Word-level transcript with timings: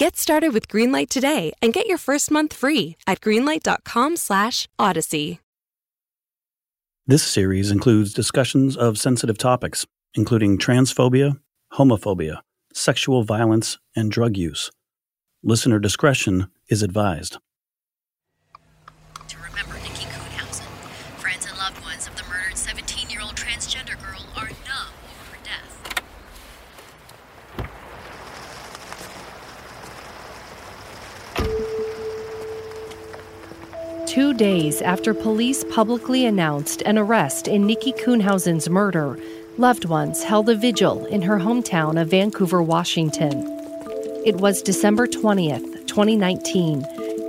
Get 0.00 0.16
started 0.16 0.52
with 0.54 0.66
Greenlight 0.66 1.10
today 1.10 1.52
and 1.60 1.74
get 1.74 1.86
your 1.86 1.98
first 1.98 2.30
month 2.30 2.54
free 2.54 2.96
at 3.06 3.20
greenlight.com/odyssey. 3.20 5.40
This 7.06 7.22
series 7.22 7.70
includes 7.70 8.14
discussions 8.14 8.78
of 8.78 8.96
sensitive 8.96 9.36
topics, 9.36 9.84
including 10.14 10.56
transphobia, 10.56 11.38
homophobia, 11.74 12.40
sexual 12.72 13.24
violence, 13.24 13.76
and 13.94 14.10
drug 14.10 14.38
use. 14.38 14.70
Listener 15.42 15.78
discretion 15.78 16.46
is 16.70 16.82
advised. 16.82 17.36
Two 34.20 34.34
days 34.34 34.82
after 34.82 35.14
police 35.14 35.64
publicly 35.70 36.26
announced 36.26 36.82
an 36.82 36.98
arrest 36.98 37.48
in 37.48 37.66
Nikki 37.66 37.90
Kuhnhausen's 37.92 38.68
murder, 38.68 39.18
loved 39.56 39.86
ones 39.86 40.22
held 40.22 40.50
a 40.50 40.54
vigil 40.54 41.06
in 41.06 41.22
her 41.22 41.38
hometown 41.38 41.98
of 41.98 42.10
Vancouver, 42.10 42.62
Washington. 42.62 43.32
It 44.26 44.36
was 44.36 44.60
December 44.60 45.06
20th, 45.06 45.86
2019. 45.86 46.80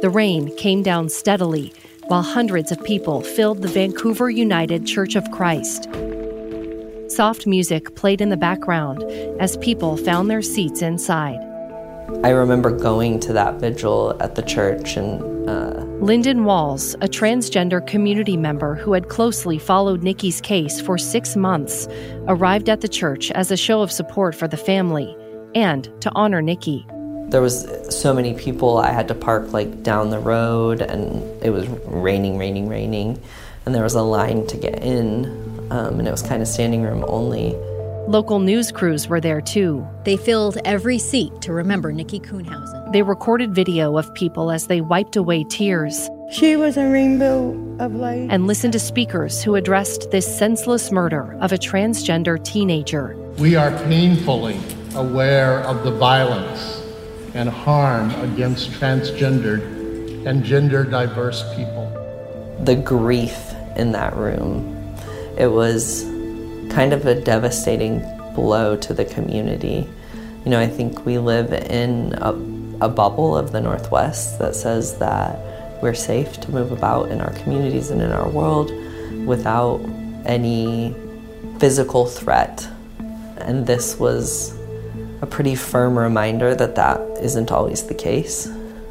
The 0.02 0.12
rain 0.14 0.54
came 0.58 0.84
down 0.84 1.08
steadily 1.08 1.72
while 2.08 2.24
hundreds 2.24 2.74
of 2.74 2.84
people 2.84 3.22
filled 3.22 3.62
the 3.62 3.70
Vancouver 3.70 4.30
United 4.30 4.86
Church 4.86 5.16
of 5.16 5.32
Christ. 5.32 5.88
Soft 7.08 7.48
music 7.48 7.96
played 7.96 8.20
in 8.20 8.28
the 8.28 8.36
background 8.36 9.02
as 9.40 9.56
people 9.56 9.96
found 9.96 10.30
their 10.30 10.42
seats 10.42 10.82
inside. 10.82 11.40
I 12.24 12.30
remember 12.30 12.70
going 12.70 13.20
to 13.22 13.34
that 13.34 13.56
vigil 13.56 14.16
at 14.22 14.36
the 14.36 14.42
church 14.44 14.96
and 14.96 15.50
uh, 15.50 15.84
Lyndon 16.04 16.46
Walls, 16.46 16.94
a 16.96 17.08
transgender 17.08 17.86
community 17.86 18.38
member 18.38 18.76
who 18.76 18.94
had 18.94 19.10
closely 19.10 19.58
followed 19.58 20.04
Nikki's 20.04 20.40
case 20.40 20.80
for 20.80 20.98
six 20.98 21.36
months, 21.36 21.88
arrived 22.28 22.70
at 22.70 22.82
the 22.82 22.88
church 22.88 23.32
as 23.32 23.52
a 23.52 23.58
show 23.58 23.82
of 23.82 23.92
support 23.92 24.36
for 24.36 24.48
the 24.48 24.58
family 24.58 25.16
and 25.56 25.90
to 26.02 26.12
honor 26.16 26.42
Nikki. 26.42 26.86
there 27.32 27.42
was 27.42 27.66
so 27.90 28.14
many 28.14 28.34
people 28.34 28.78
I 28.78 28.92
had 28.92 29.08
to 29.08 29.16
park 29.16 29.52
like 29.54 29.84
down 29.84 30.10
the 30.10 30.20
road 30.20 30.82
and 30.82 31.24
it 31.42 31.50
was 31.50 31.68
raining, 31.88 32.38
raining, 32.38 32.68
raining. 32.68 33.22
And 33.66 33.74
there 33.74 33.84
was 33.84 33.96
a 33.96 34.02
line 34.02 34.46
to 34.48 34.58
get 34.58 34.84
in 34.84 35.26
um, 35.72 36.00
and 36.00 36.08
it 36.08 36.12
was 36.12 36.22
kind 36.22 36.42
of 36.42 36.48
standing 36.48 36.84
room 36.84 37.06
only. 37.08 37.56
Local 38.12 38.40
news 38.40 38.74
crews 38.74 39.08
were 39.08 39.22
there 39.22 39.40
too. 39.40 39.88
They 40.04 40.18
filled 40.18 40.58
every 40.66 41.00
seat 41.00 41.32
to 41.44 41.54
remember 41.54 41.94
Nikki 41.94 42.20
Kuhnhausen. 42.20 42.92
They 42.92 43.04
recorded 43.04 43.56
video 43.56 43.98
of 43.98 44.14
people 44.16 44.52
as 44.52 44.68
they 44.68 44.82
wiped 44.82 45.16
away 45.16 45.46
tears 45.46 46.10
She 46.30 46.58
was 46.58 46.76
a 46.76 46.90
rainbow 46.90 47.52
of 47.80 47.96
light. 47.96 48.28
and 48.30 48.48
listened 48.48 48.74
to 48.74 48.80
speakers 48.80 49.42
who 49.42 49.56
addressed 49.56 50.12
this 50.12 50.28
senseless 50.28 50.92
murder 50.92 51.38
of 51.40 51.54
a 51.54 51.58
transgender 51.58 52.44
teenager. 52.44 53.16
We 53.38 53.56
are 53.56 53.72
painfully 53.86 54.60
aware 54.94 55.62
of 55.62 55.86
the 55.86 55.92
violence 55.92 56.84
and 57.34 57.48
harm 57.48 58.12
against 58.16 58.72
transgendered 58.72 60.26
and 60.28 60.44
gender 60.44 60.84
diverse 60.84 61.46
people. 61.56 61.88
The 62.66 62.76
grief 62.76 63.40
in 63.78 63.94
that 63.94 64.14
room, 64.18 64.98
it 65.38 65.48
was 65.48 66.11
kind 66.72 66.94
of 66.94 67.06
a 67.06 67.20
devastating 67.20 68.00
blow 68.34 68.78
to 68.78 68.94
the 68.94 69.06
community. 69.06 69.88
You 70.46 70.52
know, 70.52 70.60
I 70.60 70.68
think 70.68 71.06
we 71.06 71.18
live 71.18 71.52
in 71.52 72.14
a, 72.14 72.30
a 72.86 72.90
bubble 72.90 73.38
of 73.38 73.52
the 73.52 73.60
Northwest 73.60 74.40
that 74.40 74.56
says 74.56 74.98
that 75.00 75.38
we're 75.82 75.94
safe 75.94 76.40
to 76.42 76.52
move 76.52 76.72
about 76.72 77.12
in 77.12 77.20
our 77.20 77.34
communities 77.34 77.90
and 77.90 78.02
in 78.02 78.12
our 78.12 78.30
world 78.30 78.72
without 79.26 79.82
any 80.26 80.96
physical 81.60 82.06
threat. 82.06 82.68
And 83.38 83.68
this 83.68 84.00
was 84.00 84.58
a 85.22 85.28
pretty 85.28 85.56
firm 85.56 85.98
reminder 85.98 86.56
that 86.56 86.76
that 86.76 87.00
isn't 87.22 87.52
always 87.52 87.84
the 87.88 87.94
case, 87.94 88.50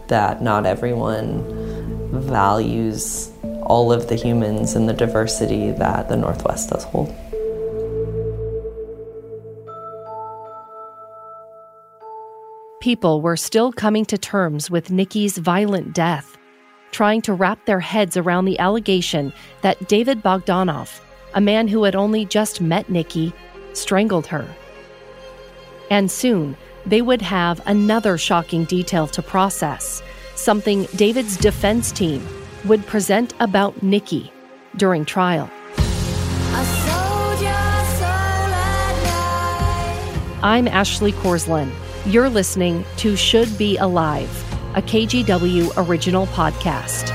that 0.09 0.43
not 0.43 0.67
everyone 0.67 2.11
values 2.13 3.31
all 3.63 3.93
of 3.93 4.09
the 4.09 4.17
humans 4.17 4.75
and 4.75 4.89
the 4.89 4.93
diversity 4.93 5.71
that 5.73 6.09
the 6.09 6.17
Northwest 6.17 6.71
does 6.71 6.85
hold. 6.85 7.15
People 12.81 13.21
were 13.21 13.37
still 13.37 13.73
coming 13.73 14.07
to 14.07 14.17
terms 14.17 14.71
with 14.71 14.91
Nikki's 14.91 15.37
violent 15.37 15.93
death, 15.93 16.39
trying 16.93 17.21
to 17.21 17.35
wrap 17.35 17.67
their 17.67 17.79
heads 17.79 18.17
around 18.17 18.47
the 18.47 18.59
allegation 18.59 19.35
that 19.61 19.87
David 19.87 20.23
Bogdanov, 20.23 21.01
a 21.35 21.43
man 21.43 21.69
who 21.69 21.85
had 21.85 21.95
only 21.95 22.25
just 22.25 22.63
met 22.63 22.89
Nikki, 22.89 23.35
strangled 23.75 24.27
her. 24.29 24.49
And 25.91 26.11
soon, 26.11 26.57
they 26.87 27.03
would 27.03 27.21
have 27.21 27.61
another 27.67 28.17
shocking 28.17 28.65
detail 28.65 29.07
to 29.09 29.21
process, 29.21 30.03
something 30.35 30.85
David's 30.97 31.37
defense 31.37 31.93
team 31.93 32.27
would 32.65 32.87
present 32.87 33.35
about 33.41 33.83
Nikki 33.83 34.33
during 34.77 35.05
trial. 35.05 35.51
I'm 40.43 40.67
Ashley 40.67 41.13
Korslien. 41.13 41.71
You're 42.07 42.31
listening 42.31 42.87
to 42.97 43.15
Should 43.15 43.59
Be 43.59 43.77
Alive, 43.77 44.31
a 44.75 44.81
KGW 44.81 45.73
original 45.77 46.27
podcast. 46.29 47.11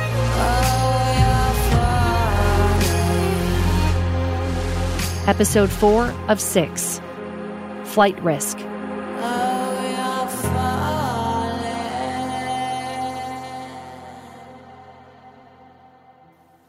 Episode 5.28 5.72
4 5.72 6.14
of 6.28 6.40
6 6.40 7.02
Flight 7.86 8.22
Risk. 8.22 8.60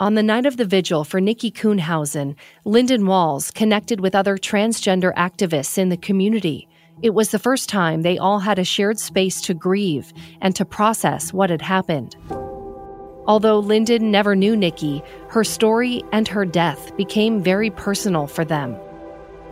On 0.00 0.14
the 0.14 0.22
night 0.22 0.46
of 0.46 0.56
the 0.56 0.64
vigil 0.64 1.04
for 1.04 1.20
Nikki 1.20 1.50
Kuhnhausen, 1.50 2.34
Lyndon 2.64 3.04
Walls 3.04 3.50
connected 3.50 4.00
with 4.00 4.14
other 4.14 4.38
transgender 4.38 5.14
activists 5.16 5.76
in 5.76 5.90
the 5.90 5.96
community. 5.98 6.66
It 7.02 7.12
was 7.12 7.30
the 7.30 7.38
first 7.38 7.68
time 7.68 8.00
they 8.00 8.16
all 8.16 8.38
had 8.38 8.58
a 8.58 8.64
shared 8.64 8.98
space 8.98 9.42
to 9.42 9.52
grieve 9.52 10.14
and 10.40 10.56
to 10.56 10.64
process 10.64 11.30
what 11.30 11.50
had 11.50 11.60
happened. 11.60 12.16
Although 13.26 13.58
Lyndon 13.58 14.10
never 14.10 14.34
knew 14.34 14.56
Nikki, 14.56 15.02
her 15.28 15.44
story 15.44 16.02
and 16.12 16.26
her 16.26 16.46
death 16.46 16.96
became 16.96 17.42
very 17.42 17.68
personal 17.68 18.26
for 18.26 18.46
them. 18.46 18.76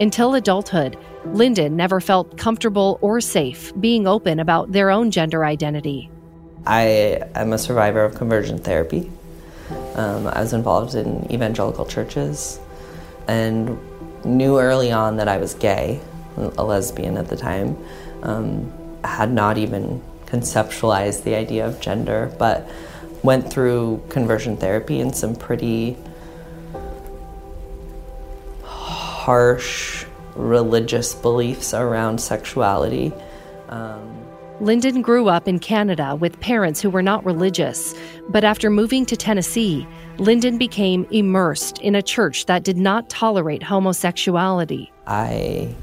Until 0.00 0.34
adulthood, 0.34 0.96
Lyndon 1.26 1.76
never 1.76 2.00
felt 2.00 2.38
comfortable 2.38 2.98
or 3.02 3.20
safe 3.20 3.78
being 3.78 4.06
open 4.06 4.40
about 4.40 4.72
their 4.72 4.90
own 4.90 5.10
gender 5.10 5.44
identity. 5.44 6.10
I 6.66 7.20
am 7.34 7.52
a 7.52 7.58
survivor 7.58 8.04
of 8.04 8.14
conversion 8.14 8.56
therapy. 8.56 9.10
Um, 9.96 10.28
I 10.28 10.40
was 10.40 10.54
involved 10.54 10.94
in 10.94 11.30
evangelical 11.30 11.84
churches 11.84 12.58
and 13.28 13.78
knew 14.24 14.58
early 14.58 14.90
on 14.90 15.18
that 15.18 15.28
I 15.28 15.36
was 15.36 15.52
gay, 15.54 16.00
a 16.36 16.64
lesbian 16.64 17.16
at 17.16 17.28
the 17.28 17.36
time. 17.36 17.76
Um, 18.22 18.72
had 19.04 19.32
not 19.32 19.58
even 19.58 20.02
conceptualized 20.26 21.24
the 21.24 21.34
idea 21.34 21.66
of 21.66 21.80
gender, 21.80 22.32
but 22.38 22.68
went 23.22 23.50
through 23.50 24.02
conversion 24.08 24.56
therapy 24.56 25.00
and 25.00 25.14
some 25.14 25.36
pretty 25.36 25.96
harsh 28.62 30.04
religious 30.34 31.14
beliefs 31.14 31.72
around 31.72 32.20
sexuality. 32.20 33.12
Um, 33.68 34.10
Lyndon 34.60 35.02
grew 35.02 35.28
up 35.28 35.48
in 35.48 35.58
Canada 35.58 36.16
with 36.16 36.38
parents 36.40 36.80
who 36.80 36.90
were 36.90 37.02
not 37.02 37.24
religious, 37.24 37.94
but 38.28 38.44
after 38.44 38.70
moving 38.70 39.04
to 39.06 39.16
Tennessee, 39.16 39.86
Lyndon 40.18 40.58
became 40.58 41.06
immersed 41.10 41.78
in 41.78 41.94
a 41.94 42.02
church 42.02 42.46
that 42.46 42.62
did 42.62 42.76
not 42.76 43.08
tolerate 43.08 43.62
homosexuality. 43.62 44.92
I 45.06 45.74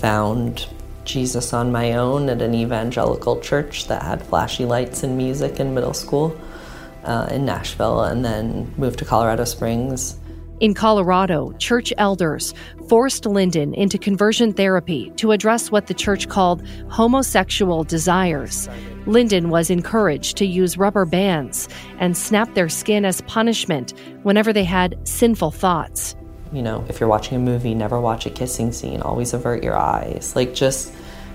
found 0.00 0.66
Jesus 1.04 1.52
on 1.52 1.72
my 1.72 1.92
own 1.94 2.28
at 2.28 2.42
an 2.42 2.54
evangelical 2.54 3.40
church 3.40 3.86
that 3.88 4.02
had 4.02 4.22
flashy 4.22 4.64
lights 4.64 5.02
and 5.02 5.16
music 5.16 5.60
in 5.60 5.74
middle 5.74 5.94
school. 5.94 6.36
uh, 7.04 7.28
in 7.30 7.44
Nashville 7.44 8.02
and 8.02 8.24
then 8.24 8.72
moved 8.76 8.98
to 8.98 9.04
Colorado 9.04 9.44
Springs. 9.44 10.16
In 10.60 10.74
Colorado, 10.74 11.52
church 11.52 11.90
elders 11.96 12.52
forced 12.88 13.24
Lyndon 13.24 13.72
into 13.72 13.96
conversion 13.96 14.52
therapy 14.52 15.10
to 15.16 15.32
address 15.32 15.70
what 15.70 15.86
the 15.86 15.94
church 15.94 16.28
called 16.28 16.66
homosexual 16.90 17.82
desires. 17.82 18.68
Lyndon 19.06 19.48
was 19.48 19.70
encouraged 19.70 20.36
to 20.36 20.44
use 20.44 20.76
rubber 20.76 21.06
bands 21.06 21.66
and 21.98 22.14
snap 22.14 22.52
their 22.52 22.68
skin 22.68 23.06
as 23.06 23.22
punishment 23.22 23.94
whenever 24.22 24.52
they 24.52 24.64
had 24.64 24.98
sinful 25.08 25.50
thoughts. 25.50 26.14
You 26.52 26.62
know, 26.62 26.84
if 26.88 26.98
you're 26.98 27.08
watching 27.08 27.36
a 27.36 27.40
movie, 27.40 27.74
never 27.74 28.00
watch 28.00 28.26
a 28.26 28.30
kissing 28.30 28.72
scene, 28.72 29.02
always 29.02 29.34
avert 29.34 29.62
your 29.62 29.76
eyes. 29.76 30.34
Like, 30.34 30.54
just 30.54 30.92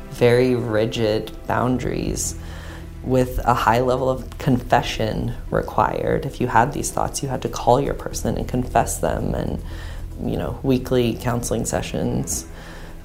very 0.09 0.55
rigid 0.55 1.31
boundaries 1.47 2.35
with 3.03 3.39
a 3.45 3.53
high 3.53 3.81
level 3.81 4.09
of 4.09 4.37
confession 4.39 5.33
required. 5.51 6.25
If 6.25 6.41
you 6.41 6.47
had 6.47 6.73
these 6.73 6.91
thoughts, 6.91 7.21
you 7.21 7.29
had 7.29 7.41
to 7.43 7.49
call 7.49 7.79
your 7.79 7.93
person 7.93 8.37
and 8.37 8.47
confess 8.47 8.97
them, 8.99 9.35
and 9.35 9.61
you 10.21 10.37
know, 10.37 10.59
weekly 10.63 11.15
counseling 11.15 11.65
sessions 11.65 12.47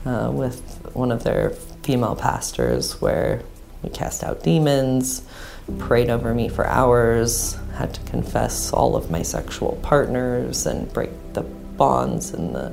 uh, 0.06 0.30
with 0.32 0.90
one 0.94 1.12
of 1.12 1.24
their 1.24 1.50
female 1.82 2.16
pastors 2.16 3.00
where 3.00 3.42
we 3.82 3.90
cast 3.90 4.22
out 4.24 4.42
demons, 4.42 5.22
prayed 5.78 6.10
over 6.10 6.34
me 6.34 6.48
for 6.48 6.66
hours, 6.66 7.56
had 7.74 7.94
to 7.94 8.00
confess 8.02 8.72
all 8.72 8.96
of 8.96 9.10
my 9.10 9.22
sexual 9.22 9.78
partners 9.82 10.66
and 10.66 10.92
break 10.92 11.10
the 11.32 11.42
bonds 11.81 12.35
and 12.35 12.55
the 12.55 12.73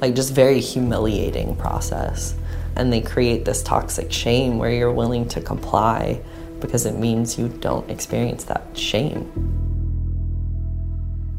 like 0.00 0.14
just 0.14 0.32
very 0.32 0.58
humiliating 0.58 1.54
process. 1.56 2.34
And 2.76 2.92
they 2.92 3.00
create 3.00 3.44
this 3.44 3.62
toxic 3.62 4.10
shame 4.10 4.58
where 4.58 4.70
you're 4.70 4.92
willing 4.92 5.28
to 5.28 5.40
comply 5.40 6.22
because 6.60 6.86
it 6.86 6.98
means 6.98 7.38
you 7.38 7.48
don't 7.48 7.88
experience 7.90 8.44
that 8.44 8.64
shame. 8.76 9.30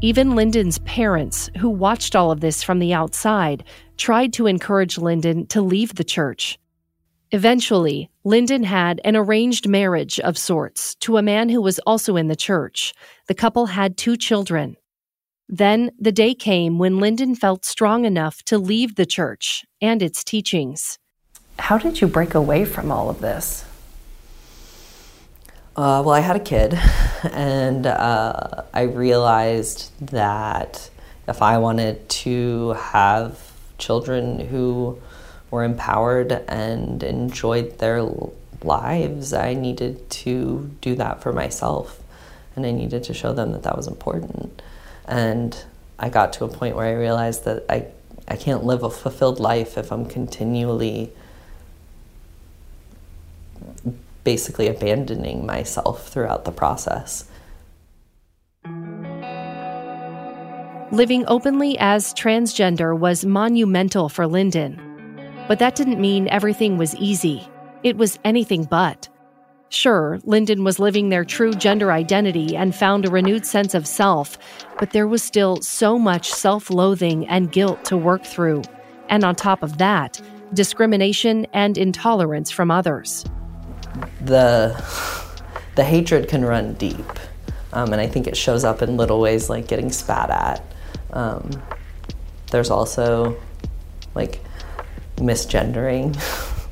Even 0.02 0.34
Lyndon's 0.34 0.78
parents, 0.80 1.50
who 1.58 1.68
watched 1.68 2.14
all 2.14 2.30
of 2.30 2.40
this 2.40 2.62
from 2.62 2.78
the 2.78 2.94
outside, 2.94 3.64
tried 3.96 4.32
to 4.34 4.46
encourage 4.46 4.96
Lyndon 4.96 5.46
to 5.48 5.60
leave 5.60 5.94
the 5.96 6.04
church. 6.04 6.58
Eventually, 7.32 8.08
Lyndon 8.24 8.62
had 8.62 9.00
an 9.04 9.16
arranged 9.16 9.68
marriage 9.68 10.18
of 10.20 10.38
sorts 10.38 10.94
to 10.96 11.16
a 11.16 11.22
man 11.22 11.48
who 11.48 11.60
was 11.60 11.78
also 11.80 12.16
in 12.16 12.28
the 12.28 12.36
church. 12.36 12.94
The 13.26 13.34
couple 13.34 13.66
had 13.66 13.96
two 13.96 14.16
children. 14.16 14.76
Then 15.52 15.90
the 15.98 16.12
day 16.12 16.32
came 16.32 16.78
when 16.78 17.00
Lyndon 17.00 17.34
felt 17.34 17.64
strong 17.64 18.04
enough 18.04 18.44
to 18.44 18.56
leave 18.56 18.94
the 18.94 19.04
church 19.04 19.64
and 19.82 20.00
its 20.00 20.22
teachings. 20.22 20.96
How 21.58 21.76
did 21.76 22.00
you 22.00 22.06
break 22.06 22.34
away 22.34 22.64
from 22.64 22.92
all 22.92 23.10
of 23.10 23.20
this? 23.20 23.64
Uh, 25.74 26.06
well, 26.06 26.10
I 26.10 26.20
had 26.20 26.36
a 26.36 26.40
kid, 26.40 26.74
and 27.32 27.84
uh, 27.84 28.62
I 28.72 28.82
realized 28.82 29.90
that 30.12 30.88
if 31.26 31.42
I 31.42 31.58
wanted 31.58 32.08
to 32.08 32.74
have 32.74 33.50
children 33.76 34.38
who 34.38 35.00
were 35.50 35.64
empowered 35.64 36.30
and 36.46 37.02
enjoyed 37.02 37.78
their 37.78 38.02
lives, 38.62 39.32
I 39.32 39.54
needed 39.54 40.08
to 40.10 40.70
do 40.80 40.94
that 40.94 41.20
for 41.20 41.32
myself, 41.32 42.00
and 42.54 42.64
I 42.64 42.70
needed 42.70 43.02
to 43.04 43.14
show 43.14 43.32
them 43.32 43.50
that 43.50 43.64
that 43.64 43.76
was 43.76 43.88
important. 43.88 44.62
And 45.10 45.62
I 45.98 46.08
got 46.08 46.32
to 46.34 46.44
a 46.44 46.48
point 46.48 46.76
where 46.76 46.86
I 46.86 46.92
realized 46.92 47.44
that 47.44 47.64
I, 47.68 47.86
I 48.28 48.36
can't 48.36 48.64
live 48.64 48.84
a 48.84 48.90
fulfilled 48.90 49.40
life 49.40 49.76
if 49.76 49.90
I'm 49.90 50.06
continually 50.06 51.12
basically 54.22 54.68
abandoning 54.68 55.44
myself 55.44 56.08
throughout 56.08 56.44
the 56.44 56.52
process. 56.52 57.28
Living 60.92 61.24
openly 61.26 61.76
as 61.78 62.14
transgender 62.14 62.96
was 62.96 63.24
monumental 63.24 64.08
for 64.08 64.28
Lyndon. 64.28 64.80
But 65.48 65.58
that 65.58 65.74
didn't 65.74 66.00
mean 66.00 66.28
everything 66.28 66.78
was 66.78 66.94
easy. 66.96 67.48
It 67.82 67.96
was 67.96 68.18
anything 68.24 68.64
but. 68.64 69.08
Sure, 69.70 70.18
Lyndon 70.24 70.62
was 70.62 70.78
living 70.78 71.08
their 71.08 71.24
true 71.24 71.52
gender 71.52 71.90
identity 71.90 72.56
and 72.56 72.74
found 72.74 73.06
a 73.06 73.10
renewed 73.10 73.46
sense 73.46 73.74
of 73.74 73.86
self, 73.86 74.36
but 74.78 74.90
there 74.90 75.08
was 75.08 75.22
still 75.22 75.56
so 75.62 75.98
much 75.98 76.30
self 76.30 76.70
loathing 76.70 77.26
and 77.28 77.50
guilt 77.50 77.84
to 77.86 77.96
work 77.96 78.24
through. 78.24 78.62
And 79.08 79.24
on 79.24 79.34
top 79.34 79.62
of 79.62 79.78
that, 79.78 80.20
discrimination 80.52 81.46
and 81.52 81.78
intolerance 81.78 82.50
from 82.50 82.70
others 82.70 83.24
the 84.20 84.74
the 85.76 85.84
hatred 85.84 86.28
can 86.28 86.44
run 86.44 86.74
deep, 86.74 87.06
um, 87.72 87.92
and 87.92 88.00
I 88.00 88.06
think 88.06 88.26
it 88.26 88.36
shows 88.36 88.64
up 88.64 88.82
in 88.82 88.96
little 88.96 89.20
ways 89.20 89.48
like 89.48 89.68
getting 89.68 89.90
spat 89.90 90.30
at. 90.30 90.64
Um, 91.12 91.50
there's 92.50 92.70
also 92.70 93.36
like 94.14 94.40
misgendering 95.16 96.14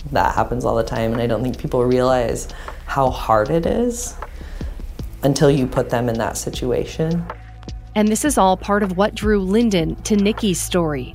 that 0.13 0.35
happens 0.35 0.65
all 0.65 0.77
the 0.77 0.85
time, 0.85 1.13
and 1.13 1.21
I 1.21 1.27
don't 1.27 1.43
think 1.43 1.59
people 1.59 1.85
realize 1.85 2.49
how 2.89 3.11
hard 3.11 3.51
it 3.51 3.67
is 3.67 4.17
until 5.23 5.51
you 5.51 5.67
put 5.67 5.91
them 5.91 6.09
in 6.09 6.17
that 6.19 6.37
situation. 6.37 7.25
And 7.95 8.09
this 8.09 8.25
is 8.25 8.39
all 8.39 8.57
part 8.57 8.83
of 8.83 8.97
what 8.97 9.15
drew 9.15 9.41
Lyndon 9.41 9.95
to 10.03 10.17
Nikki's 10.17 10.61
story. 10.61 11.13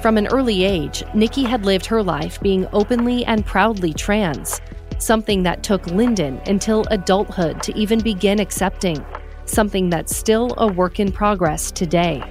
From 0.00 0.16
an 0.16 0.26
early 0.28 0.64
age, 0.64 1.04
Nikki 1.14 1.44
had 1.44 1.64
lived 1.64 1.84
her 1.86 2.02
life 2.02 2.40
being 2.40 2.66
openly 2.72 3.24
and 3.26 3.44
proudly 3.44 3.92
trans 3.92 4.60
something 4.98 5.42
that 5.44 5.62
took 5.62 5.86
Lyndon 5.86 6.40
until 6.46 6.84
adulthood 6.90 7.62
to 7.62 7.76
even 7.78 8.00
begin 8.00 8.40
accepting, 8.40 9.04
something 9.44 9.90
that's 9.90 10.16
still 10.16 10.54
a 10.56 10.66
work 10.66 10.98
in 10.98 11.12
progress 11.12 11.70
today. 11.70 12.22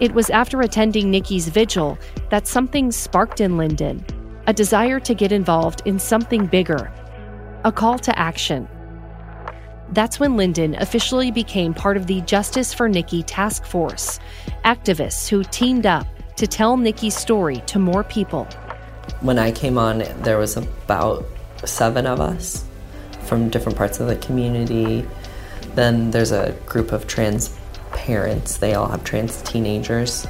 It 0.00 0.12
was 0.12 0.30
after 0.30 0.62
attending 0.62 1.10
Nikki's 1.10 1.48
vigil 1.48 1.98
that 2.30 2.48
something 2.48 2.90
sparked 2.90 3.40
in 3.40 3.56
Lyndon 3.56 4.04
a 4.48 4.52
desire 4.52 5.00
to 5.00 5.14
get 5.14 5.32
involved 5.32 5.82
in 5.86 5.98
something 5.98 6.46
bigger, 6.46 6.92
a 7.66 7.72
call 7.72 7.98
to 7.98 8.16
action. 8.16 8.68
That's 9.90 10.20
when 10.20 10.36
Lyndon 10.36 10.76
officially 10.76 11.32
became 11.32 11.74
part 11.74 11.96
of 11.96 12.06
the 12.06 12.20
Justice 12.20 12.72
for 12.72 12.88
Nikki 12.88 13.24
task 13.24 13.64
force, 13.64 14.20
activists 14.64 15.28
who 15.28 15.42
teamed 15.42 15.84
up 15.84 16.06
to 16.36 16.46
tell 16.46 16.76
Nikki's 16.76 17.16
story 17.16 17.56
to 17.66 17.80
more 17.80 18.04
people. 18.04 18.44
When 19.20 19.36
I 19.36 19.50
came 19.50 19.78
on, 19.78 20.04
there 20.22 20.38
was 20.38 20.56
about 20.56 21.26
seven 21.64 22.06
of 22.06 22.20
us 22.20 22.64
from 23.22 23.50
different 23.50 23.76
parts 23.76 23.98
of 23.98 24.06
the 24.06 24.16
community. 24.16 25.04
Then 25.74 26.12
there's 26.12 26.30
a 26.30 26.52
group 26.66 26.92
of 26.92 27.08
trans 27.08 27.52
parents, 27.90 28.58
they 28.58 28.74
all 28.74 28.88
have 28.88 29.02
trans 29.02 29.42
teenagers. 29.42 30.24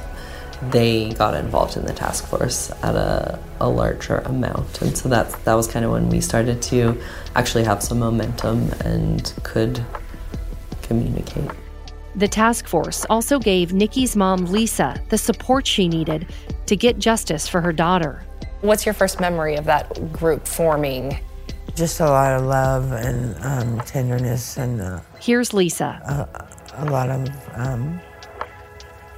They 0.69 1.11
got 1.13 1.35
involved 1.35 1.77
in 1.77 1.85
the 1.85 1.93
task 1.93 2.25
force 2.27 2.71
at 2.83 2.95
a, 2.95 3.39
a 3.59 3.69
larger 3.69 4.19
amount. 4.19 4.81
And 4.81 4.97
so 4.97 5.07
that, 5.09 5.31
that 5.45 5.53
was 5.53 5.67
kind 5.67 5.85
of 5.85 5.91
when 5.91 6.09
we 6.09 6.19
started 6.21 6.61
to 6.63 6.99
actually 7.35 7.63
have 7.63 7.83
some 7.83 7.99
momentum 7.99 8.71
and 8.83 9.33
could 9.43 9.83
communicate. 10.81 11.51
The 12.15 12.27
task 12.27 12.67
force 12.67 13.05
also 13.11 13.37
gave 13.37 13.73
Nikki's 13.73 14.15
mom, 14.15 14.45
Lisa, 14.45 14.99
the 15.09 15.17
support 15.17 15.67
she 15.67 15.87
needed 15.87 16.27
to 16.65 16.75
get 16.75 16.97
justice 16.97 17.47
for 17.47 17.61
her 17.61 17.71
daughter. 17.71 18.23
What's 18.61 18.85
your 18.87 18.93
first 18.93 19.19
memory 19.19 19.55
of 19.55 19.65
that 19.65 20.11
group 20.11 20.47
forming? 20.47 21.19
Just 21.75 21.99
a 21.99 22.05
lot 22.05 22.33
of 22.33 22.45
love 22.45 22.91
and 22.91 23.35
um, 23.43 23.79
tenderness, 23.81 24.57
and 24.57 24.81
uh, 24.81 24.99
here's 25.19 25.53
Lisa. 25.53 26.01
A, 26.73 26.83
a 26.83 26.85
lot 26.85 27.11
of 27.11 27.29
um, 27.53 27.99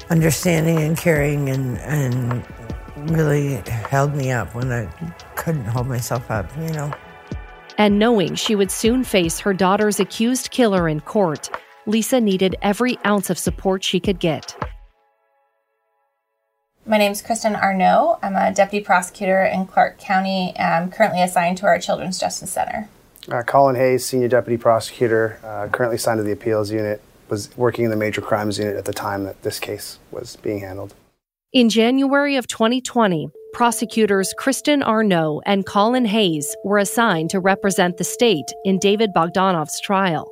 understanding 0.09 0.79
and 0.79 0.97
caring, 0.97 1.49
and 1.49 1.77
and 1.79 2.45
really 3.11 3.55
held 3.89 4.15
me 4.15 4.31
up 4.31 4.53
when 4.55 4.71
I 4.71 4.85
couldn't 5.35 5.65
hold 5.65 5.87
myself 5.87 6.29
up, 6.29 6.45
you 6.57 6.69
know. 6.69 6.93
And 7.77 7.97
knowing 7.97 8.35
she 8.35 8.55
would 8.55 8.71
soon 8.71 9.03
face 9.03 9.39
her 9.39 9.53
daughter's 9.53 9.99
accused 9.99 10.51
killer 10.51 10.89
in 10.89 10.99
court, 10.99 11.49
Lisa 11.85 12.19
needed 12.19 12.55
every 12.61 12.97
ounce 13.05 13.29
of 13.29 13.37
support 13.37 13.83
she 13.83 13.99
could 13.99 14.19
get. 14.19 14.55
My 16.85 16.97
name 16.97 17.11
is 17.11 17.21
Kristen 17.21 17.55
Arnault. 17.55 18.17
I'm 18.21 18.35
a 18.35 18.53
deputy 18.53 18.83
prosecutor 18.83 19.43
in 19.43 19.67
Clark 19.67 19.99
County. 19.99 20.53
I'm 20.57 20.89
currently 20.91 21.21
assigned 21.21 21.57
to 21.59 21.67
our 21.67 21.79
Children's 21.79 22.19
Justice 22.19 22.51
Center. 22.51 22.89
Uh, 23.31 23.43
Colin 23.43 23.75
Hayes, 23.75 24.03
senior 24.05 24.27
deputy 24.27 24.57
prosecutor, 24.57 25.39
uh, 25.43 25.67
currently 25.67 25.97
assigned 25.97 26.17
to 26.17 26.23
the 26.23 26.31
appeals 26.31 26.71
unit, 26.71 27.01
was 27.29 27.55
working 27.57 27.85
in 27.85 27.91
the 27.91 27.97
major 27.97 28.21
crimes 28.21 28.59
unit 28.59 28.75
at 28.75 28.85
the 28.85 28.93
time 28.93 29.23
that 29.23 29.41
this 29.43 29.59
case 29.59 29.99
was 30.11 30.35
being 30.37 30.59
handled. 30.59 30.93
In 31.51 31.69
January 31.69 32.35
of 32.35 32.45
2020, 32.47 33.29
prosecutors 33.53 34.33
Kristen 34.37 34.83
Arnault 34.83 35.41
and 35.45 35.65
Colin 35.65 36.05
Hayes 36.05 36.55
were 36.63 36.77
assigned 36.77 37.31
to 37.31 37.39
represent 37.39 37.97
the 37.97 38.03
state 38.03 38.45
in 38.65 38.77
David 38.77 39.11
Bogdanov's 39.15 39.81
trial. 39.81 40.29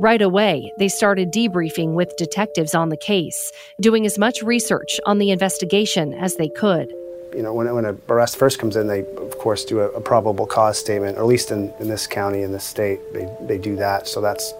Right 0.00 0.22
away, 0.22 0.72
they 0.78 0.88
started 0.88 1.30
debriefing 1.30 1.94
with 1.94 2.16
detectives 2.16 2.74
on 2.74 2.88
the 2.88 2.96
case, 2.96 3.52
doing 3.80 4.06
as 4.06 4.18
much 4.18 4.42
research 4.42 4.98
on 5.06 5.18
the 5.18 5.30
investigation 5.30 6.14
as 6.14 6.36
they 6.36 6.48
could. 6.48 6.90
You 7.34 7.42
know, 7.42 7.54
when, 7.54 7.72
when 7.72 7.84
a 7.84 7.94
arrest 8.08 8.36
first 8.36 8.58
comes 8.58 8.74
in, 8.76 8.88
they, 8.88 9.00
of 9.00 9.38
course, 9.38 9.64
do 9.64 9.80
a, 9.80 9.88
a 9.90 10.00
probable 10.00 10.46
cause 10.46 10.78
statement, 10.78 11.16
or 11.16 11.20
at 11.20 11.26
least 11.26 11.52
in, 11.52 11.72
in 11.78 11.88
this 11.88 12.06
county, 12.06 12.42
in 12.42 12.50
this 12.50 12.64
state, 12.64 12.98
they, 13.12 13.28
they 13.42 13.58
do 13.58 13.76
that. 13.76 14.08
So 14.08 14.20
that's 14.20 14.52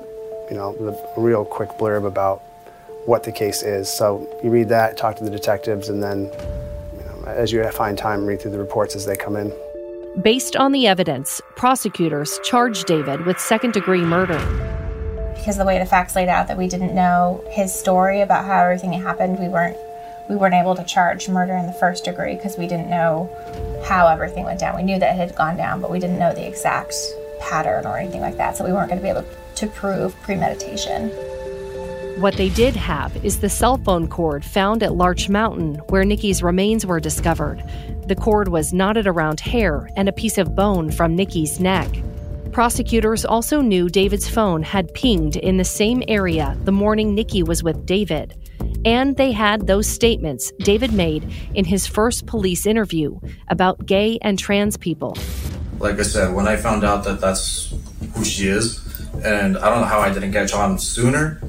you 0.51 0.57
know, 0.57 0.73
the 0.75 1.21
real 1.21 1.45
quick 1.45 1.71
blurb 1.71 2.05
about 2.07 2.43
what 3.07 3.25
the 3.25 3.33
case 3.33 3.63
is. 3.63 3.89
So 3.89 4.27
you 4.43 4.51
read 4.51 4.69
that, 4.69 4.97
talk 4.97 5.17
to 5.17 5.25
the 5.25 5.31
detectives, 5.31 5.89
and 5.89 6.03
then, 6.03 6.25
you 6.25 7.05
know, 7.05 7.25
as 7.27 7.53
you 7.53 7.65
find 7.71 7.97
time, 7.97 8.27
read 8.27 8.43
through 8.43 8.51
the 8.51 8.59
reports 8.59 8.95
as 8.97 9.07
they 9.07 9.17
come 9.17 9.37
in. 9.37 9.53
Based 10.23 10.57
on 10.57 10.73
the 10.73 10.87
evidence, 10.87 11.41
prosecutors 11.57 12.41
charged 12.43 12.87
David 12.87 13.25
with 13.27 13.39
second 13.39 13.73
degree 13.73 14.01
murder. 14.01 14.39
Because 15.37 15.57
the 15.57 15.65
way 15.65 15.79
the 15.79 15.87
facts 15.87 16.17
laid 16.17 16.29
out 16.29 16.49
that 16.49 16.59
we 16.59 16.69
didn't 16.69 16.95
know 16.95 17.43
his 17.51 17.73
story 17.73 18.21
about 18.21 18.45
how 18.45 18.63
everything 18.63 18.93
happened, 18.93 19.39
we 19.39 19.49
weren't 19.49 19.77
we 20.29 20.37
weren't 20.37 20.55
able 20.55 20.77
to 20.77 20.85
charge 20.85 21.29
murder 21.29 21.57
in 21.57 21.67
the 21.67 21.73
first 21.73 22.05
degree 22.05 22.37
because 22.37 22.57
we 22.57 22.69
didn't 22.69 22.89
know 22.89 23.29
how 23.85 24.07
everything 24.07 24.45
went 24.45 24.61
down. 24.61 24.77
We 24.77 24.85
knew 24.85 24.97
that 25.01 25.15
it 25.15 25.17
had 25.17 25.35
gone 25.35 25.57
down, 25.57 25.81
but 25.81 25.91
we 25.91 25.99
didn't 25.99 26.21
know 26.21 26.33
the 26.33 26.47
exact 26.47 26.95
pattern 27.41 27.87
or 27.87 27.99
anything 27.99 28.21
like 28.21 28.37
that. 28.37 28.57
So 28.57 28.65
we 28.65 28.73
weren't 28.73 28.89
going 28.89 29.01
to 29.01 29.03
be 29.03 29.11
able 29.11 29.27
to 29.57 29.67
prove 29.67 30.15
premeditation. 30.23 31.11
What 32.21 32.37
they 32.37 32.51
did 32.51 32.77
have 32.77 33.25
is 33.25 33.41
the 33.41 33.49
cell 33.49 33.79
phone 33.79 34.07
cord 34.07 34.45
found 34.45 34.83
at 34.83 34.95
Larch 34.95 35.31
Mountain, 35.31 35.77
where 35.89 36.05
Nikki's 36.05 36.43
remains 36.43 36.85
were 36.85 37.01
discovered. 37.01 37.65
The 38.09 38.15
cord 38.15 38.49
was 38.49 38.75
knotted 38.75 39.07
around 39.07 39.41
hair 39.41 39.89
and 39.97 40.07
a 40.07 40.13
piece 40.13 40.37
of 40.37 40.55
bone 40.55 40.91
from 40.91 41.17
Nikki's 41.17 41.61
neck. 41.61 41.89
Prosecutors 42.53 43.25
also 43.25 43.61
knew 43.61 43.89
David's 43.89 44.29
phone 44.29 44.63
had 44.63 44.93
pinged 44.93 45.37
in 45.37 45.57
the 45.57 45.65
same 45.65 46.03
area 46.09 46.59
the 46.65 46.73
morning 46.73 47.15
Nikki 47.15 47.43
was 47.43 47.63
with 47.63 47.87
David. 47.87 48.35
And 48.85 49.17
they 49.17 49.33
had 49.33 49.67
those 49.67 49.87
statements 49.87 50.53
David 50.59 50.93
made 50.93 51.33
in 51.55 51.65
his 51.65 51.87
first 51.87 52.27
police 52.27 52.67
interview 52.67 53.19
about 53.49 53.87
gay 53.87 54.19
and 54.21 54.39
trans 54.39 54.77
people. 54.77 55.17
Like 55.81 55.99
I 55.99 56.03
said, 56.03 56.35
when 56.35 56.47
I 56.47 56.57
found 56.57 56.85
out 56.85 57.05
that 57.05 57.23
that's 57.23 57.75
who 58.15 58.23
she 58.23 58.49
is, 58.49 58.87
and 59.25 59.57
I 59.57 59.71
don't 59.71 59.81
know 59.81 59.87
how 59.87 60.01
I 60.01 60.13
didn't 60.13 60.33
catch 60.33 60.53
on 60.53 60.79
sooner, 60.79 61.41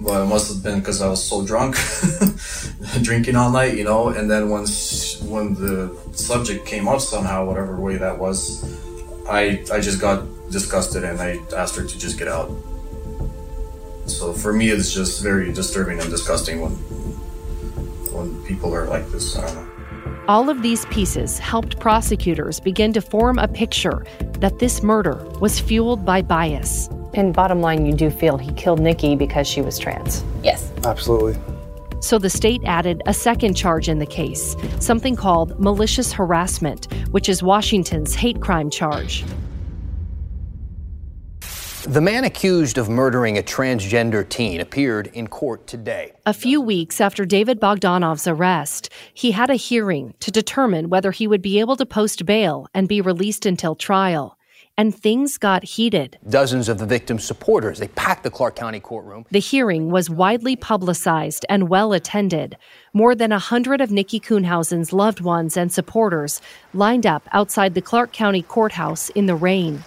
but 0.00 0.22
it 0.22 0.26
must 0.26 0.52
have 0.52 0.62
been 0.62 0.80
because 0.80 1.00
I 1.00 1.08
was 1.08 1.22
so 1.22 1.46
drunk, 1.46 1.76
drinking 3.02 3.36
all 3.36 3.50
night, 3.50 3.76
you 3.78 3.84
know. 3.84 4.08
And 4.08 4.28
then 4.28 4.50
once 4.50 5.20
when 5.22 5.54
the 5.54 5.96
subject 6.12 6.66
came 6.66 6.88
up 6.88 7.00
somehow, 7.00 7.46
whatever 7.46 7.76
way 7.76 7.96
that 7.96 8.18
was, 8.18 8.64
I 9.28 9.64
I 9.72 9.80
just 9.80 10.00
got 10.00 10.24
disgusted 10.50 11.04
and 11.04 11.20
I 11.20 11.38
asked 11.56 11.76
her 11.76 11.84
to 11.84 11.98
just 11.98 12.18
get 12.18 12.26
out. 12.26 12.50
So 14.06 14.32
for 14.32 14.52
me, 14.52 14.70
it's 14.70 14.92
just 14.92 15.22
very 15.22 15.52
disturbing 15.52 16.00
and 16.00 16.10
disgusting 16.10 16.60
when 16.60 16.72
when 18.12 18.44
people 18.44 18.74
are 18.74 18.86
like 18.86 19.08
this. 19.10 19.36
I 20.28 20.32
don't 20.32 20.46
know. 20.46 20.50
All 20.50 20.50
of 20.50 20.62
these 20.62 20.84
pieces 20.86 21.38
helped 21.38 21.78
prosecutors 21.78 22.60
begin 22.60 22.92
to 22.94 23.00
form 23.00 23.38
a 23.38 23.48
picture 23.48 24.04
that 24.40 24.58
this 24.58 24.82
murder 24.82 25.24
was 25.40 25.60
fueled 25.60 26.04
by 26.04 26.22
bias. 26.22 26.88
And 27.14 27.32
bottom 27.34 27.60
line, 27.60 27.86
you 27.86 27.94
do 27.94 28.10
feel 28.10 28.36
he 28.36 28.52
killed 28.52 28.80
Nikki 28.80 29.16
because 29.16 29.46
she 29.46 29.62
was 29.62 29.78
trans. 29.78 30.24
Yes. 30.42 30.72
Absolutely. 30.84 31.36
So 32.00 32.18
the 32.18 32.30
state 32.30 32.60
added 32.64 33.02
a 33.06 33.14
second 33.14 33.54
charge 33.54 33.88
in 33.88 33.98
the 33.98 34.06
case, 34.06 34.54
something 34.80 35.16
called 35.16 35.58
malicious 35.58 36.12
harassment, 36.12 36.92
which 37.10 37.28
is 37.28 37.42
Washington's 37.42 38.14
hate 38.14 38.40
crime 38.40 38.70
charge. 38.70 39.24
The 41.86 42.00
man 42.00 42.24
accused 42.24 42.78
of 42.78 42.88
murdering 42.88 43.38
a 43.38 43.42
transgender 43.42 44.28
teen 44.28 44.60
appeared 44.60 45.06
in 45.12 45.28
court 45.28 45.68
today. 45.68 46.14
A 46.26 46.34
few 46.34 46.60
weeks 46.60 47.00
after 47.00 47.24
David 47.24 47.60
Bogdanov's 47.60 48.26
arrest, 48.26 48.90
he 49.14 49.30
had 49.30 49.50
a 49.50 49.54
hearing 49.54 50.12
to 50.18 50.32
determine 50.32 50.88
whether 50.88 51.12
he 51.12 51.28
would 51.28 51.42
be 51.42 51.60
able 51.60 51.76
to 51.76 51.86
post 51.86 52.26
bail 52.26 52.66
and 52.74 52.88
be 52.88 53.00
released 53.00 53.46
until 53.46 53.76
trial. 53.76 54.36
And 54.76 54.92
things 54.92 55.38
got 55.38 55.62
heated. 55.62 56.18
Dozens 56.28 56.68
of 56.68 56.78
the 56.78 56.86
victim's 56.86 57.22
supporters, 57.22 57.78
they 57.78 57.86
packed 57.86 58.24
the 58.24 58.30
Clark 58.30 58.56
County 58.56 58.80
courtroom. 58.80 59.24
The 59.30 59.38
hearing 59.38 59.88
was 59.92 60.10
widely 60.10 60.56
publicized 60.56 61.46
and 61.48 61.68
well 61.68 61.92
attended. 61.92 62.56
More 62.92 63.14
than 63.14 63.30
a 63.30 63.38
hundred 63.38 63.80
of 63.80 63.92
Nikki 63.92 64.18
Kuhnhausen's 64.18 64.92
loved 64.92 65.20
ones 65.20 65.56
and 65.56 65.70
supporters 65.70 66.40
lined 66.74 67.06
up 67.06 67.28
outside 67.30 67.74
the 67.74 67.80
Clark 67.80 68.12
County 68.12 68.42
courthouse 68.42 69.08
in 69.10 69.26
the 69.26 69.36
rain. 69.36 69.84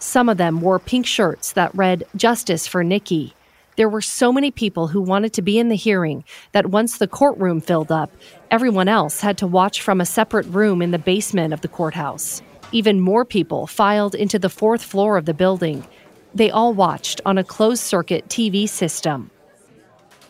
Some 0.00 0.30
of 0.30 0.38
them 0.38 0.62
wore 0.62 0.78
pink 0.78 1.06
shirts 1.06 1.52
that 1.52 1.74
read 1.74 2.04
Justice 2.16 2.66
for 2.66 2.82
Nikki. 2.82 3.34
There 3.76 3.88
were 3.88 4.00
so 4.00 4.32
many 4.32 4.50
people 4.50 4.88
who 4.88 5.00
wanted 5.02 5.34
to 5.34 5.42
be 5.42 5.58
in 5.58 5.68
the 5.68 5.76
hearing 5.76 6.24
that 6.52 6.70
once 6.70 6.96
the 6.96 7.06
courtroom 7.06 7.60
filled 7.60 7.92
up, 7.92 8.10
everyone 8.50 8.88
else 8.88 9.20
had 9.20 9.36
to 9.38 9.46
watch 9.46 9.82
from 9.82 10.00
a 10.00 10.06
separate 10.06 10.46
room 10.46 10.80
in 10.80 10.90
the 10.90 10.98
basement 10.98 11.52
of 11.52 11.60
the 11.60 11.68
courthouse. 11.68 12.40
Even 12.72 12.98
more 12.98 13.26
people 13.26 13.66
filed 13.66 14.14
into 14.14 14.38
the 14.38 14.48
fourth 14.48 14.82
floor 14.82 15.18
of 15.18 15.26
the 15.26 15.34
building. 15.34 15.86
They 16.34 16.50
all 16.50 16.72
watched 16.72 17.20
on 17.26 17.36
a 17.36 17.44
closed 17.44 17.82
circuit 17.82 18.26
TV 18.28 18.66
system. 18.66 19.30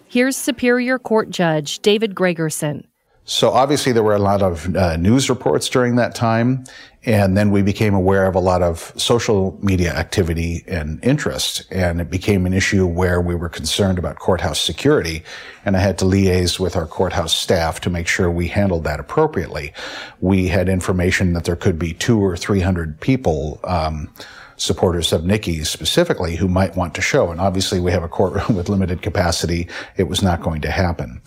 Here's 0.08 0.36
Superior 0.36 0.98
Court 0.98 1.30
Judge 1.30 1.78
David 1.78 2.16
Gregerson. 2.16 2.89
So 3.24 3.50
obviously 3.50 3.92
there 3.92 4.02
were 4.02 4.14
a 4.14 4.18
lot 4.18 4.42
of 4.42 4.74
uh, 4.74 4.96
news 4.96 5.28
reports 5.30 5.68
during 5.68 5.96
that 5.96 6.14
time, 6.14 6.64
and 7.04 7.36
then 7.36 7.50
we 7.50 7.62
became 7.62 7.94
aware 7.94 8.26
of 8.26 8.34
a 8.34 8.40
lot 8.40 8.62
of 8.62 8.92
social 8.96 9.58
media 9.62 9.94
activity 9.94 10.64
and 10.66 11.02
interest, 11.04 11.64
and 11.70 12.00
it 12.00 12.10
became 12.10 12.44
an 12.44 12.52
issue 12.52 12.86
where 12.86 13.20
we 13.20 13.34
were 13.34 13.48
concerned 13.48 13.98
about 13.98 14.18
courthouse 14.18 14.60
security, 14.60 15.22
and 15.64 15.76
I 15.76 15.80
had 15.80 15.96
to 15.98 16.04
liaise 16.04 16.58
with 16.58 16.76
our 16.76 16.86
courthouse 16.86 17.34
staff 17.34 17.80
to 17.82 17.90
make 17.90 18.08
sure 18.08 18.30
we 18.30 18.48
handled 18.48 18.84
that 18.84 19.00
appropriately. 19.00 19.72
We 20.20 20.48
had 20.48 20.68
information 20.68 21.32
that 21.34 21.44
there 21.44 21.56
could 21.56 21.78
be 21.78 21.94
two 21.94 22.18
or 22.22 22.36
three 22.36 22.60
hundred 22.60 23.00
people. 23.00 23.60
Um, 23.64 24.12
supporters 24.60 25.10
of 25.10 25.24
Nikki 25.24 25.64
specifically 25.64 26.36
who 26.36 26.46
might 26.46 26.76
want 26.76 26.94
to 26.94 27.00
show. 27.00 27.30
And 27.30 27.40
obviously 27.40 27.80
we 27.80 27.92
have 27.92 28.02
a 28.02 28.08
courtroom 28.08 28.54
with 28.56 28.68
limited 28.68 29.00
capacity. 29.00 29.66
It 29.96 30.04
was 30.04 30.22
not 30.22 30.42
going 30.42 30.60
to 30.60 30.70
happen. 30.70 31.22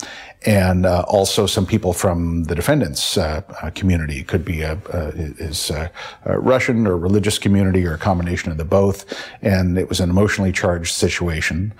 And 0.45 0.85
uh, 0.85 1.05
also 1.07 1.45
some 1.45 1.65
people 1.65 1.93
from 1.93 2.43
the 2.45 2.55
defendant's 2.55 3.17
uh, 3.17 3.41
uh, 3.61 3.69
community. 3.71 4.19
It 4.19 4.27
could 4.27 4.43
be 4.43 4.61
a, 4.61 4.77
a 4.91 5.07
is 5.37 5.69
a, 5.69 5.89
a 6.25 6.39
Russian 6.39 6.85
or 6.85 6.97
religious 6.97 7.37
community 7.37 7.85
or 7.85 7.93
a 7.93 7.97
combination 7.97 8.51
of 8.51 8.57
the 8.57 8.65
both. 8.65 9.05
And 9.41 9.77
it 9.77 9.87
was 9.87 9.99
an 9.99 10.09
emotionally 10.09 10.51
charged 10.51 10.93
situation. 10.93 11.73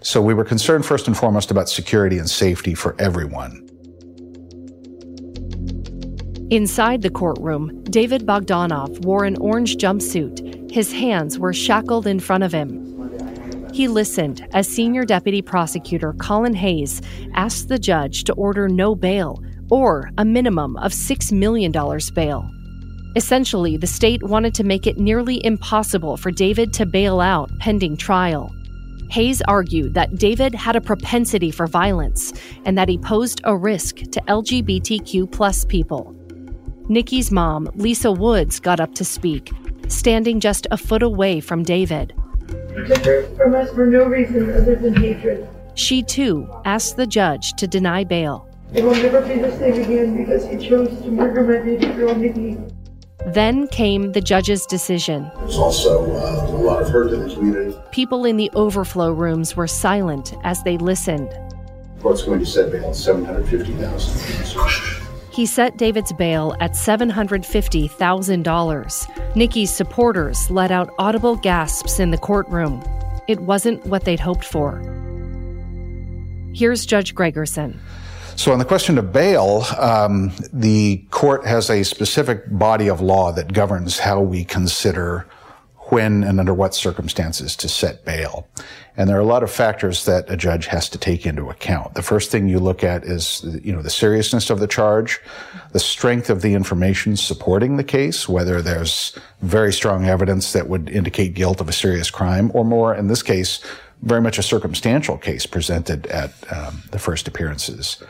So 0.00 0.20
we 0.22 0.34
were 0.34 0.44
concerned 0.44 0.84
first 0.86 1.06
and 1.06 1.16
foremost 1.16 1.50
about 1.50 1.68
security 1.68 2.18
and 2.18 2.28
safety 2.28 2.74
for 2.74 2.96
everyone. 2.98 3.68
Inside 6.50 7.02
the 7.02 7.10
courtroom, 7.10 7.84
David 7.84 8.24
Bogdanov 8.24 9.04
wore 9.04 9.24
an 9.24 9.36
orange 9.36 9.76
jumpsuit. 9.76 10.70
His 10.70 10.92
hands 10.92 11.38
were 11.38 11.52
shackled 11.52 12.06
in 12.06 12.20
front 12.20 12.42
of 12.42 12.52
him. 12.52 12.97
He 13.72 13.86
listened 13.86 14.46
as 14.52 14.68
Senior 14.68 15.04
Deputy 15.04 15.42
Prosecutor 15.42 16.14
Colin 16.14 16.54
Hayes 16.54 17.00
asked 17.34 17.68
the 17.68 17.78
judge 17.78 18.24
to 18.24 18.32
order 18.34 18.68
no 18.68 18.94
bail 18.94 19.42
or 19.70 20.10
a 20.18 20.24
minimum 20.24 20.76
of 20.78 20.92
$6 20.92 21.32
million 21.32 21.70
bail. 22.14 22.50
Essentially, 23.16 23.76
the 23.76 23.86
state 23.86 24.22
wanted 24.22 24.54
to 24.54 24.64
make 24.64 24.86
it 24.86 24.98
nearly 24.98 25.44
impossible 25.44 26.16
for 26.16 26.30
David 26.30 26.72
to 26.74 26.86
bail 26.86 27.20
out 27.20 27.50
pending 27.58 27.96
trial. 27.96 28.54
Hayes 29.10 29.40
argued 29.42 29.94
that 29.94 30.16
David 30.16 30.54
had 30.54 30.76
a 30.76 30.80
propensity 30.80 31.50
for 31.50 31.66
violence 31.66 32.32
and 32.64 32.76
that 32.76 32.88
he 32.88 32.98
posed 32.98 33.40
a 33.44 33.56
risk 33.56 33.96
to 33.96 34.20
LGBTQ 34.28 35.30
plus 35.30 35.64
people. 35.64 36.14
Nikki's 36.88 37.30
mom, 37.30 37.68
Lisa 37.74 38.12
Woods, 38.12 38.60
got 38.60 38.80
up 38.80 38.94
to 38.94 39.04
speak, 39.04 39.50
standing 39.88 40.40
just 40.40 40.66
a 40.70 40.76
foot 40.76 41.02
away 41.02 41.40
from 41.40 41.62
David. 41.62 42.14
He 42.48 42.84
took 42.86 43.04
her 43.04 43.22
from 43.36 43.54
us 43.54 43.70
for 43.72 43.86
no 43.86 44.04
reason 44.04 44.50
other 44.54 44.76
than 44.76 44.96
hatred. 44.96 45.48
She 45.74 46.02
too 46.02 46.48
asked 46.64 46.96
the 46.96 47.06
judge 47.06 47.52
to 47.54 47.66
deny 47.66 48.04
bail. 48.04 48.48
It 48.74 48.84
will 48.84 48.94
never 48.94 49.20
be 49.22 49.38
the 49.38 49.56
same 49.58 49.82
again 49.82 50.16
because 50.16 50.46
he 50.46 50.58
chose 50.58 50.88
to 51.02 51.10
murder 51.10 51.42
my 51.42 51.64
baby 51.64 51.86
girl, 51.94 52.14
Nikki. 52.14 52.58
Then 53.26 53.66
came 53.68 54.12
the 54.12 54.20
judge's 54.20 54.64
decision. 54.66 55.30
There's 55.38 55.56
also 55.56 56.04
uh, 56.14 56.46
a 56.48 56.56
lot 56.56 56.82
of 56.82 56.88
hurt 56.88 57.12
in 57.12 57.26
the 57.26 57.34
community. 57.34 57.76
People 57.92 58.24
in 58.24 58.36
the 58.36 58.50
overflow 58.54 59.12
rooms 59.12 59.56
were 59.56 59.66
silent 59.66 60.34
as 60.44 60.62
they 60.62 60.78
listened. 60.78 61.30
The 61.30 62.02
court's 62.02 62.22
going 62.22 62.40
to 62.40 62.46
set 62.46 62.72
bail 62.72 62.90
at 62.90 62.96
750000 62.96 64.97
He 65.38 65.46
set 65.46 65.76
David's 65.76 66.12
bail 66.12 66.56
at 66.58 66.72
$750,000. 66.72 69.36
Nikki's 69.36 69.72
supporters 69.72 70.50
let 70.50 70.72
out 70.72 70.92
audible 70.98 71.36
gasps 71.36 72.00
in 72.00 72.10
the 72.10 72.18
courtroom. 72.18 72.82
It 73.28 73.38
wasn't 73.38 73.86
what 73.86 74.04
they'd 74.04 74.18
hoped 74.18 74.44
for. 74.44 74.80
Here's 76.52 76.84
Judge 76.84 77.14
Gregerson. 77.14 77.76
So, 78.34 78.50
on 78.50 78.58
the 78.58 78.64
question 78.64 78.98
of 78.98 79.12
bail, 79.12 79.64
um, 79.78 80.32
the 80.52 81.06
court 81.12 81.46
has 81.46 81.70
a 81.70 81.84
specific 81.84 82.42
body 82.58 82.88
of 82.88 83.00
law 83.00 83.30
that 83.30 83.52
governs 83.52 84.00
how 84.00 84.20
we 84.20 84.44
consider 84.44 85.24
when 85.90 86.22
and 86.22 86.38
under 86.38 86.54
what 86.54 86.74
circumstances 86.74 87.56
to 87.56 87.68
set 87.68 88.04
bail. 88.04 88.46
And 88.96 89.08
there 89.08 89.16
are 89.16 89.20
a 89.20 89.26
lot 89.26 89.42
of 89.42 89.50
factors 89.50 90.04
that 90.06 90.28
a 90.28 90.36
judge 90.36 90.66
has 90.66 90.88
to 90.90 90.98
take 90.98 91.24
into 91.24 91.50
account. 91.50 91.94
The 91.94 92.02
first 92.02 92.30
thing 92.30 92.48
you 92.48 92.58
look 92.58 92.82
at 92.82 93.04
is, 93.04 93.44
you 93.62 93.72
know, 93.72 93.80
the 93.80 93.90
seriousness 93.90 94.50
of 94.50 94.58
the 94.58 94.66
charge, 94.66 95.20
the 95.72 95.78
strength 95.78 96.30
of 96.30 96.42
the 96.42 96.54
information 96.54 97.16
supporting 97.16 97.76
the 97.76 97.84
case, 97.84 98.28
whether 98.28 98.60
there's 98.60 99.16
very 99.40 99.72
strong 99.72 100.04
evidence 100.06 100.52
that 100.52 100.68
would 100.68 100.88
indicate 100.90 101.34
guilt 101.34 101.60
of 101.60 101.68
a 101.68 101.72
serious 101.72 102.10
crime 102.10 102.50
or 102.54 102.64
more, 102.64 102.94
in 102.94 103.06
this 103.06 103.22
case, 103.22 103.60
very 104.02 104.20
much 104.20 104.38
a 104.38 104.42
circumstantial 104.42 105.16
case 105.16 105.46
presented 105.46 106.06
at 106.08 106.32
um, 106.52 106.82
the 106.90 106.98
first 106.98 107.28
appearances. 107.28 108.02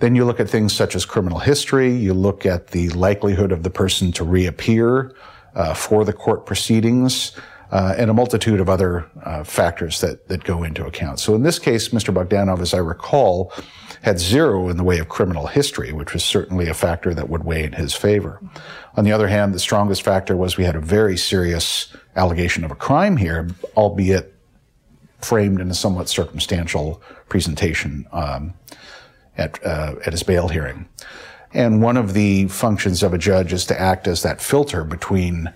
Then 0.00 0.16
you 0.16 0.24
look 0.24 0.40
at 0.40 0.50
things 0.50 0.72
such 0.72 0.96
as 0.96 1.04
criminal 1.04 1.38
history. 1.38 1.94
You 1.94 2.14
look 2.14 2.44
at 2.44 2.68
the 2.68 2.88
likelihood 2.90 3.52
of 3.52 3.62
the 3.62 3.70
person 3.70 4.10
to 4.12 4.24
reappear 4.24 5.14
uh, 5.54 5.74
for 5.74 6.04
the 6.04 6.12
court 6.12 6.46
proceedings. 6.46 7.32
Uh, 7.70 7.94
and 7.96 8.10
a 8.10 8.12
multitude 8.12 8.60
of 8.60 8.68
other 8.68 9.10
uh, 9.24 9.42
factors 9.42 10.02
that, 10.02 10.28
that 10.28 10.44
go 10.44 10.62
into 10.62 10.84
account. 10.84 11.18
So 11.18 11.34
in 11.34 11.42
this 11.42 11.58
case, 11.58 11.88
Mr. 11.88 12.12
Bogdanov, 12.12 12.60
as 12.60 12.74
I 12.74 12.78
recall, 12.78 13.50
had 14.02 14.18
zero 14.18 14.68
in 14.68 14.76
the 14.76 14.84
way 14.84 14.98
of 14.98 15.08
criminal 15.08 15.46
history, 15.46 15.90
which 15.90 16.12
was 16.12 16.22
certainly 16.22 16.68
a 16.68 16.74
factor 16.74 17.14
that 17.14 17.30
would 17.30 17.44
weigh 17.44 17.64
in 17.64 17.72
his 17.72 17.94
favor. 17.94 18.42
On 18.96 19.04
the 19.04 19.12
other 19.12 19.26
hand, 19.26 19.54
the 19.54 19.58
strongest 19.58 20.02
factor 20.02 20.36
was 20.36 20.58
we 20.58 20.64
had 20.64 20.76
a 20.76 20.80
very 20.80 21.16
serious 21.16 21.96
allegation 22.14 22.62
of 22.62 22.70
a 22.70 22.74
crime 22.74 23.16
here, 23.16 23.48
albeit 23.74 24.34
framed 25.22 25.60
in 25.60 25.70
a 25.70 25.74
somewhat 25.74 26.08
circumstantial 26.08 27.00
presentation 27.28 28.04
um, 28.12 28.52
at, 29.38 29.64
uh, 29.64 29.94
at 30.04 30.12
his 30.12 30.22
bail 30.22 30.48
hearing. 30.48 30.86
And 31.54 31.82
one 31.82 31.96
of 31.96 32.14
the 32.14 32.48
functions 32.48 33.02
of 33.02 33.12
a 33.12 33.18
judge 33.18 33.52
is 33.52 33.66
to 33.66 33.80
act 33.80 34.06
as 34.06 34.22
that 34.22 34.40
filter 34.40 34.84
between 34.84 35.52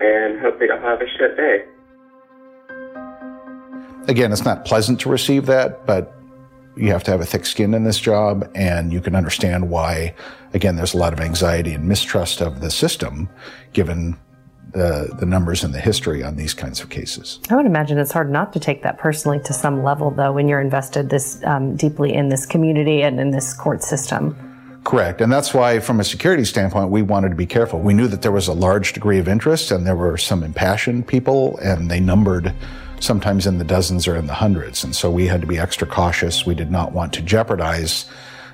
and 0.00 0.40
hope 0.40 0.58
they 0.58 0.66
don't 0.66 0.82
have 0.82 1.00
a 1.00 1.06
shit 1.16 1.36
day. 1.36 1.64
Again, 4.08 4.32
it's 4.32 4.44
not 4.44 4.64
pleasant 4.64 5.00
to 5.00 5.08
receive 5.08 5.46
that, 5.46 5.86
but 5.86 6.14
you 6.76 6.90
have 6.92 7.04
to 7.04 7.10
have 7.10 7.20
a 7.20 7.26
thick 7.26 7.44
skin 7.46 7.74
in 7.74 7.84
this 7.84 7.98
job, 7.98 8.50
and 8.54 8.92
you 8.92 9.00
can 9.00 9.14
understand 9.14 9.70
why, 9.70 10.14
again, 10.54 10.76
there's 10.76 10.94
a 10.94 10.96
lot 10.96 11.12
of 11.12 11.20
anxiety 11.20 11.74
and 11.74 11.86
mistrust 11.86 12.40
of 12.40 12.60
the 12.60 12.70
system 12.70 13.28
given 13.72 14.18
the, 14.72 15.14
the 15.18 15.26
numbers 15.26 15.64
and 15.64 15.74
the 15.74 15.80
history 15.80 16.22
on 16.22 16.36
these 16.36 16.54
kinds 16.54 16.80
of 16.80 16.88
cases. 16.90 17.40
I 17.50 17.56
would 17.56 17.66
imagine 17.66 17.98
it's 17.98 18.12
hard 18.12 18.30
not 18.30 18.52
to 18.52 18.60
take 18.60 18.82
that 18.82 18.98
personally 18.98 19.40
to 19.44 19.52
some 19.52 19.82
level, 19.82 20.10
though, 20.10 20.32
when 20.32 20.48
you're 20.48 20.60
invested 20.60 21.10
this 21.10 21.42
um, 21.44 21.76
deeply 21.76 22.14
in 22.14 22.28
this 22.28 22.46
community 22.46 23.02
and 23.02 23.20
in 23.20 23.30
this 23.30 23.52
court 23.52 23.82
system. 23.82 24.36
Correct. 24.84 25.20
And 25.20 25.30
that's 25.30 25.52
why, 25.52 25.80
from 25.80 26.00
a 26.00 26.04
security 26.04 26.44
standpoint, 26.44 26.90
we 26.90 27.02
wanted 27.02 27.30
to 27.30 27.34
be 27.34 27.46
careful. 27.46 27.80
We 27.80 27.92
knew 27.92 28.06
that 28.08 28.22
there 28.22 28.32
was 28.32 28.48
a 28.48 28.54
large 28.54 28.92
degree 28.92 29.18
of 29.18 29.28
interest 29.28 29.70
and 29.70 29.86
there 29.86 29.96
were 29.96 30.16
some 30.16 30.42
impassioned 30.42 31.06
people, 31.06 31.58
and 31.58 31.90
they 31.90 32.00
numbered 32.00 32.54
sometimes 33.00 33.46
in 33.46 33.58
the 33.58 33.64
dozens 33.64 34.06
or 34.06 34.14
in 34.14 34.26
the 34.26 34.34
hundreds. 34.34 34.84
And 34.84 34.94
so 34.94 35.10
we 35.10 35.26
had 35.26 35.40
to 35.40 35.46
be 35.46 35.58
extra 35.58 35.86
cautious. 35.86 36.46
We 36.46 36.54
did 36.54 36.70
not 36.70 36.92
want 36.92 37.12
to 37.14 37.22
jeopardize 37.22 38.04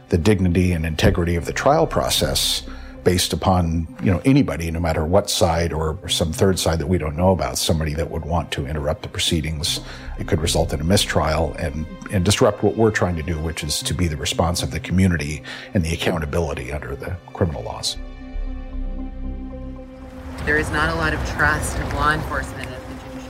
the 0.09 0.18
dignity 0.18 0.72
and 0.72 0.87
integrity 0.87 1.37
of 1.37 1.44
the 1.44 1.52
trial 1.52 1.87
process 1.87 2.62
based 3.06 3.32
upon 3.32 3.87
you 4.02 4.11
know 4.11 4.20
anybody, 4.24 4.68
no 4.68 4.80
matter 4.80 5.04
what 5.04 5.30
side 5.30 5.72
or 5.72 5.96
some 6.09 6.32
third 6.32 6.59
side 6.59 6.80
that 6.80 6.88
we 6.88 6.98
don't 6.98 7.16
know 7.16 7.30
about, 7.30 7.56
somebody 7.56 7.94
that 7.94 8.11
would 8.11 8.24
want 8.24 8.50
to 8.50 8.66
interrupt 8.66 9.02
the 9.02 9.09
proceedings. 9.09 9.80
It 10.18 10.26
could 10.26 10.40
result 10.40 10.72
in 10.72 10.80
a 10.80 10.85
mistrial 10.85 11.54
and 11.54 11.87
and 12.11 12.24
disrupt 12.24 12.64
what 12.64 12.76
we're 12.76 12.90
trying 12.90 13.14
to 13.14 13.22
do, 13.22 13.38
which 13.38 13.62
is 13.62 13.80
to 13.82 13.94
be 13.94 14.09
the 14.09 14.16
response 14.16 14.64
of 14.64 14.72
the 14.72 14.80
community 14.80 15.44
and 15.72 15.85
the 15.85 15.94
accountability 15.94 16.72
under 16.72 16.96
the 16.96 17.16
criminal 17.32 17.62
laws. 17.62 17.96
There 20.44 20.59
is 20.59 20.70
not 20.70 20.92
a 20.92 20.96
lot 20.96 21.14
of 21.14 21.20
trust 21.30 21.78
of 21.78 21.94
law 21.94 22.12
enforcement. 22.12 22.75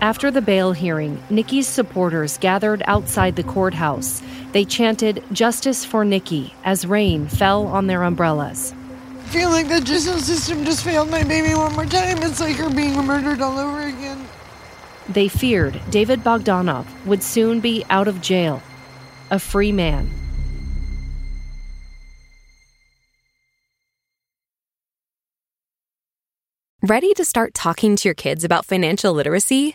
After 0.06 0.30
the 0.30 0.40
bail 0.40 0.70
hearing, 0.70 1.20
Nikki's 1.30 1.66
supporters 1.66 2.38
gathered 2.38 2.80
outside 2.86 3.34
the 3.34 3.42
courthouse. 3.42 4.22
They 4.52 4.64
chanted 4.64 5.24
Justice 5.32 5.84
for 5.84 6.04
Nikki 6.04 6.54
as 6.62 6.86
rain 6.86 7.26
fell 7.26 7.66
on 7.66 7.88
their 7.88 8.04
umbrellas 8.04 8.72
I 8.72 9.28
feel 9.30 9.50
like 9.50 9.66
the 9.66 9.80
justice 9.80 10.28
system 10.28 10.64
just 10.64 10.84
failed 10.84 11.10
my 11.10 11.24
baby 11.24 11.56
one 11.56 11.72
more 11.72 11.86
time. 11.86 12.22
It's 12.22 12.38
like 12.38 12.54
her 12.54 12.70
being 12.70 12.94
murdered 13.04 13.40
all 13.40 13.58
over 13.58 13.82
again. 13.82 14.24
They 15.08 15.26
feared 15.26 15.80
David 15.90 16.20
Bogdanov 16.20 16.86
would 17.04 17.24
soon 17.24 17.58
be 17.58 17.84
out 17.90 18.06
of 18.06 18.20
jail, 18.20 18.62
a 19.32 19.40
free 19.40 19.72
man. 19.72 20.08
Ready 26.80 27.12
to 27.14 27.24
start 27.24 27.54
talking 27.54 27.96
to 27.96 28.06
your 28.08 28.14
kids 28.14 28.44
about 28.44 28.64
financial 28.64 29.12
literacy? 29.12 29.74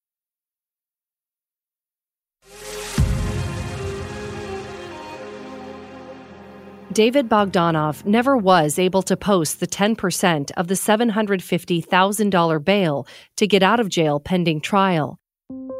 David 6.93 7.29
Bogdanov 7.29 8.05
never 8.05 8.35
was 8.35 8.77
able 8.77 9.01
to 9.03 9.15
post 9.15 9.61
the 9.61 9.67
10% 9.67 10.51
of 10.57 10.67
the 10.67 10.73
$750,000 10.73 12.65
bail 12.65 13.07
to 13.37 13.47
get 13.47 13.63
out 13.63 13.79
of 13.79 13.87
jail 13.87 14.19
pending 14.19 14.59
trial. 14.59 15.17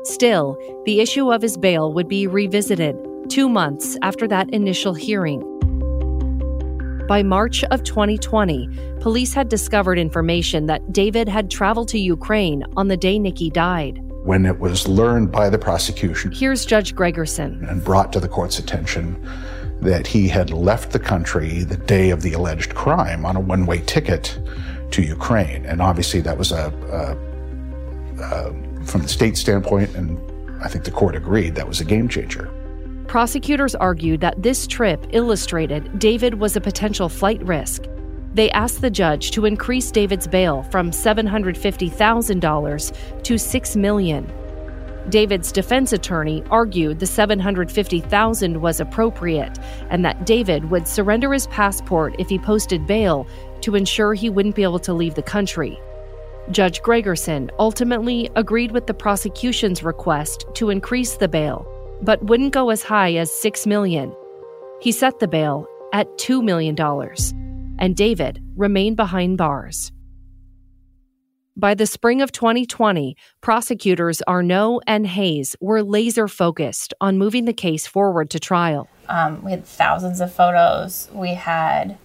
Still, 0.04 0.58
the 0.86 1.02
issue 1.02 1.30
of 1.30 1.42
his 1.42 1.58
bail 1.58 1.92
would 1.92 2.08
be 2.08 2.28
revisited 2.28 2.96
two 3.28 3.50
months 3.50 3.98
after 4.02 4.26
that 4.30 4.50
initial 4.52 4.94
hearing. 4.94 5.42
By 7.10 7.24
March 7.24 7.66
of 7.66 7.84
2020, 7.84 8.70
police 9.02 9.34
had 9.34 9.50
discovered 9.50 10.00
information 10.00 10.68
that 10.68 10.94
David 10.94 11.28
had 11.28 11.52
traveled 11.52 11.90
to 11.90 12.00
Ukraine 12.00 12.64
on 12.78 12.88
the 12.88 12.96
day 12.96 13.20
Nikki 13.20 13.50
died. 13.50 14.02
When 14.24 14.46
it 14.46 14.60
was 14.60 14.88
learned 14.88 15.30
by 15.30 15.50
the 15.50 15.60
prosecution, 15.60 16.32
here's 16.32 16.66
Judge 16.66 16.96
Gregerson. 16.96 17.70
And 17.70 17.84
brought 17.84 18.14
to 18.14 18.22
the 18.22 18.30
court's 18.30 18.60
attention 18.60 19.28
that 19.82 20.08
he 20.08 20.28
had 20.28 20.52
left 20.52 20.92
the 20.92 21.00
country 21.00 21.64
the 21.64 21.78
day 21.78 22.10
of 22.12 22.22
the 22.22 22.34
alleged 22.34 22.76
crime 22.76 23.26
on 23.26 23.36
a 23.36 23.40
one 23.40 23.66
way 23.66 23.80
ticket 23.82 24.38
to 24.92 25.02
Ukraine. 25.02 25.66
And 25.66 25.82
obviously, 25.82 26.22
that 26.22 26.38
was 26.38 26.52
a, 26.52 26.72
a, 26.92 27.18
a, 28.24 28.54
from 28.86 29.02
the 29.02 29.08
state 29.08 29.36
standpoint, 29.38 29.96
and 29.96 30.20
I 30.64 30.68
think 30.68 30.86
the 30.86 30.92
court 30.92 31.16
agreed, 31.16 31.56
that 31.56 31.68
was 31.68 31.82
a 31.82 31.86
game 31.86 32.08
changer. 32.08 32.52
Prosecutors 33.08 33.74
argued 33.76 34.22
that 34.22 34.42
this 34.42 34.66
trip 34.68 35.06
illustrated 35.10 36.00
David 36.00 36.36
was 36.36 36.56
a 36.56 36.62
potential 36.62 37.10
flight 37.10 37.44
risk. 37.44 37.84
They 38.34 38.50
asked 38.52 38.80
the 38.80 38.90
judge 38.90 39.32
to 39.32 39.44
increase 39.46 39.92
David's 39.92 40.28
bail 40.28 40.64
from 40.64 40.92
$750,000 40.92 43.24
to 43.24 43.34
$6 43.34 43.76
million. 43.76 44.32
David's 45.12 45.52
defense 45.52 45.92
attorney 45.92 46.44
argued 46.50 47.00
the 47.00 47.06
750,000 47.06 48.62
was 48.62 48.80
appropriate 48.80 49.60
and 49.90 50.06
that 50.06 50.26
David 50.26 50.72
would 50.72 50.88
surrender 50.88 51.34
his 51.34 51.48
passport 51.48 52.16
if 52.18 52.30
he 52.30 52.40
posted 52.40 52.88
bail 52.88 53.28
to 53.60 53.76
ensure 53.76 54.14
he 54.14 54.30
wouldn't 54.30 54.56
be 54.56 54.64
able 54.64 54.80
to 54.80 54.94
leave 54.94 55.16
the 55.16 55.22
country. 55.22 55.80
Judge 56.50 56.82
Gregerson 56.82 57.50
ultimately 57.60 58.30
agreed 58.36 58.72
with 58.72 58.88
the 58.88 58.94
prosecution's 58.94 59.84
request 59.84 60.46
to 60.56 60.70
increase 60.70 61.18
the 61.18 61.28
bail, 61.28 61.68
but 62.02 62.24
wouldn't 62.24 62.54
go 62.54 62.70
as 62.70 62.82
high 62.82 63.14
as 63.16 63.32
6 63.32 63.68
million. 63.68 64.16
He 64.82 64.92
set 64.92 65.20
the 65.20 65.28
bail 65.28 65.68
at 65.94 66.08
$2 66.18 66.44
million, 66.44 66.76
and 67.78 67.96
David 67.96 68.42
remained 68.56 68.96
behind 68.96 69.38
bars. 69.38 69.92
By 71.58 71.74
the 71.74 71.86
spring 71.86 72.22
of 72.22 72.32
2020, 72.32 73.16
prosecutors 73.42 74.22
Arnault 74.26 74.82
and 74.88 75.06
Hayes 75.06 75.56
were 75.60 75.84
laser 75.84 76.28
focused 76.30 76.94
on 77.02 77.18
moving 77.18 77.44
the 77.46 77.54
case 77.54 77.86
forward 77.86 78.30
to 78.30 78.40
trial. 78.40 78.88
Um, 79.10 79.44
we 79.44 79.52
had 79.52 79.66
thousands 79.66 80.22
of 80.22 80.34
photos. 80.34 81.10
We 81.12 81.34
had 81.34 81.98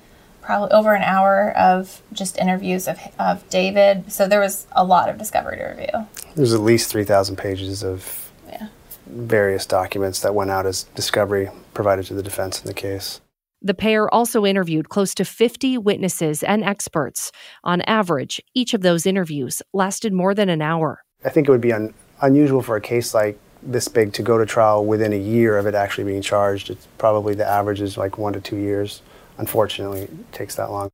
probably 0.43 0.71
over 0.73 0.95
an 0.95 1.03
hour 1.03 1.53
of 1.57 2.03
just 2.13 2.37
interviews 2.39 2.89
of, 2.89 2.99
of 3.21 3.49
David. 3.49 4.11
So 4.13 4.27
there 4.27 4.41
was 4.41 4.67
a 4.73 4.85
lot 4.85 5.09
of 5.09 5.17
discovery 5.17 5.59
to 5.59 5.65
review. 5.65 6.09
There's 6.35 6.53
at 6.53 6.61
least 6.61 6.91
3,000 6.91 7.37
pages 7.37 7.85
of 7.85 8.33
Yeah. 8.51 8.69
various 9.07 9.65
documents 9.65 10.21
that 10.21 10.35
went 10.35 10.51
out 10.51 10.67
as 10.67 10.85
discovery 10.97 11.51
provided 11.73 12.07
to 12.07 12.15
the 12.15 12.23
defense 12.23 12.61
in 12.61 12.67
the 12.67 12.75
case. 12.75 13.21
The 13.63 13.75
pair 13.75 14.13
also 14.13 14.45
interviewed 14.45 14.89
close 14.89 15.15
to 15.15 15.25
50 15.25 15.79
witnesses 15.79 16.43
and 16.43 16.63
experts. 16.63 17.33
On 17.65 17.81
average, 17.83 18.41
each 18.55 18.75
of 18.75 18.83
those 18.83 19.07
interviews 19.07 19.63
lasted 19.73 20.13
more 20.13 20.35
than 20.35 20.49
an 20.49 20.63
hour. 20.63 21.03
I 21.25 21.31
think 21.31 21.49
it 21.49 21.51
would 21.51 21.61
be 21.61 21.73
un- 21.73 21.95
unusual 22.21 22.63
for 22.63 22.77
a 22.77 22.81
case 22.81 23.15
like 23.15 23.39
this 23.63 23.89
big 23.89 24.13
to 24.13 24.23
go 24.23 24.39
to 24.39 24.47
trial 24.47 24.85
within 24.85 25.13
a 25.13 25.19
year 25.19 25.59
of 25.59 25.67
it 25.67 25.75
actually 25.75 26.05
being 26.05 26.23
charged. 26.23 26.71
It's 26.71 26.87
probably 26.99 27.35
the 27.35 27.47
average 27.47 27.81
is 27.81 27.97
like 27.97 28.19
one 28.19 28.33
to 28.35 28.41
two 28.41 28.57
years. 28.57 29.03
Unfortunately, 29.39 30.03
it 30.03 30.33
takes 30.33 30.55
that 30.57 30.71
long. 30.71 30.91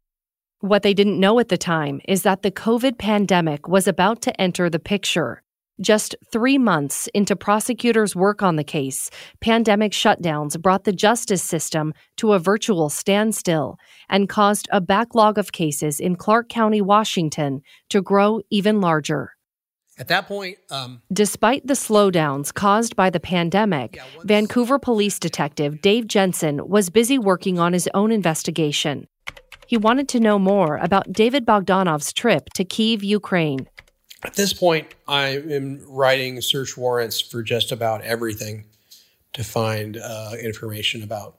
What 0.61 0.83
they 0.83 0.95
didn't 0.95 1.19
know 1.19 1.41
at 1.41 1.49
the 1.49 1.59
time 1.59 2.01
is 2.07 2.23
that 2.23 2.43
the 2.43 2.53
COVID 2.53 2.97
pandemic 2.97 3.67
was 3.67 3.89
about 3.89 4.23
to 4.23 4.41
enter 4.41 4.71
the 4.71 4.79
picture. 4.79 5.43
Just 5.81 6.15
three 6.31 6.59
months 6.59 7.09
into 7.15 7.35
prosecutors' 7.35 8.15
work 8.15 8.43
on 8.43 8.57
the 8.57 8.65
case, 8.65 9.11
pandemic 9.41 9.93
shutdowns 9.93 10.61
brought 10.61 10.85
the 10.85 10.93
justice 10.93 11.43
system 11.43 11.95
to 12.19 12.35
a 12.35 12.39
virtual 12.39 12.91
standstill 12.91 13.79
and 14.09 14.29
caused 14.29 14.69
a 14.71 14.81
backlog 14.81 15.39
of 15.39 15.51
cases 15.53 15.99
in 15.99 16.17
Clark 16.17 16.49
County, 16.49 16.83
Washington, 16.83 17.63
to 17.89 18.03
grow 18.03 18.41
even 18.51 18.81
larger. 18.81 19.33
At 19.99 20.09
that 20.09 20.27
point, 20.27 20.59
um, 20.71 21.03
Despite 21.13 21.67
the 21.67 21.75
slowdowns 21.75 22.53
caused 22.53 22.97
by 22.97 23.11
the 23.11 23.21
pandemic, 23.21 23.99
Vancouver 24.25 24.79
police 24.79 25.19
detective 25.19 25.81
Dave 25.81 26.07
Jensen 26.07 26.67
was 26.69 26.91
busy 26.91 27.19
working 27.19 27.59
on 27.59 27.73
his 27.73 27.89
own 27.95 28.11
investigation. 28.11 29.07
He 29.67 29.77
wanted 29.77 30.09
to 30.11 30.21
know 30.21 30.39
more 30.39 30.77
about 30.79 31.13
David 31.13 31.47
Bogdanov's 31.47 32.13
trip 32.13 32.49
to 32.55 32.65
Kiev, 32.65 33.03
Ukraine. 33.03 33.69
At 34.25 34.35
this 34.35 34.53
point, 34.53 34.95
I 35.09 35.29
am 35.39 35.85
writing 35.89 36.41
search 36.41 36.77
warrants 36.77 37.21
for 37.21 37.43
just 37.43 37.73
about 37.73 38.03
everything 38.03 38.65
to 39.33 39.43
find 39.43 39.97
uh, 39.97 40.33
information 40.41 41.03
about 41.03 41.37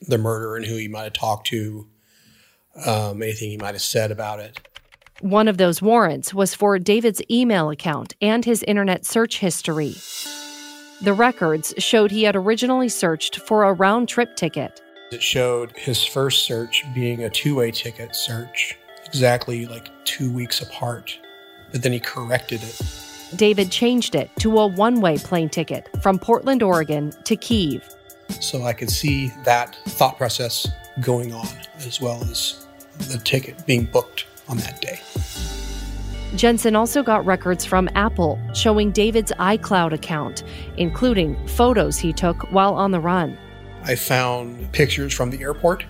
the 0.00 0.18
murder 0.18 0.56
and 0.56 0.64
who 0.64 0.76
he 0.76 0.88
might 0.88 1.04
have 1.04 1.12
talked 1.12 1.48
to, 1.48 1.86
um, 2.86 3.22
anything 3.22 3.50
he 3.50 3.58
might 3.58 3.74
have 3.74 3.82
said 3.82 4.10
about 4.10 4.40
it. 4.40 4.58
One 5.20 5.48
of 5.48 5.58
those 5.58 5.82
warrants 5.82 6.32
was 6.32 6.54
for 6.54 6.78
David's 6.78 7.20
email 7.30 7.68
account 7.68 8.14
and 8.22 8.44
his 8.44 8.62
internet 8.62 9.04
search 9.04 9.38
history. 9.38 9.94
The 11.02 11.12
records 11.12 11.74
showed 11.76 12.10
he 12.10 12.22
had 12.22 12.36
originally 12.36 12.88
searched 12.88 13.40
for 13.40 13.64
a 13.64 13.72
round 13.74 14.08
trip 14.08 14.36
ticket. 14.36 14.80
It 15.12 15.22
showed 15.22 15.76
his 15.76 16.04
first 16.04 16.44
search 16.46 16.84
being 16.94 17.24
a 17.24 17.30
two 17.30 17.56
way 17.56 17.70
ticket 17.70 18.16
search, 18.16 18.78
exactly 19.04 19.66
like 19.66 19.88
two 20.04 20.32
weeks 20.32 20.62
apart. 20.62 21.18
But 21.72 21.82
then 21.82 21.92
he 21.92 22.00
corrected 22.00 22.62
it. 22.62 22.80
David 23.36 23.70
changed 23.70 24.14
it 24.14 24.30
to 24.40 24.58
a 24.58 24.66
one 24.66 25.00
way 25.00 25.18
plane 25.18 25.48
ticket 25.48 25.88
from 26.02 26.18
Portland, 26.18 26.62
Oregon 26.62 27.12
to 27.24 27.36
Kiev. 27.36 27.88
So 28.40 28.64
I 28.64 28.72
could 28.72 28.90
see 28.90 29.32
that 29.44 29.76
thought 29.86 30.16
process 30.16 30.68
going 31.00 31.32
on, 31.32 31.48
as 31.78 32.00
well 32.00 32.22
as 32.24 32.66
the 32.98 33.18
ticket 33.18 33.66
being 33.66 33.84
booked 33.84 34.26
on 34.48 34.56
that 34.58 34.80
day. 34.80 35.00
Jensen 36.36 36.76
also 36.76 37.02
got 37.02 37.24
records 37.26 37.64
from 37.64 37.88
Apple 37.94 38.38
showing 38.54 38.92
David's 38.92 39.32
iCloud 39.38 39.92
account, 39.92 40.44
including 40.76 41.36
photos 41.48 41.98
he 41.98 42.12
took 42.12 42.50
while 42.52 42.74
on 42.74 42.92
the 42.92 43.00
run. 43.00 43.36
I 43.82 43.96
found 43.96 44.70
pictures 44.72 45.12
from 45.12 45.30
the 45.30 45.40
airport 45.40 45.84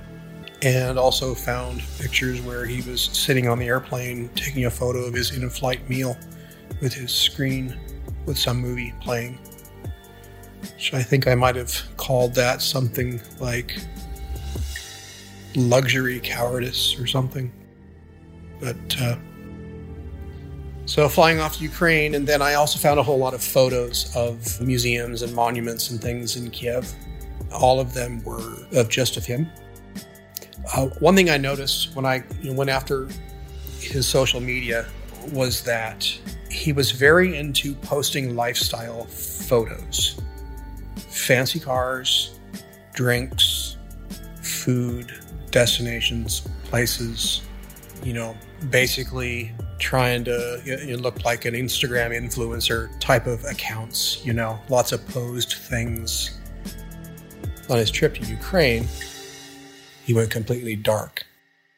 and 0.62 0.98
also 0.98 1.34
found 1.34 1.82
pictures 1.98 2.40
where 2.42 2.66
he 2.66 2.82
was 2.88 3.02
sitting 3.02 3.48
on 3.48 3.58
the 3.58 3.66
airplane 3.66 4.28
taking 4.34 4.66
a 4.66 4.70
photo 4.70 5.00
of 5.00 5.14
his 5.14 5.30
in 5.34 5.48
flight 5.48 5.88
meal 5.88 6.16
with 6.80 6.92
his 6.92 7.12
screen 7.12 7.78
with 8.26 8.38
some 8.38 8.58
movie 8.58 8.94
playing. 9.00 9.38
So 10.78 10.96
I 10.96 11.02
think 11.02 11.26
I 11.26 11.34
might 11.34 11.56
have 11.56 11.74
called 11.96 12.34
that 12.34 12.60
something 12.60 13.20
like 13.38 13.78
luxury 15.56 16.20
cowardice 16.20 16.98
or 17.00 17.06
something. 17.06 17.50
But 18.60 19.00
uh, 19.00 19.16
so 20.84 21.08
flying 21.08 21.40
off 21.40 21.56
to 21.56 21.62
Ukraine, 21.62 22.14
and 22.14 22.26
then 22.26 22.42
I 22.42 22.54
also 22.54 22.78
found 22.78 23.00
a 23.00 23.02
whole 23.02 23.18
lot 23.18 23.32
of 23.32 23.42
photos 23.42 24.14
of 24.14 24.60
museums 24.60 25.22
and 25.22 25.34
monuments 25.34 25.90
and 25.90 26.00
things 26.00 26.36
in 26.36 26.50
Kiev. 26.50 26.92
All 27.52 27.80
of 27.80 27.94
them 27.94 28.22
were 28.24 28.66
of 28.72 28.88
just 28.88 29.16
of 29.16 29.24
him. 29.24 29.50
Uh, 30.74 30.86
one 31.00 31.16
thing 31.16 31.30
I 31.30 31.36
noticed 31.36 31.94
when 31.94 32.06
I 32.06 32.24
you 32.40 32.50
know, 32.50 32.56
went 32.56 32.70
after 32.70 33.08
his 33.78 34.06
social 34.06 34.40
media 34.40 34.86
was 35.32 35.62
that 35.64 36.06
he 36.50 36.72
was 36.72 36.90
very 36.90 37.36
into 37.36 37.74
posting 37.76 38.36
lifestyle 38.36 39.04
photos 39.04 40.20
fancy 41.08 41.60
cars, 41.60 42.38
drinks, 42.94 43.76
food, 44.42 45.12
destinations, 45.50 46.42
places, 46.64 47.42
you 48.02 48.12
know, 48.12 48.34
basically 48.70 49.52
trying 49.78 50.24
to 50.24 50.60
you 50.64 50.96
know, 50.96 50.96
look 50.96 51.24
like 51.24 51.44
an 51.44 51.54
Instagram 51.54 52.10
influencer 52.10 52.88
type 53.00 53.26
of 53.26 53.44
accounts, 53.44 54.24
you 54.24 54.32
know, 54.32 54.58
lots 54.68 54.92
of 54.92 55.06
posed 55.08 55.54
things. 55.54 56.38
On 57.68 57.78
his 57.78 57.90
trip 57.90 58.14
to 58.16 58.26
Ukraine, 58.26 58.88
he 60.10 60.14
went 60.14 60.28
completely 60.28 60.74
dark 60.74 61.24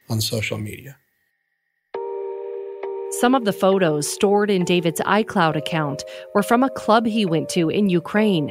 on 0.08 0.18
social 0.18 0.56
media. 0.56 0.96
Some 3.20 3.34
of 3.34 3.44
the 3.44 3.52
photos 3.52 4.10
stored 4.10 4.50
in 4.50 4.64
David's 4.64 5.02
iCloud 5.02 5.54
account 5.54 6.02
were 6.34 6.42
from 6.42 6.62
a 6.62 6.70
club 6.70 7.04
he 7.04 7.26
went 7.26 7.50
to 7.50 7.68
in 7.68 7.90
Ukraine. 7.90 8.50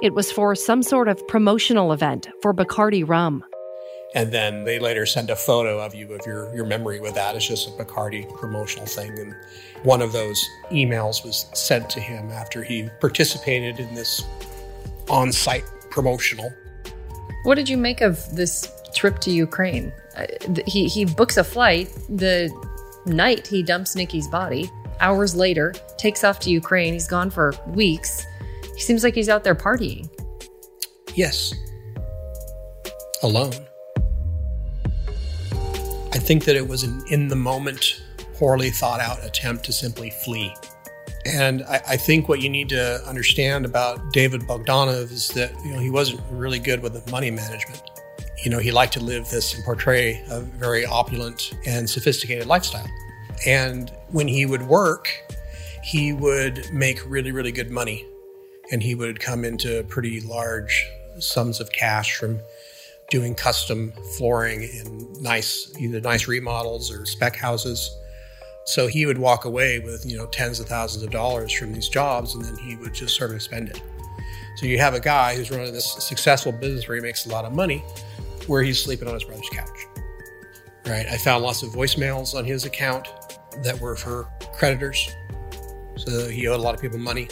It 0.00 0.14
was 0.14 0.32
for 0.32 0.54
some 0.54 0.82
sort 0.82 1.08
of 1.08 1.28
promotional 1.28 1.92
event 1.92 2.26
for 2.40 2.54
Bacardi 2.54 3.06
rum. 3.06 3.44
And 4.14 4.32
then 4.32 4.64
they 4.64 4.78
later 4.78 5.04
send 5.04 5.28
a 5.28 5.36
photo 5.36 5.78
of 5.78 5.94
you 5.94 6.10
of 6.14 6.24
your, 6.24 6.50
your 6.56 6.64
memory 6.64 6.98
with 6.98 7.14
that. 7.14 7.36
It's 7.36 7.46
just 7.46 7.68
a 7.68 7.72
Bacardi 7.72 8.34
promotional 8.34 8.86
thing. 8.86 9.10
And 9.18 9.34
one 9.82 10.00
of 10.00 10.12
those 10.12 10.42
emails 10.70 11.22
was 11.22 11.50
sent 11.52 11.90
to 11.90 12.00
him 12.00 12.30
after 12.30 12.64
he 12.64 12.88
participated 12.98 13.78
in 13.78 13.94
this 13.94 14.24
on 15.10 15.32
site 15.32 15.66
promotional. 15.90 16.50
What 17.44 17.56
did 17.56 17.68
you 17.68 17.76
make 17.76 18.00
of 18.00 18.34
this 18.34 18.72
trip 18.98 19.20
to 19.20 19.30
Ukraine? 19.30 19.92
Uh, 20.16 20.26
he 20.66 20.88
he 20.88 21.04
books 21.04 21.36
a 21.36 21.44
flight 21.44 21.88
the 22.08 22.50
night 23.06 23.46
he 23.46 23.62
dumps 23.62 23.94
Nikki's 23.94 24.28
body. 24.28 24.70
Hours 25.00 25.36
later, 25.36 25.72
takes 25.96 26.24
off 26.24 26.40
to 26.40 26.50
Ukraine. 26.50 26.92
He's 26.92 27.06
gone 27.06 27.30
for 27.30 27.54
weeks. 27.68 28.26
He 28.74 28.80
seems 28.80 29.04
like 29.04 29.14
he's 29.14 29.28
out 29.28 29.44
there 29.44 29.54
partying. 29.54 30.10
Yes. 31.14 31.54
Alone. 33.22 33.54
I 36.12 36.18
think 36.18 36.44
that 36.44 36.56
it 36.56 36.66
was 36.66 36.82
an 36.82 37.02
in 37.10 37.28
the 37.28 37.36
moment, 37.36 38.02
poorly 38.34 38.70
thought 38.70 39.00
out 39.00 39.24
attempt 39.24 39.64
to 39.66 39.72
simply 39.72 40.10
flee. 40.10 40.52
And 41.24 41.62
I, 41.64 41.82
I, 41.88 41.96
think 41.96 42.28
what 42.28 42.40
you 42.40 42.48
need 42.48 42.68
to 42.70 43.02
understand 43.06 43.64
about 43.64 44.12
David 44.12 44.42
Bogdanov 44.42 45.10
is 45.10 45.28
that 45.30 45.52
you 45.64 45.72
know 45.72 45.80
he 45.80 45.90
wasn't 45.90 46.20
really 46.30 46.58
good 46.58 46.82
with 46.82 47.10
money 47.10 47.30
management. 47.30 47.82
You 48.44 48.50
know, 48.50 48.58
he 48.58 48.70
liked 48.70 48.92
to 48.94 49.00
live 49.00 49.28
this 49.30 49.54
and 49.54 49.64
portray 49.64 50.22
a 50.30 50.40
very 50.40 50.86
opulent 50.86 51.54
and 51.66 51.88
sophisticated 51.88 52.46
lifestyle. 52.46 52.88
And 53.46 53.90
when 54.10 54.28
he 54.28 54.46
would 54.46 54.62
work, 54.62 55.08
he 55.82 56.12
would 56.12 56.72
make 56.72 57.00
really, 57.08 57.32
really 57.32 57.52
good 57.52 57.70
money. 57.70 58.06
And 58.70 58.82
he 58.82 58.94
would 58.94 59.18
come 59.20 59.44
into 59.44 59.82
pretty 59.84 60.20
large 60.20 60.86
sums 61.18 61.60
of 61.60 61.72
cash 61.72 62.16
from 62.16 62.40
doing 63.10 63.34
custom 63.34 63.92
flooring 64.16 64.62
in 64.62 65.12
nice, 65.22 65.72
either 65.78 66.00
nice 66.00 66.28
remodels 66.28 66.90
or 66.92 67.06
spec 67.06 67.34
houses. 67.34 67.90
So 68.66 68.86
he 68.86 69.06
would 69.06 69.18
walk 69.18 69.46
away 69.46 69.78
with, 69.80 70.04
you 70.04 70.16
know, 70.16 70.26
tens 70.26 70.60
of 70.60 70.66
thousands 70.66 71.02
of 71.02 71.10
dollars 71.10 71.52
from 71.52 71.72
these 71.72 71.88
jobs 71.88 72.34
and 72.34 72.44
then 72.44 72.56
he 72.58 72.76
would 72.76 72.92
just 72.92 73.16
sort 73.16 73.30
of 73.30 73.40
spend 73.40 73.70
it. 73.70 73.80
So 74.58 74.66
you 74.66 74.78
have 74.78 74.92
a 74.92 75.00
guy 75.00 75.36
who's 75.36 75.50
running 75.50 75.72
this 75.72 75.90
successful 76.04 76.52
business 76.52 76.86
where 76.86 76.96
he 76.96 77.02
makes 77.02 77.24
a 77.24 77.30
lot 77.30 77.44
of 77.44 77.54
money, 77.54 77.82
where 78.48 78.62
he's 78.62 78.82
sleeping 78.82 79.06
on 79.06 79.14
his 79.14 79.24
brother's 79.24 79.48
couch. 79.50 79.86
Right? 80.86 81.06
I 81.06 81.16
found 81.16 81.44
lots 81.44 81.62
of 81.62 81.70
voicemails 81.70 82.34
on 82.34 82.44
his 82.44 82.64
account 82.64 83.08
that 83.62 83.78
were 83.80 83.94
for 83.94 84.28
creditors. 84.52 85.14
So 85.96 86.28
he 86.28 86.48
owed 86.48 86.58
a 86.58 86.62
lot 86.62 86.74
of 86.74 86.80
people 86.80 86.98
money. 86.98 87.28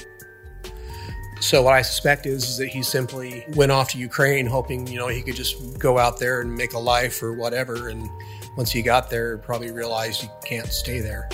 So 1.41 1.63
what 1.63 1.75
I 1.75 1.83
suspect 1.83 2.27
is, 2.27 2.45
is 2.45 2.57
that 2.59 2.69
he 2.69 2.83
simply 2.83 3.45
went 3.55 3.71
off 3.71 3.91
to 3.91 3.99
Ukraine 3.99 4.47
hoping, 4.47 4.87
you 4.87 4.99
know, 4.99 5.09
he 5.09 5.23
could 5.23 5.37
just 5.37 5.79
go 5.79 5.99
out 5.99 6.19
there 6.19 6.41
and 6.41 6.55
make 6.55 6.73
a 6.73 6.79
life 6.79 7.23
or 7.23 7.35
whatever. 7.35 7.89
And 7.89 8.09
once 8.57 8.71
he 8.71 8.83
got 8.83 9.11
there, 9.11 9.39
probably 9.39 9.71
realized 9.71 10.23
he 10.23 10.29
can't 10.45 10.69
stay 10.69 11.01
there. 11.01 11.29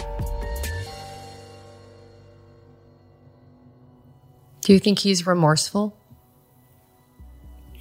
Do 4.63 4.73
you 4.73 4.79
think 4.79 5.01
he's 5.01 5.27
remorseful? 5.27 5.97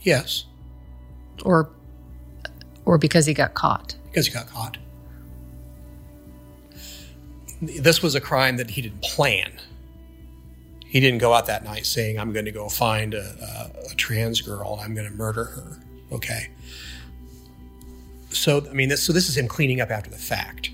Yes, 0.01 0.45
Or 1.45 1.69
or 2.85 2.97
because 2.97 3.25
he 3.25 3.33
got 3.33 3.53
caught? 3.53 3.95
because 4.11 4.27
he 4.27 4.33
got 4.33 4.47
caught. 4.47 4.77
This 7.61 8.01
was 8.01 8.15
a 8.15 8.21
crime 8.21 8.57
that 8.57 8.71
he 8.71 8.81
didn't 8.81 9.01
plan. 9.01 9.51
He 10.85 10.99
didn't 10.99 11.19
go 11.19 11.33
out 11.33 11.45
that 11.45 11.63
night 11.63 11.85
saying, 11.85 12.19
I'm 12.19 12.33
going 12.33 12.45
to 12.45 12.51
go 12.51 12.67
find 12.67 13.13
a, 13.13 13.71
a, 13.87 13.91
a 13.91 13.95
trans 13.95 14.41
girl 14.41 14.73
and 14.73 14.81
I'm 14.81 14.95
going 14.95 15.09
to 15.09 15.15
murder 15.15 15.45
her. 15.45 15.79
Okay. 16.11 16.49
So, 18.31 18.65
I 18.69 18.73
mean, 18.73 18.89
this, 18.89 19.03
so 19.03 19.13
this 19.13 19.29
is 19.29 19.37
him 19.37 19.47
cleaning 19.47 19.79
up 19.79 19.91
after 19.91 20.09
the 20.09 20.17
fact. 20.17 20.71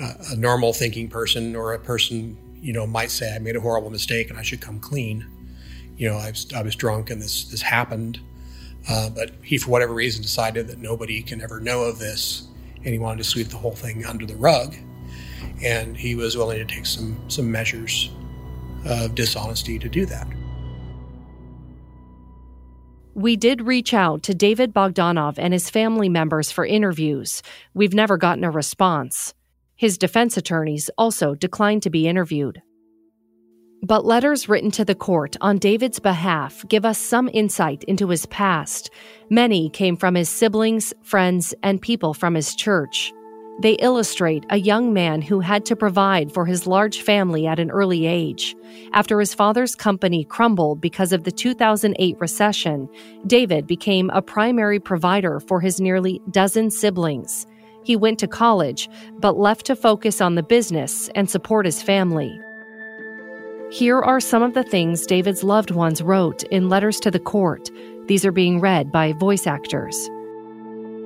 Uh, 0.00 0.14
a 0.30 0.36
normal 0.36 0.72
thinking 0.72 1.08
person 1.08 1.54
or 1.54 1.74
a 1.74 1.78
person, 1.78 2.36
you 2.60 2.72
know, 2.72 2.86
might 2.86 3.10
say, 3.10 3.34
I 3.34 3.38
made 3.38 3.56
a 3.56 3.60
horrible 3.60 3.90
mistake 3.90 4.30
and 4.30 4.38
I 4.38 4.42
should 4.42 4.60
come 4.60 4.80
clean. 4.80 5.26
You 5.96 6.08
know, 6.08 6.16
I 6.16 6.30
was, 6.30 6.52
I 6.54 6.62
was 6.62 6.74
drunk 6.74 7.10
and 7.10 7.20
this, 7.20 7.44
this 7.44 7.62
happened. 7.62 8.20
Uh, 8.88 9.10
but 9.10 9.32
he, 9.42 9.58
for 9.58 9.70
whatever 9.70 9.92
reason, 9.92 10.22
decided 10.22 10.66
that 10.68 10.78
nobody 10.78 11.22
can 11.22 11.42
ever 11.42 11.60
know 11.60 11.82
of 11.82 11.98
this, 11.98 12.48
and 12.76 12.86
he 12.86 12.98
wanted 12.98 13.18
to 13.18 13.24
sweep 13.24 13.48
the 13.48 13.56
whole 13.56 13.74
thing 13.74 14.04
under 14.06 14.24
the 14.24 14.36
rug. 14.36 14.74
And 15.62 15.96
he 15.96 16.14
was 16.14 16.36
willing 16.36 16.58
to 16.58 16.74
take 16.74 16.86
some 16.86 17.18
some 17.28 17.50
measures 17.50 18.10
of 18.86 19.14
dishonesty 19.14 19.78
to 19.78 19.88
do 19.88 20.06
that. 20.06 20.26
We 23.14 23.34
did 23.34 23.66
reach 23.66 23.92
out 23.92 24.22
to 24.22 24.34
David 24.34 24.72
Bogdanov 24.72 25.34
and 25.38 25.52
his 25.52 25.70
family 25.70 26.08
members 26.08 26.52
for 26.52 26.64
interviews. 26.64 27.42
We've 27.74 27.92
never 27.94 28.16
gotten 28.16 28.44
a 28.44 28.50
response. 28.50 29.34
His 29.74 29.98
defense 29.98 30.36
attorneys 30.36 30.88
also 30.96 31.34
declined 31.34 31.82
to 31.82 31.90
be 31.90 32.06
interviewed. 32.06 32.62
But 33.82 34.04
letters 34.04 34.48
written 34.48 34.70
to 34.72 34.84
the 34.84 34.94
court 34.94 35.36
on 35.40 35.58
David's 35.58 36.00
behalf 36.00 36.64
give 36.68 36.84
us 36.84 36.98
some 36.98 37.30
insight 37.32 37.84
into 37.84 38.08
his 38.08 38.26
past. 38.26 38.90
Many 39.30 39.70
came 39.70 39.96
from 39.96 40.16
his 40.16 40.28
siblings, 40.28 40.92
friends, 41.02 41.54
and 41.62 41.80
people 41.80 42.12
from 42.12 42.34
his 42.34 42.56
church. 42.56 43.12
They 43.60 43.72
illustrate 43.74 44.46
a 44.50 44.58
young 44.58 44.92
man 44.92 45.20
who 45.20 45.40
had 45.40 45.64
to 45.66 45.76
provide 45.76 46.32
for 46.32 46.46
his 46.46 46.66
large 46.66 47.02
family 47.02 47.46
at 47.46 47.58
an 47.58 47.70
early 47.70 48.06
age. 48.06 48.54
After 48.92 49.18
his 49.18 49.34
father's 49.34 49.74
company 49.74 50.24
crumbled 50.24 50.80
because 50.80 51.12
of 51.12 51.24
the 51.24 51.32
2008 51.32 52.16
recession, 52.20 52.88
David 53.26 53.66
became 53.66 54.10
a 54.10 54.22
primary 54.22 54.78
provider 54.78 55.40
for 55.40 55.60
his 55.60 55.80
nearly 55.80 56.20
dozen 56.30 56.70
siblings. 56.70 57.46
He 57.84 57.96
went 57.96 58.18
to 58.20 58.28
college, 58.28 58.88
but 59.18 59.38
left 59.38 59.66
to 59.66 59.76
focus 59.76 60.20
on 60.20 60.34
the 60.34 60.42
business 60.42 61.08
and 61.16 61.28
support 61.28 61.66
his 61.66 61.82
family. 61.82 62.38
Here 63.70 64.00
are 64.00 64.18
some 64.18 64.42
of 64.42 64.54
the 64.54 64.62
things 64.62 65.04
David's 65.04 65.44
loved 65.44 65.70
ones 65.70 66.00
wrote 66.00 66.42
in 66.44 66.70
letters 66.70 66.98
to 67.00 67.10
the 67.10 67.18
court. 67.18 67.70
These 68.06 68.24
are 68.24 68.32
being 68.32 68.60
read 68.60 68.90
by 68.90 69.12
voice 69.12 69.46
actors. 69.46 70.08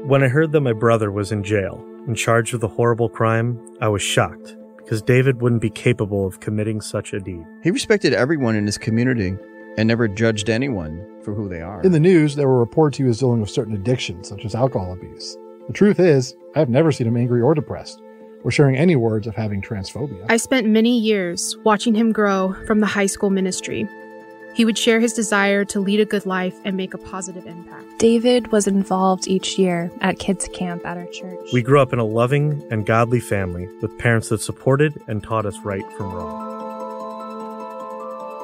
When 0.04 0.22
I 0.22 0.28
heard 0.28 0.52
that 0.52 0.60
my 0.60 0.72
brother 0.72 1.10
was 1.10 1.32
in 1.32 1.42
jail 1.42 1.84
and 2.06 2.16
charged 2.16 2.52
with 2.52 2.62
a 2.62 2.68
horrible 2.68 3.08
crime, 3.08 3.60
I 3.80 3.88
was 3.88 4.00
shocked 4.00 4.56
because 4.76 5.02
David 5.02 5.42
wouldn't 5.42 5.60
be 5.60 5.70
capable 5.70 6.24
of 6.24 6.38
committing 6.38 6.80
such 6.80 7.12
a 7.12 7.18
deed. 7.18 7.44
He 7.64 7.72
respected 7.72 8.14
everyone 8.14 8.54
in 8.54 8.66
his 8.66 8.78
community 8.78 9.36
and 9.76 9.88
never 9.88 10.06
judged 10.06 10.48
anyone 10.48 11.04
for 11.24 11.34
who 11.34 11.48
they 11.48 11.62
are. 11.62 11.82
In 11.82 11.90
the 11.90 11.98
news, 11.98 12.36
there 12.36 12.46
were 12.46 12.60
reports 12.60 12.96
he 12.96 13.02
was 13.02 13.18
dealing 13.18 13.40
with 13.40 13.50
certain 13.50 13.74
addictions, 13.74 14.28
such 14.28 14.44
as 14.44 14.54
alcohol 14.54 14.92
abuse. 14.92 15.36
The 15.66 15.72
truth 15.72 15.98
is, 15.98 16.36
I 16.54 16.60
have 16.60 16.68
never 16.68 16.92
seen 16.92 17.08
him 17.08 17.16
angry 17.16 17.40
or 17.40 17.54
depressed, 17.54 18.00
or 18.44 18.50
sharing 18.50 18.76
any 18.76 18.96
words 18.96 19.26
of 19.26 19.34
having 19.34 19.62
transphobia. 19.62 20.24
I 20.28 20.36
spent 20.36 20.66
many 20.66 20.98
years 20.98 21.56
watching 21.64 21.94
him 21.94 22.12
grow 22.12 22.54
from 22.66 22.80
the 22.80 22.86
high 22.86 23.06
school 23.06 23.30
ministry. 23.30 23.88
He 24.54 24.64
would 24.64 24.76
share 24.76 25.00
his 25.00 25.14
desire 25.14 25.64
to 25.66 25.80
lead 25.80 26.00
a 26.00 26.04
good 26.04 26.26
life 26.26 26.54
and 26.64 26.76
make 26.76 26.92
a 26.92 26.98
positive 26.98 27.46
impact. 27.46 27.86
David 27.98 28.52
was 28.52 28.66
involved 28.66 29.26
each 29.26 29.58
year 29.58 29.90
at 30.00 30.18
kids' 30.18 30.48
camp 30.52 30.84
at 30.84 30.98
our 30.98 31.06
church. 31.06 31.48
We 31.52 31.62
grew 31.62 31.80
up 31.80 31.92
in 31.92 31.98
a 31.98 32.04
loving 32.04 32.62
and 32.70 32.84
godly 32.84 33.20
family 33.20 33.68
with 33.80 33.96
parents 33.98 34.28
that 34.28 34.42
supported 34.42 35.00
and 35.06 35.22
taught 35.22 35.46
us 35.46 35.58
right 35.60 35.84
from 35.96 36.12
wrong. 36.12 36.50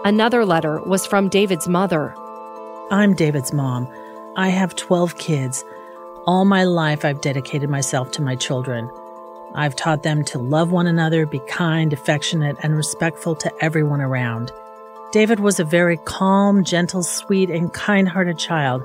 Another 0.04 0.46
letter 0.46 0.80
was 0.80 1.04
from 1.04 1.28
David's 1.28 1.68
mother. 1.68 2.14
I'm 2.90 3.14
David's 3.14 3.52
mom. 3.52 3.86
I 4.36 4.48
have 4.48 4.76
12 4.76 5.18
kids. 5.18 5.64
All 6.24 6.44
my 6.44 6.64
life, 6.64 7.04
I've 7.04 7.20
dedicated 7.20 7.68
myself 7.68 8.12
to 8.12 8.22
my 8.22 8.36
children. 8.36 8.88
I've 9.54 9.76
taught 9.76 10.02
them 10.02 10.24
to 10.26 10.38
love 10.38 10.70
one 10.70 10.86
another, 10.86 11.26
be 11.26 11.40
kind, 11.48 11.92
affectionate, 11.92 12.56
and 12.62 12.76
respectful 12.76 13.34
to 13.36 13.52
everyone 13.60 14.00
around. 14.00 14.52
David 15.10 15.40
was 15.40 15.58
a 15.58 15.64
very 15.64 15.96
calm, 16.04 16.64
gentle, 16.64 17.02
sweet, 17.02 17.48
and 17.48 17.72
kind 17.72 18.08
hearted 18.08 18.38
child. 18.38 18.82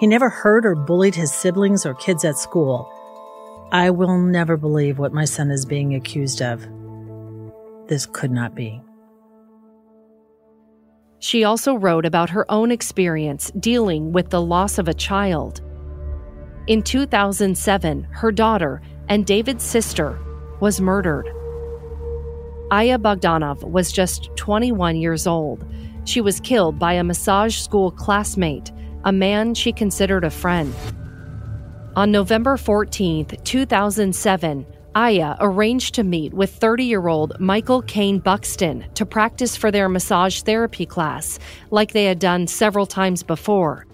He 0.00 0.06
never 0.06 0.30
hurt 0.30 0.64
or 0.64 0.74
bullied 0.74 1.14
his 1.14 1.32
siblings 1.32 1.84
or 1.84 1.94
kids 1.94 2.24
at 2.24 2.38
school. 2.38 2.90
I 3.70 3.90
will 3.90 4.18
never 4.18 4.56
believe 4.56 4.98
what 4.98 5.12
my 5.12 5.26
son 5.26 5.50
is 5.50 5.66
being 5.66 5.94
accused 5.94 6.40
of. 6.40 6.66
This 7.86 8.06
could 8.06 8.30
not 8.30 8.54
be. 8.54 8.80
She 11.18 11.44
also 11.44 11.74
wrote 11.74 12.06
about 12.06 12.30
her 12.30 12.50
own 12.50 12.70
experience 12.70 13.50
dealing 13.58 14.12
with 14.12 14.30
the 14.30 14.40
loss 14.40 14.78
of 14.78 14.88
a 14.88 14.94
child. 14.94 15.60
In 16.66 16.82
2007, 16.82 18.04
her 18.10 18.32
daughter 18.32 18.80
and 19.08 19.26
David's 19.26 19.64
sister 19.64 20.18
was 20.60 20.80
murdered. 20.80 21.28
Aya 22.70 22.98
Bogdanov 22.98 23.62
was 23.64 23.90
just 23.90 24.30
21 24.36 24.96
years 24.96 25.26
old. 25.26 25.64
She 26.04 26.20
was 26.20 26.40
killed 26.40 26.78
by 26.78 26.94
a 26.94 27.04
massage 27.04 27.56
school 27.56 27.90
classmate, 27.90 28.70
a 29.04 29.12
man 29.12 29.54
she 29.54 29.72
considered 29.72 30.24
a 30.24 30.30
friend. 30.30 30.74
On 31.96 32.10
November 32.10 32.56
14, 32.56 33.26
2007, 33.42 34.66
Aya 34.94 35.36
arranged 35.40 35.94
to 35.94 36.04
meet 36.04 36.32
with 36.32 36.54
30 36.54 36.84
year 36.84 37.08
old 37.08 37.38
Michael 37.40 37.82
Kane 37.82 38.18
Buxton 38.18 38.84
to 38.94 39.06
practice 39.06 39.56
for 39.56 39.70
their 39.70 39.88
massage 39.88 40.42
therapy 40.42 40.86
class, 40.86 41.38
like 41.70 41.92
they 41.92 42.04
had 42.04 42.18
done 42.18 42.46
several 42.46 42.86
times 42.86 43.22
before. 43.22 43.87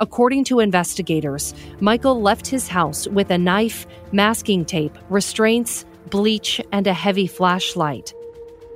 According 0.00 0.44
to 0.44 0.60
investigators, 0.60 1.54
Michael 1.80 2.20
left 2.22 2.46
his 2.46 2.68
house 2.68 3.08
with 3.08 3.30
a 3.30 3.38
knife, 3.38 3.86
masking 4.12 4.64
tape, 4.64 4.96
restraints, 5.08 5.84
bleach, 6.10 6.60
and 6.70 6.86
a 6.86 6.92
heavy 6.92 7.26
flashlight. 7.26 8.14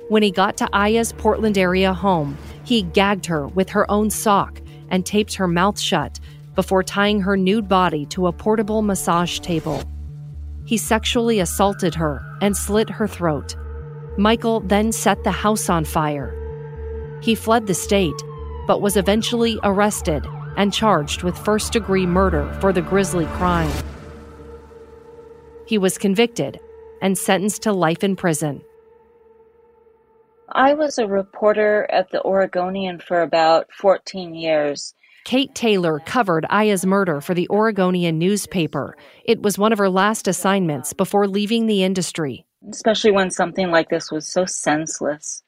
When 0.09 0.21
he 0.21 0.31
got 0.31 0.57
to 0.57 0.69
Aya's 0.73 1.13
Portland 1.13 1.57
area 1.57 1.93
home, 1.93 2.37
he 2.65 2.81
gagged 2.81 3.25
her 3.27 3.47
with 3.47 3.69
her 3.69 3.89
own 3.89 4.09
sock 4.09 4.61
and 4.89 5.05
taped 5.05 5.35
her 5.35 5.47
mouth 5.47 5.79
shut 5.79 6.19
before 6.55 6.83
tying 6.83 7.21
her 7.21 7.37
nude 7.37 7.69
body 7.69 8.05
to 8.07 8.27
a 8.27 8.33
portable 8.33 8.81
massage 8.81 9.39
table. 9.39 9.81
He 10.65 10.77
sexually 10.77 11.39
assaulted 11.39 11.95
her 11.95 12.21
and 12.41 12.55
slit 12.55 12.89
her 12.89 13.07
throat. 13.07 13.55
Michael 14.17 14.59
then 14.59 14.91
set 14.91 15.23
the 15.23 15.31
house 15.31 15.69
on 15.69 15.85
fire. 15.85 16.37
He 17.21 17.33
fled 17.33 17.65
the 17.65 17.73
state, 17.73 18.21
but 18.67 18.81
was 18.81 18.97
eventually 18.97 19.57
arrested 19.63 20.27
and 20.57 20.73
charged 20.73 21.23
with 21.23 21.37
first 21.37 21.73
degree 21.73 22.05
murder 22.05 22.51
for 22.59 22.73
the 22.73 22.81
grisly 22.81 23.25
crime. 23.27 23.71
He 25.65 25.77
was 25.77 25.97
convicted 25.97 26.59
and 27.01 27.17
sentenced 27.17 27.63
to 27.63 27.73
life 27.73 28.03
in 28.03 28.15
prison. 28.15 28.61
I 30.49 30.73
was 30.73 30.97
a 30.97 31.07
reporter 31.07 31.87
at 31.91 32.11
the 32.11 32.21
Oregonian 32.23 32.99
for 32.99 33.21
about 33.21 33.67
14 33.73 34.35
years. 34.35 34.93
Kate 35.25 35.55
Taylor 35.55 35.99
covered 35.99 36.45
Aya's 36.49 36.85
murder 36.85 37.21
for 37.21 37.33
the 37.33 37.49
Oregonian 37.49 38.19
newspaper. 38.19 38.95
It 39.23 39.41
was 39.41 39.57
one 39.57 39.71
of 39.71 39.79
her 39.79 39.89
last 39.89 40.27
assignments 40.27 40.93
before 40.93 41.27
leaving 41.27 41.65
the 41.65 41.83
industry. 41.83 42.45
Especially 42.69 43.11
when 43.11 43.31
something 43.31 43.71
like 43.71 43.89
this 43.89 44.11
was 44.11 44.27
so 44.27 44.45
senseless. 44.45 45.43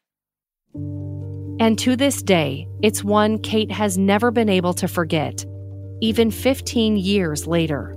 And 1.59 1.79
to 1.79 1.95
this 1.95 2.21
day, 2.21 2.67
it's 2.81 3.03
one 3.03 3.39
Kate 3.39 3.71
has 3.71 3.97
never 3.97 4.29
been 4.29 4.49
able 4.49 4.73
to 4.73 4.87
forget, 4.89 5.45
even 6.01 6.29
15 6.29 6.97
years 6.97 7.47
later. 7.47 7.95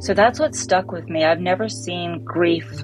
So 0.00 0.12
that's 0.12 0.40
what 0.40 0.56
stuck 0.56 0.90
with 0.90 1.08
me. 1.08 1.24
I've 1.24 1.40
never 1.40 1.68
seen 1.68 2.24
grief 2.24 2.82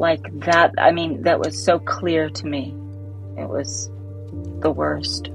like 0.00 0.22
that. 0.46 0.72
I 0.78 0.92
mean, 0.92 1.22
that 1.22 1.38
was 1.38 1.62
so 1.62 1.78
clear 1.78 2.30
to 2.30 2.46
me. 2.46 2.74
It 3.36 3.48
was 3.48 3.90
the 4.60 4.70
worst. 4.70 5.30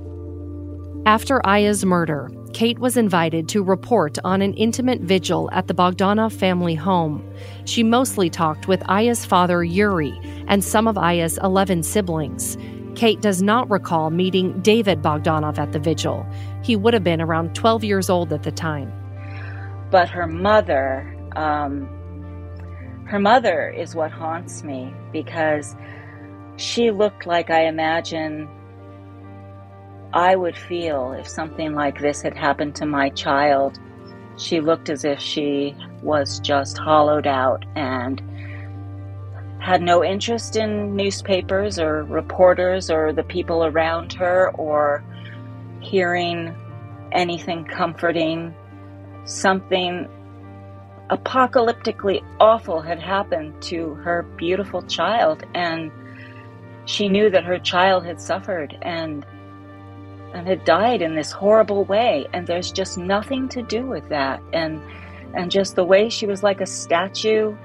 After 1.05 1.45
Aya's 1.45 1.85
murder, 1.85 2.31
Kate 2.53 2.79
was 2.79 2.97
invited 2.97 3.47
to 3.49 3.63
report 3.63 4.17
on 4.23 4.41
an 4.41 4.55
intimate 4.55 5.01
vigil 5.01 5.49
at 5.51 5.67
the 5.67 5.75
Bogdanov 5.75 6.33
family 6.33 6.73
home. 6.73 7.23
She 7.65 7.83
mostly 7.83 8.31
talked 8.31 8.67
with 8.67 8.81
Aya's 8.89 9.25
father, 9.25 9.63
Yuri, 9.63 10.19
and 10.47 10.63
some 10.63 10.87
of 10.87 10.97
Aya's 10.97 11.37
11 11.43 11.83
siblings. 11.83 12.57
Kate 12.95 13.21
does 13.21 13.41
not 13.41 13.69
recall 13.69 14.09
meeting 14.09 14.59
David 14.61 15.01
Bogdanov 15.01 15.57
at 15.57 15.71
the 15.71 15.79
vigil. 15.79 16.25
He 16.63 16.75
would 16.75 16.93
have 16.93 17.03
been 17.03 17.21
around 17.21 17.53
12 17.55 17.83
years 17.83 18.09
old 18.09 18.33
at 18.33 18.43
the 18.43 18.51
time. 18.51 18.91
But 19.91 20.09
her 20.09 20.27
mother, 20.27 21.15
um, 21.35 21.87
her 23.07 23.19
mother 23.19 23.69
is 23.69 23.95
what 23.95 24.11
haunts 24.11 24.63
me 24.63 24.93
because 25.11 25.75
she 26.57 26.91
looked 26.91 27.25
like 27.27 27.49
I 27.49 27.65
imagine 27.65 28.49
I 30.13 30.35
would 30.35 30.57
feel 30.57 31.11
if 31.11 31.27
something 31.27 31.73
like 31.73 31.99
this 31.99 32.21
had 32.21 32.35
happened 32.35 32.75
to 32.75 32.85
my 32.85 33.09
child. 33.09 33.77
She 34.37 34.61
looked 34.61 34.89
as 34.89 35.03
if 35.03 35.19
she 35.19 35.75
was 36.01 36.39
just 36.39 36.77
hollowed 36.77 37.27
out 37.27 37.65
and 37.75 38.21
had 39.65 39.81
no 39.81 40.03
interest 40.03 40.55
in 40.55 40.95
newspapers 40.95 41.79
or 41.79 42.03
reporters 42.03 42.91
or 42.91 43.11
the 43.11 43.23
people 43.23 43.65
around 43.65 44.13
her 44.13 44.51
or 44.51 45.03
hearing 45.79 46.55
anything 47.11 47.65
comforting. 47.65 48.53
Something 49.23 50.07
apocalyptically 51.09 52.23
awful 52.39 52.79
had 52.79 52.99
happened 52.99 53.59
to 53.63 53.95
her 53.95 54.21
beautiful 54.37 54.83
child, 54.83 55.43
and 55.55 55.91
she 56.85 57.09
knew 57.09 57.31
that 57.31 57.43
her 57.43 57.57
child 57.57 58.05
had 58.05 58.21
suffered 58.21 58.77
and 58.83 59.25
and 60.35 60.47
had 60.47 60.63
died 60.63 61.01
in 61.01 61.15
this 61.15 61.31
horrible 61.31 61.85
way 61.85 62.27
and 62.33 62.45
there's 62.45 62.69
just 62.71 62.97
nothing 62.97 63.47
to 63.47 63.63
do 63.63 63.87
with 63.87 64.07
that 64.09 64.41
and 64.51 64.81
and 65.33 65.49
just 65.49 65.75
the 65.75 65.83
way 65.83 66.09
she 66.09 66.27
was 66.27 66.43
like 66.43 66.59
a 66.59 66.65
statue 66.65 67.55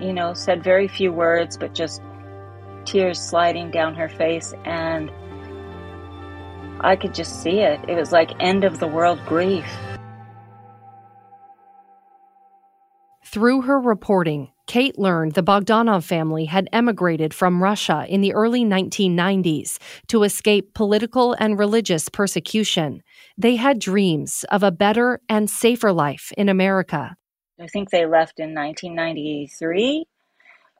you 0.00 0.12
know 0.12 0.34
said 0.34 0.62
very 0.62 0.88
few 0.88 1.12
words 1.12 1.56
but 1.56 1.74
just 1.74 2.02
tears 2.84 3.20
sliding 3.20 3.70
down 3.70 3.94
her 3.94 4.08
face 4.08 4.54
and 4.64 5.10
I 6.80 6.96
could 6.96 7.14
just 7.14 7.42
see 7.42 7.60
it 7.60 7.80
it 7.88 7.96
was 7.96 8.12
like 8.12 8.30
end 8.40 8.64
of 8.64 8.78
the 8.80 8.88
world 8.88 9.20
grief 9.26 9.66
Through 13.32 13.60
her 13.60 13.78
reporting, 13.78 14.50
Kate 14.66 14.98
learned 14.98 15.34
the 15.34 15.42
Bogdanov 15.42 16.02
family 16.02 16.46
had 16.46 16.68
emigrated 16.72 17.32
from 17.32 17.62
Russia 17.62 18.04
in 18.08 18.22
the 18.22 18.34
early 18.34 18.64
1990s 18.64 19.78
to 20.08 20.24
escape 20.24 20.74
political 20.74 21.34
and 21.34 21.56
religious 21.56 22.08
persecution. 22.08 23.04
They 23.38 23.54
had 23.54 23.78
dreams 23.78 24.44
of 24.50 24.64
a 24.64 24.72
better 24.72 25.20
and 25.28 25.48
safer 25.48 25.92
life 25.92 26.32
in 26.36 26.48
America. 26.48 27.16
I 27.60 27.66
think 27.66 27.90
they 27.90 28.06
left 28.06 28.40
in 28.40 28.54
1993. 28.54 30.06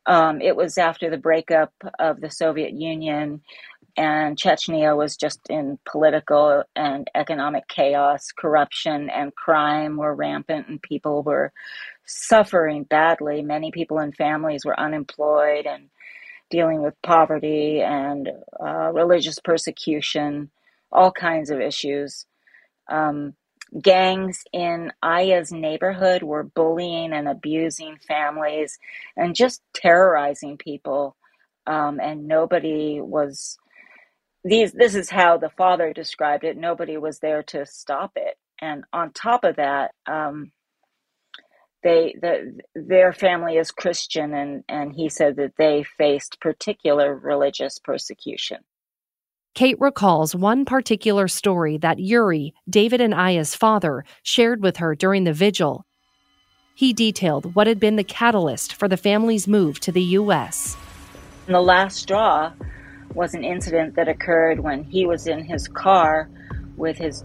Um, 0.07 0.41
it 0.41 0.57
was 0.57 0.79
after 0.79 1.11
the 1.11 1.19
breakup 1.19 1.73
of 1.99 2.21
the 2.21 2.31
Soviet 2.31 2.73
Union, 2.73 3.43
and 3.97 4.37
Chechnya 4.39 4.97
was 4.97 5.17
just 5.17 5.41
in 5.51 5.79
political 5.85 6.63
and 6.75 7.09
economic 7.15 7.69
chaos. 7.69 8.29
Corruption 8.33 9.11
and 9.11 9.35
crime 9.35 9.99
were 9.99 10.15
rampant, 10.15 10.69
and 10.69 10.81
people 10.81 11.23
were 11.23 11.53
suffering 12.07 12.85
badly. 12.85 13.43
Many 13.43 13.71
people 13.73 13.99
and 13.99 14.17
families 14.17 14.65
were 14.65 14.79
unemployed 14.79 15.67
and 15.67 15.91
dealing 16.49 16.83
with 16.83 17.01
poverty 17.03 17.81
and 17.83 18.31
uh, 18.59 18.91
religious 18.93 19.39
persecution, 19.39 20.51
all 20.91 21.13
kinds 21.13 21.51
of 21.51 21.61
issues. 21.61 22.27
Um, 22.89 23.35
gangs 23.83 24.45
in 24.53 24.93
Aya's 25.03 25.53
neighborhood 25.53 26.23
were 26.23 26.45
bullying 26.45 27.13
and 27.13 27.29
abusing 27.29 27.99
families 28.09 28.79
and 29.17 29.35
just 29.35 29.63
terrorizing 29.75 30.59
people. 30.59 31.17
Um, 31.67 32.01
and 32.01 32.29
nobody 32.29 33.01
was 33.01 33.59
these 34.45 34.73
this 34.73 34.95
is 34.95 35.11
how 35.11 35.39
the 35.39 35.51
father 35.51 35.93
described 35.93 36.45
it 36.45 36.57
nobody 36.57 36.97
was 36.97 37.21
there 37.21 37.43
to 37.43 37.67
stop 37.67 38.13
it 38.17 38.37
and 38.61 38.85
on 38.93 39.13
top 39.13 39.45
of 39.45 39.57
that 39.57 39.93
um, 40.07 40.51
they 41.83 42.15
the, 42.21 42.61
their 42.75 43.13
family 43.13 43.57
is 43.57 43.71
Christian, 43.71 44.35
and 44.35 44.65
and 44.69 44.95
he 44.95 45.09
said 45.09 45.37
that 45.39 45.55
they 45.59 45.85
faced 45.85 46.41
particular 46.41 47.17
religious 47.17 47.81
persecution. 47.81 48.59
Kate 49.55 49.77
recalls 49.81 50.35
one 50.35 50.65
particular 50.65 51.27
story 51.29 51.77
that 51.79 51.99
Yuri, 51.99 52.55
David 52.69 53.01
and 53.01 53.13
Aya's 53.13 53.55
father, 53.55 54.05
shared 54.23 54.63
with 54.63 54.77
her 54.77 54.95
during 54.95 55.25
the 55.25 55.33
vigil. 55.33 55.85
He 56.75 56.93
detailed 56.93 57.55
what 57.55 57.67
had 57.67 57.81
been 57.81 57.97
the 57.97 58.05
catalyst 58.05 58.75
for 58.75 58.89
the 58.89 58.97
family's 58.97 59.49
move 59.49 59.81
to 59.81 59.93
the 59.93 60.03
U.S. 60.03 60.77
The 61.47 61.61
last 61.61 61.99
straw 61.99 62.53
was 63.13 63.35
an 63.35 63.45
incident 63.45 63.97
that 63.97 64.09
occurred 64.09 64.61
when 64.61 64.85
he 64.85 65.05
was 65.05 65.27
in 65.27 65.45
his 65.45 65.67
car 65.69 66.31
with 66.77 66.97
his 66.97 67.25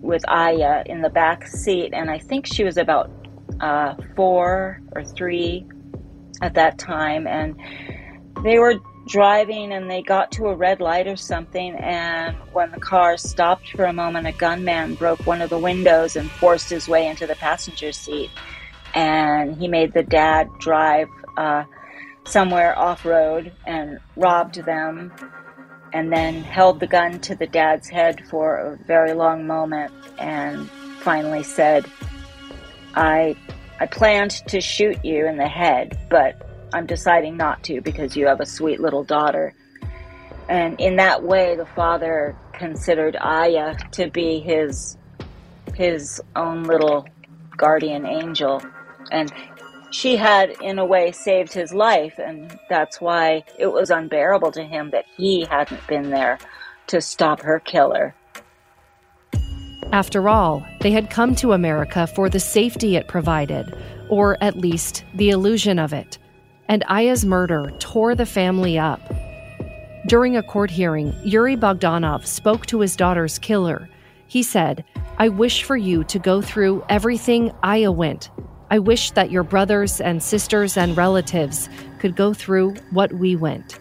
with 0.00 0.26
Aya 0.28 0.82
in 0.86 1.02
the 1.02 1.10
back 1.10 1.46
seat, 1.46 1.90
and 1.92 2.10
I 2.10 2.18
think 2.18 2.46
she 2.46 2.64
was 2.64 2.78
about 2.78 3.10
uh, 3.60 3.94
four 4.16 4.80
or 4.92 5.04
three 5.04 5.66
at 6.40 6.54
that 6.54 6.78
time, 6.78 7.26
and 7.26 7.54
they 8.42 8.58
were 8.58 8.80
driving 9.10 9.72
and 9.72 9.90
they 9.90 10.00
got 10.00 10.30
to 10.32 10.46
a 10.46 10.54
red 10.54 10.80
light 10.80 11.06
or 11.06 11.16
something. 11.16 11.74
And 11.74 12.36
when 12.52 12.70
the 12.70 12.80
car 12.80 13.16
stopped 13.16 13.70
for 13.72 13.84
a 13.84 13.92
moment, 13.92 14.26
a 14.26 14.32
gunman 14.32 14.94
broke 14.94 15.26
one 15.26 15.42
of 15.42 15.50
the 15.50 15.58
windows 15.58 16.16
and 16.16 16.30
forced 16.30 16.70
his 16.70 16.88
way 16.88 17.06
into 17.08 17.26
the 17.26 17.34
passenger 17.34 17.92
seat. 17.92 18.30
And 18.94 19.56
he 19.56 19.68
made 19.68 19.92
the 19.92 20.02
dad 20.02 20.48
drive 20.60 21.08
uh, 21.36 21.64
somewhere 22.24 22.78
off 22.78 23.04
road 23.04 23.52
and 23.66 23.98
robbed 24.16 24.64
them. 24.64 25.12
And 25.92 26.12
then 26.12 26.44
held 26.44 26.78
the 26.78 26.86
gun 26.86 27.18
to 27.22 27.34
the 27.34 27.48
dad's 27.48 27.88
head 27.88 28.24
for 28.30 28.56
a 28.56 28.76
very 28.86 29.12
long 29.12 29.44
moment 29.44 29.92
and 30.18 30.70
finally 31.00 31.42
said, 31.42 31.84
I 32.94 33.36
I 33.80 33.86
planned 33.86 34.30
to 34.48 34.60
shoot 34.60 35.04
you 35.04 35.26
in 35.26 35.36
the 35.36 35.48
head, 35.48 35.98
but 36.10 36.49
I'm 36.72 36.86
deciding 36.86 37.36
not 37.36 37.62
to 37.64 37.80
because 37.80 38.16
you 38.16 38.26
have 38.26 38.40
a 38.40 38.46
sweet 38.46 38.80
little 38.80 39.04
daughter. 39.04 39.54
And 40.48 40.80
in 40.80 40.96
that 40.96 41.22
way, 41.22 41.56
the 41.56 41.66
father 41.66 42.36
considered 42.52 43.16
Aya 43.16 43.76
to 43.92 44.10
be 44.10 44.40
his 44.40 44.96
his 45.74 46.20
own 46.36 46.64
little 46.64 47.06
guardian 47.56 48.04
angel, 48.04 48.62
and 49.10 49.32
she 49.90 50.16
had, 50.16 50.50
in 50.60 50.78
a 50.78 50.84
way, 50.84 51.10
saved 51.12 51.52
his 51.52 51.72
life, 51.72 52.18
and 52.18 52.58
that's 52.68 53.00
why 53.00 53.44
it 53.58 53.68
was 53.68 53.90
unbearable 53.90 54.52
to 54.52 54.62
him 54.62 54.90
that 54.90 55.04
he 55.16 55.46
hadn't 55.48 55.84
been 55.86 56.10
there 56.10 56.38
to 56.88 57.00
stop 57.00 57.40
her 57.42 57.60
killer. 57.60 58.14
After 59.92 60.28
all, 60.28 60.64
they 60.80 60.92
had 60.92 61.10
come 61.10 61.34
to 61.36 61.52
America 61.52 62.06
for 62.06 62.28
the 62.28 62.38
safety 62.38 62.94
it 62.96 63.08
provided, 63.08 63.76
or 64.08 64.36
at 64.40 64.56
least 64.56 65.04
the 65.14 65.30
illusion 65.30 65.78
of 65.78 65.92
it. 65.92 66.18
And 66.70 66.84
Aya's 66.86 67.24
murder 67.24 67.72
tore 67.80 68.14
the 68.14 68.24
family 68.24 68.78
up. 68.78 69.00
During 70.06 70.36
a 70.36 70.42
court 70.42 70.70
hearing, 70.70 71.12
Yuri 71.24 71.56
Bogdanov 71.56 72.24
spoke 72.24 72.64
to 72.66 72.78
his 72.78 72.94
daughter's 72.94 73.40
killer. 73.40 73.88
He 74.28 74.44
said, 74.44 74.84
I 75.18 75.30
wish 75.30 75.64
for 75.64 75.76
you 75.76 76.04
to 76.04 76.20
go 76.20 76.40
through 76.40 76.84
everything 76.88 77.50
Aya 77.64 77.90
went. 77.90 78.30
I 78.70 78.78
wish 78.78 79.10
that 79.10 79.32
your 79.32 79.42
brothers 79.42 80.00
and 80.00 80.22
sisters 80.22 80.76
and 80.76 80.96
relatives 80.96 81.68
could 81.98 82.14
go 82.14 82.32
through 82.32 82.76
what 82.92 83.12
we 83.14 83.34
went. 83.34 83.80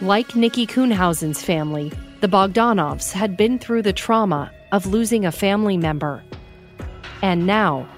Like 0.00 0.34
Nikki 0.34 0.66
Kuhnhausen's 0.66 1.44
family, 1.44 1.92
the 2.22 2.28
Bogdanovs 2.28 3.12
had 3.12 3.36
been 3.36 3.60
through 3.60 3.82
the 3.82 3.92
trauma 3.92 4.50
of 4.72 4.86
losing 4.86 5.24
a 5.24 5.30
family 5.30 5.76
member. 5.76 6.24
And 7.22 7.46
now, 7.46 7.88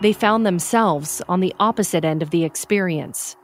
they 0.00 0.12
found 0.12 0.46
themselves 0.46 1.20
on 1.28 1.40
the 1.40 1.54
opposite 1.58 2.04
end 2.04 2.22
of 2.22 2.30
the 2.30 2.44
experience. 2.44 3.36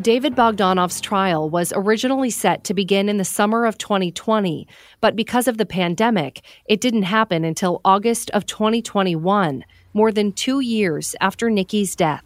David 0.00 0.36
Bogdanov's 0.36 1.00
trial 1.00 1.50
was 1.50 1.72
originally 1.74 2.30
set 2.30 2.62
to 2.64 2.72
begin 2.72 3.08
in 3.08 3.16
the 3.16 3.24
summer 3.24 3.66
of 3.66 3.78
2020, 3.78 4.66
but 5.00 5.16
because 5.16 5.48
of 5.48 5.58
the 5.58 5.66
pandemic, 5.66 6.40
it 6.66 6.80
didn't 6.80 7.02
happen 7.02 7.44
until 7.44 7.80
August 7.84 8.30
of 8.30 8.46
2021, 8.46 9.64
more 9.94 10.12
than 10.12 10.30
two 10.30 10.60
years 10.60 11.16
after 11.20 11.50
Nikki's 11.50 11.96
death. 11.96 12.22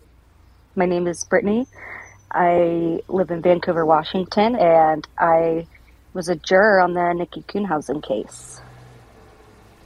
My 0.77 0.85
name 0.85 1.07
is 1.07 1.25
Brittany. 1.25 1.67
I 2.33 3.01
live 3.09 3.31
in 3.31 3.43
Vancouver, 3.43 3.85
Washington, 3.85 4.57
and 4.57 5.07
I 5.19 5.67
was 6.15 6.29
a 6.29 6.37
juror 6.37 6.81
on 6.81 6.95
the 6.95 7.13
Nikki 7.13 7.43
Kuhnhausen 7.43 8.03
case. 8.03 8.61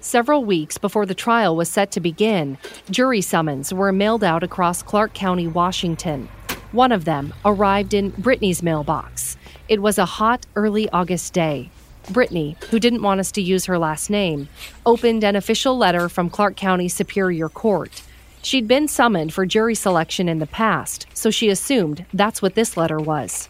Several 0.00 0.44
weeks 0.44 0.78
before 0.78 1.06
the 1.06 1.14
trial 1.14 1.56
was 1.56 1.68
set 1.68 1.90
to 1.92 2.00
begin, 2.00 2.58
jury 2.88 3.20
summons 3.20 3.74
were 3.74 3.90
mailed 3.90 4.22
out 4.22 4.44
across 4.44 4.82
Clark 4.82 5.14
County, 5.14 5.48
Washington. 5.48 6.28
One 6.70 6.92
of 6.92 7.04
them 7.04 7.34
arrived 7.44 7.92
in 7.92 8.10
Brittany's 8.10 8.62
mailbox. 8.62 9.36
It 9.68 9.82
was 9.82 9.98
a 9.98 10.04
hot, 10.04 10.46
early 10.54 10.88
August 10.90 11.32
day. 11.32 11.70
Brittany, 12.10 12.56
who 12.70 12.78
didn't 12.78 13.02
want 13.02 13.18
us 13.18 13.32
to 13.32 13.42
use 13.42 13.64
her 13.64 13.78
last 13.78 14.08
name, 14.08 14.48
opened 14.84 15.24
an 15.24 15.34
official 15.34 15.76
letter 15.76 16.08
from 16.08 16.30
Clark 16.30 16.54
County 16.54 16.88
Superior 16.88 17.48
Court. 17.48 18.02
She'd 18.46 18.68
been 18.68 18.86
summoned 18.86 19.34
for 19.34 19.44
jury 19.44 19.74
selection 19.74 20.28
in 20.28 20.38
the 20.38 20.46
past, 20.46 21.08
so 21.14 21.32
she 21.32 21.48
assumed 21.48 22.06
that's 22.14 22.40
what 22.40 22.54
this 22.54 22.76
letter 22.76 23.00
was. 23.00 23.48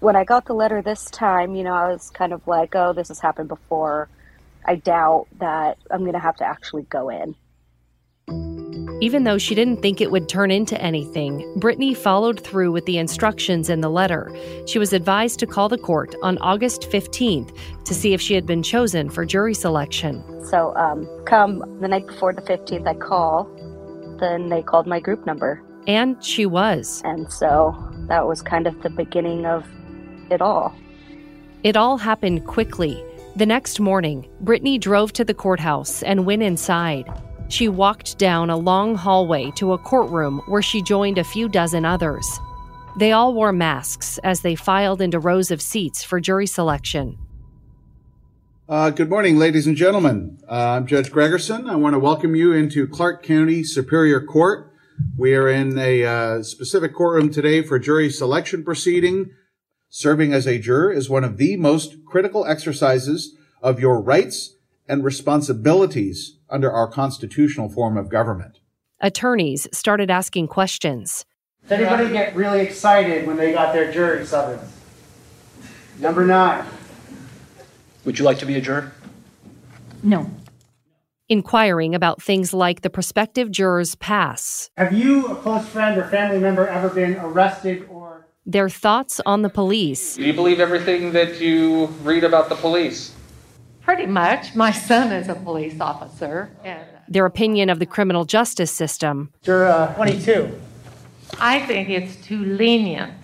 When 0.00 0.16
I 0.16 0.24
got 0.24 0.46
the 0.46 0.54
letter 0.54 0.80
this 0.80 1.10
time, 1.10 1.54
you 1.54 1.62
know, 1.62 1.74
I 1.74 1.92
was 1.92 2.08
kind 2.08 2.32
of 2.32 2.40
like, 2.46 2.74
oh, 2.74 2.94
this 2.94 3.08
has 3.08 3.20
happened 3.20 3.50
before. 3.50 4.08
I 4.64 4.76
doubt 4.76 5.26
that 5.40 5.76
I'm 5.90 6.00
going 6.00 6.14
to 6.14 6.18
have 6.20 6.36
to 6.36 6.44
actually 6.46 6.84
go 6.84 7.10
in. 7.10 7.36
Even 9.02 9.24
though 9.24 9.36
she 9.36 9.54
didn't 9.54 9.82
think 9.82 10.00
it 10.00 10.10
would 10.10 10.26
turn 10.26 10.50
into 10.50 10.80
anything, 10.80 11.44
Brittany 11.58 11.92
followed 11.92 12.40
through 12.40 12.72
with 12.72 12.86
the 12.86 12.96
instructions 12.96 13.68
in 13.68 13.82
the 13.82 13.90
letter. 13.90 14.34
She 14.66 14.78
was 14.78 14.94
advised 14.94 15.38
to 15.40 15.46
call 15.46 15.68
the 15.68 15.76
court 15.76 16.14
on 16.22 16.38
August 16.38 16.90
15th 16.90 17.54
to 17.84 17.94
see 17.94 18.14
if 18.14 18.22
she 18.22 18.32
had 18.32 18.46
been 18.46 18.62
chosen 18.62 19.10
for 19.10 19.26
jury 19.26 19.52
selection. 19.52 20.24
So, 20.46 20.74
um, 20.76 21.06
come 21.26 21.58
the 21.80 21.88
night 21.88 22.06
before 22.06 22.32
the 22.32 22.40
15th, 22.40 22.88
I 22.88 22.94
call. 22.94 23.46
Then 24.18 24.48
they 24.48 24.62
called 24.62 24.86
my 24.86 25.00
group 25.00 25.26
number. 25.26 25.62
And 25.86 26.22
she 26.22 26.44
was. 26.46 27.00
And 27.04 27.32
so 27.32 27.74
that 28.08 28.26
was 28.26 28.42
kind 28.42 28.66
of 28.66 28.82
the 28.82 28.90
beginning 28.90 29.46
of 29.46 29.66
it 30.30 30.42
all. 30.42 30.74
It 31.62 31.76
all 31.76 31.96
happened 31.96 32.46
quickly. 32.46 33.02
The 33.36 33.46
next 33.46 33.80
morning, 33.80 34.28
Brittany 34.40 34.78
drove 34.78 35.12
to 35.14 35.24
the 35.24 35.34
courthouse 35.34 36.02
and 36.02 36.26
went 36.26 36.42
inside. 36.42 37.06
She 37.48 37.68
walked 37.68 38.18
down 38.18 38.50
a 38.50 38.56
long 38.56 38.94
hallway 38.94 39.50
to 39.52 39.72
a 39.72 39.78
courtroom 39.78 40.42
where 40.46 40.62
she 40.62 40.82
joined 40.82 41.18
a 41.18 41.24
few 41.24 41.48
dozen 41.48 41.84
others. 41.84 42.26
They 42.98 43.12
all 43.12 43.32
wore 43.32 43.52
masks 43.52 44.18
as 44.24 44.40
they 44.40 44.54
filed 44.54 45.00
into 45.00 45.18
rows 45.18 45.50
of 45.50 45.62
seats 45.62 46.02
for 46.02 46.20
jury 46.20 46.46
selection. 46.46 47.16
Uh, 48.68 48.90
good 48.90 49.08
morning, 49.08 49.38
ladies 49.38 49.66
and 49.66 49.76
gentlemen. 49.78 50.38
Uh, 50.46 50.72
I'm 50.72 50.86
Judge 50.86 51.10
Gregerson. 51.10 51.70
I 51.70 51.76
want 51.76 51.94
to 51.94 51.98
welcome 51.98 52.36
you 52.36 52.52
into 52.52 52.86
Clark 52.86 53.22
County 53.22 53.64
Superior 53.64 54.20
Court. 54.20 54.70
We 55.16 55.34
are 55.36 55.48
in 55.48 55.78
a 55.78 56.04
uh, 56.04 56.42
specific 56.42 56.92
courtroom 56.92 57.30
today 57.30 57.62
for 57.62 57.78
jury 57.78 58.10
selection 58.10 58.62
proceeding. 58.62 59.30
Serving 59.88 60.34
as 60.34 60.46
a 60.46 60.58
juror 60.58 60.92
is 60.92 61.08
one 61.08 61.24
of 61.24 61.38
the 61.38 61.56
most 61.56 62.04
critical 62.04 62.44
exercises 62.44 63.34
of 63.62 63.80
your 63.80 64.02
rights 64.02 64.56
and 64.86 65.02
responsibilities 65.02 66.36
under 66.50 66.70
our 66.70 66.88
constitutional 66.88 67.70
form 67.70 67.96
of 67.96 68.10
government. 68.10 68.58
Attorneys 69.00 69.66
started 69.72 70.10
asking 70.10 70.48
questions. 70.48 71.24
Did 71.70 71.80
anybody 71.80 72.12
get 72.12 72.36
really 72.36 72.60
excited 72.60 73.26
when 73.26 73.38
they 73.38 73.52
got 73.52 73.72
their 73.72 73.90
jury 73.90 74.26
summons? 74.26 74.70
Number 75.98 76.26
nine. 76.26 76.66
Would 78.08 78.18
you 78.18 78.24
like 78.24 78.38
to 78.38 78.46
be 78.46 78.56
a 78.56 78.60
juror? 78.62 78.90
No. 80.02 80.30
Inquiring 81.28 81.94
about 81.94 82.22
things 82.22 82.54
like 82.54 82.80
the 82.80 82.88
prospective 82.88 83.50
juror's 83.50 83.96
pass, 83.96 84.70
Have 84.78 84.94
you, 84.94 85.26
a 85.26 85.34
close 85.36 85.68
friend 85.68 85.98
or 85.98 86.08
family 86.08 86.38
member, 86.38 86.66
ever 86.66 86.88
been 86.88 87.16
arrested 87.16 87.86
or 87.90 88.26
their 88.46 88.70
thoughts 88.70 89.20
on 89.26 89.42
the 89.42 89.50
police, 89.50 90.16
Do 90.16 90.24
you 90.24 90.32
believe 90.32 90.58
everything 90.58 91.12
that 91.12 91.38
you 91.38 91.88
read 92.02 92.24
about 92.24 92.48
the 92.48 92.54
police? 92.54 93.12
Pretty 93.82 94.06
much. 94.06 94.54
My 94.54 94.70
son 94.70 95.12
is 95.12 95.28
a 95.28 95.34
police 95.34 95.78
officer, 95.78 96.50
and 96.64 96.80
their 97.10 97.26
opinion 97.26 97.68
of 97.68 97.78
the 97.78 97.84
criminal 97.84 98.24
justice 98.24 98.70
system, 98.70 99.30
you're 99.42 99.66
uh, 99.68 99.94
22? 99.96 100.58
I 101.38 101.60
think 101.66 101.90
it's 101.90 102.16
too 102.16 102.42
lenient. 102.42 103.20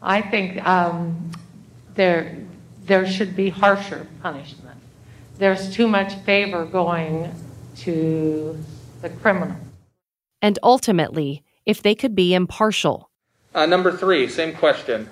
I 0.00 0.22
think 0.22 0.66
um, 0.66 1.32
there 1.96 2.46
there 2.86 3.06
should 3.06 3.34
be 3.36 3.50
harsher 3.50 4.06
punishment. 4.22 4.78
There's 5.38 5.74
too 5.74 5.86
much 5.88 6.14
favor 6.14 6.64
going 6.64 7.32
to 7.78 8.58
the 9.02 9.10
criminal. 9.10 9.56
and 10.42 10.58
ultimately, 10.62 11.42
if 11.64 11.82
they 11.82 11.94
could 11.94 12.14
be 12.14 12.32
impartial. 12.34 13.10
Uh, 13.54 13.66
number 13.66 13.90
three, 13.90 14.28
same 14.28 14.54
question. 14.54 15.08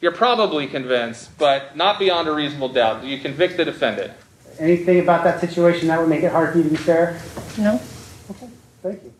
You're 0.00 0.12
probably 0.12 0.66
convinced, 0.66 1.36
but 1.38 1.76
not 1.76 1.98
beyond 1.98 2.28
a 2.28 2.32
reasonable 2.32 2.68
doubt. 2.70 3.02
Do 3.02 3.08
you 3.08 3.18
convict 3.18 3.56
the 3.56 3.64
defendant? 3.64 4.12
Anything 4.58 5.00
about 5.00 5.24
that 5.24 5.40
situation 5.40 5.88
that 5.88 5.98
would 6.00 6.08
make 6.08 6.22
it 6.22 6.30
hard 6.32 6.52
for 6.52 6.58
you 6.58 6.64
to 6.64 6.70
be 6.70 6.76
fair? 6.76 7.20
No. 7.58 7.80
Okay, 8.30 8.48
thank 8.82 9.02
you. 9.02 9.12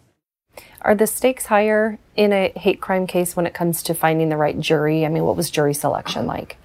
Are 0.83 0.95
the 0.95 1.07
stakes 1.07 1.47
higher 1.47 1.99
in 2.17 2.33
a 2.33 2.53
hate 2.57 2.81
crime 2.81 3.07
case 3.07 3.35
when 3.37 3.47
it 3.47 3.55
comes 3.55 3.83
to 3.85 3.95
finding 3.95 4.29
the 4.29 4.37
right 4.37 4.59
jury? 4.59 5.05
I 5.05 5.09
mean, 5.09 5.25
what 5.25 5.37
was 5.37 5.51
jury 5.51 5.75
selection 5.75 6.27
like? 6.27 6.57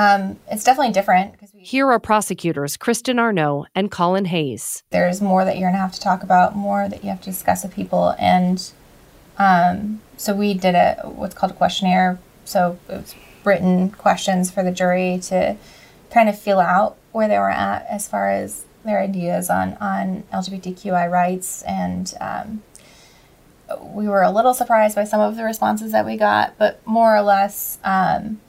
Um, 0.00 0.38
it's 0.50 0.64
definitely 0.64 0.94
different 0.94 1.32
because 1.32 1.50
Here 1.54 1.86
are 1.90 1.98
prosecutors 1.98 2.78
Kristen 2.78 3.18
Arnault 3.18 3.66
and 3.74 3.90
Colin 3.90 4.24
Hayes. 4.24 4.82
there's 4.88 5.20
more 5.20 5.44
that 5.44 5.58
you're 5.58 5.68
going 5.68 5.74
to 5.74 5.80
have 5.80 5.92
to 5.92 6.00
talk 6.00 6.22
about, 6.22 6.56
more 6.56 6.88
that 6.88 7.04
you 7.04 7.10
have 7.10 7.20
to 7.20 7.30
discuss 7.30 7.64
with 7.64 7.74
people. 7.74 8.14
And 8.18 8.72
um, 9.36 10.00
so 10.16 10.34
we 10.34 10.54
did 10.54 10.74
a 10.74 11.02
what's 11.04 11.34
called 11.34 11.52
a 11.52 11.54
questionnaire. 11.54 12.18
So 12.46 12.78
it 12.88 12.92
was 12.92 13.14
written 13.44 13.90
questions 13.90 14.50
for 14.50 14.62
the 14.62 14.72
jury 14.72 15.18
to 15.24 15.56
kind 16.10 16.30
of 16.30 16.38
feel 16.38 16.60
out 16.60 16.96
where 17.12 17.28
they 17.28 17.38
were 17.38 17.50
at 17.50 17.84
as 17.90 18.08
far 18.08 18.30
as 18.30 18.64
their 18.86 19.00
ideas 19.00 19.50
on, 19.50 19.74
on 19.82 20.22
LGBTQI 20.32 21.10
rights. 21.10 21.60
And 21.64 22.14
um, 22.22 22.62
we 23.82 24.08
were 24.08 24.22
a 24.22 24.30
little 24.30 24.54
surprised 24.54 24.94
by 24.94 25.04
some 25.04 25.20
of 25.20 25.36
the 25.36 25.44
responses 25.44 25.92
that 25.92 26.06
we 26.06 26.16
got, 26.16 26.56
but 26.56 26.80
more 26.86 27.14
or 27.14 27.20
less, 27.20 27.78
um, 27.84 28.40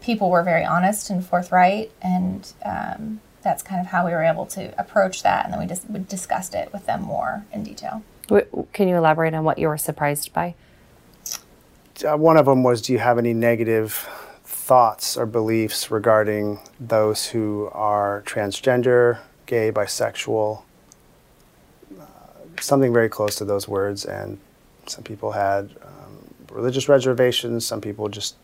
people 0.00 0.30
were 0.30 0.42
very 0.42 0.64
honest 0.64 1.10
and 1.10 1.24
forthright. 1.24 1.90
And 2.02 2.52
um, 2.64 3.20
that's 3.42 3.62
kind 3.62 3.80
of 3.80 3.86
how 3.88 4.04
we 4.06 4.12
were 4.12 4.22
able 4.22 4.46
to 4.46 4.78
approach 4.80 5.22
that. 5.22 5.44
And 5.44 5.52
then 5.52 5.60
we 5.60 5.66
just 5.66 5.88
we 5.88 6.00
discussed 6.00 6.54
it 6.54 6.72
with 6.72 6.86
them 6.86 7.02
more 7.02 7.44
in 7.52 7.62
detail. 7.62 8.02
Can 8.72 8.88
you 8.88 8.96
elaborate 8.96 9.32
on 9.34 9.44
what 9.44 9.58
you 9.58 9.68
were 9.68 9.78
surprised 9.78 10.32
by? 10.32 10.54
Uh, 12.06 12.16
one 12.16 12.36
of 12.36 12.46
them 12.46 12.62
was 12.62 12.82
Do 12.82 12.92
you 12.92 12.98
have 12.98 13.18
any 13.18 13.34
negative 13.34 14.08
thoughts 14.44 15.16
or 15.16 15.26
beliefs 15.26 15.90
regarding 15.90 16.60
those 16.78 17.28
who 17.28 17.70
are 17.72 18.22
transgender, 18.26 19.18
gay, 19.46 19.72
bisexual? 19.72 20.62
Uh, 21.98 22.04
something 22.60 22.92
very 22.92 23.08
close 23.08 23.34
to 23.36 23.44
those 23.44 23.66
words. 23.66 24.04
And 24.04 24.38
some 24.86 25.04
people 25.04 25.32
had 25.32 25.70
um, 25.82 26.18
religious 26.50 26.88
reservations, 26.88 27.66
some 27.66 27.80
people 27.80 28.08
just 28.08 28.36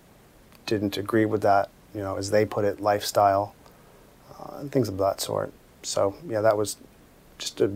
didn't 0.67 0.97
agree 0.97 1.25
with 1.25 1.43
that, 1.43 1.69
you 1.95 2.01
know, 2.01 2.17
as 2.17 2.31
they 2.31 2.45
put 2.45 2.65
it, 2.65 2.81
lifestyle, 2.81 3.55
uh, 4.39 4.59
and 4.59 4.73
things 4.73 4.89
of 4.89 4.99
that 4.99 5.21
sort. 5.21 5.53
So, 5.83 6.17
yeah, 6.27 6.41
that 6.41 6.57
was 6.57 6.77
just 7.39 7.61
a, 7.61 7.71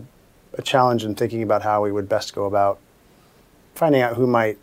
a 0.55 0.63
challenge 0.63 1.05
in 1.05 1.15
thinking 1.15 1.43
about 1.43 1.63
how 1.63 1.83
we 1.83 1.93
would 1.93 2.09
best 2.09 2.35
go 2.35 2.47
about 2.47 2.79
finding 3.75 4.03
out 4.03 4.17
who 4.17 4.27
might 4.27 4.59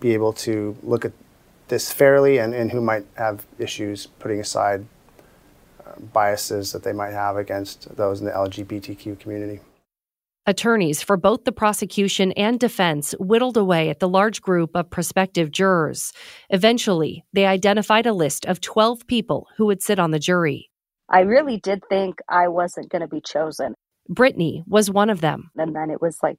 be 0.00 0.12
able 0.12 0.32
to 0.32 0.76
look 0.82 1.04
at 1.04 1.12
this 1.68 1.92
fairly 1.92 2.38
and, 2.38 2.54
and 2.54 2.72
who 2.72 2.80
might 2.80 3.04
have 3.16 3.46
issues 3.58 4.06
putting 4.06 4.40
aside 4.40 4.84
uh, 5.86 5.92
biases 6.12 6.72
that 6.72 6.82
they 6.82 6.92
might 6.92 7.12
have 7.12 7.36
against 7.36 7.94
those 7.96 8.20
in 8.20 8.26
the 8.26 8.32
LGBTQ 8.32 9.18
community. 9.18 9.60
Attorneys 10.48 11.02
for 11.02 11.16
both 11.16 11.44
the 11.44 11.50
prosecution 11.50 12.30
and 12.32 12.60
defense 12.60 13.16
whittled 13.18 13.56
away 13.56 13.90
at 13.90 13.98
the 13.98 14.08
large 14.08 14.40
group 14.40 14.76
of 14.76 14.88
prospective 14.88 15.50
jurors. 15.50 16.12
Eventually, 16.50 17.24
they 17.32 17.46
identified 17.46 18.06
a 18.06 18.12
list 18.12 18.46
of 18.46 18.60
12 18.60 19.08
people 19.08 19.48
who 19.56 19.66
would 19.66 19.82
sit 19.82 19.98
on 19.98 20.12
the 20.12 20.20
jury. 20.20 20.70
I 21.08 21.20
really 21.20 21.58
did 21.58 21.82
think 21.88 22.20
I 22.28 22.46
wasn't 22.46 22.90
going 22.90 23.02
to 23.02 23.08
be 23.08 23.20
chosen. 23.20 23.74
Brittany 24.08 24.62
was 24.68 24.88
one 24.88 25.10
of 25.10 25.20
them. 25.20 25.50
And 25.56 25.74
then 25.74 25.90
it 25.90 26.00
was 26.00 26.18
like 26.22 26.36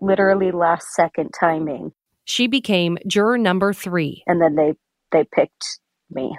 literally 0.00 0.52
last 0.52 0.92
second 0.94 1.30
timing. 1.38 1.90
She 2.26 2.46
became 2.46 2.96
juror 3.08 3.38
number 3.38 3.72
three. 3.72 4.22
And 4.28 4.40
then 4.40 4.54
they, 4.54 4.74
they 5.10 5.24
picked 5.34 5.80
me. 6.10 6.38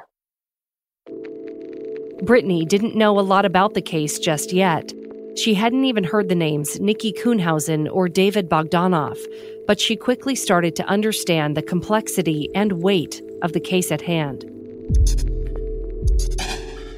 Brittany 2.24 2.64
didn't 2.64 2.96
know 2.96 3.20
a 3.20 3.22
lot 3.22 3.44
about 3.44 3.74
the 3.74 3.82
case 3.82 4.20
just 4.20 4.54
yet. 4.54 4.94
She 5.40 5.54
hadn't 5.54 5.86
even 5.86 6.04
heard 6.04 6.28
the 6.28 6.36
names 6.36 6.82
Nikki 6.82 7.14
Kuhnhausen 7.14 7.88
or 7.90 8.10
David 8.10 8.50
Bogdanov, 8.50 9.18
but 9.66 9.80
she 9.80 9.96
quickly 9.96 10.36
started 10.36 10.76
to 10.76 10.84
understand 10.84 11.56
the 11.56 11.62
complexity 11.62 12.50
and 12.54 12.84
weight 12.84 13.22
of 13.42 13.54
the 13.54 13.62
case 13.62 13.90
at 13.90 14.02
hand. 14.02 14.44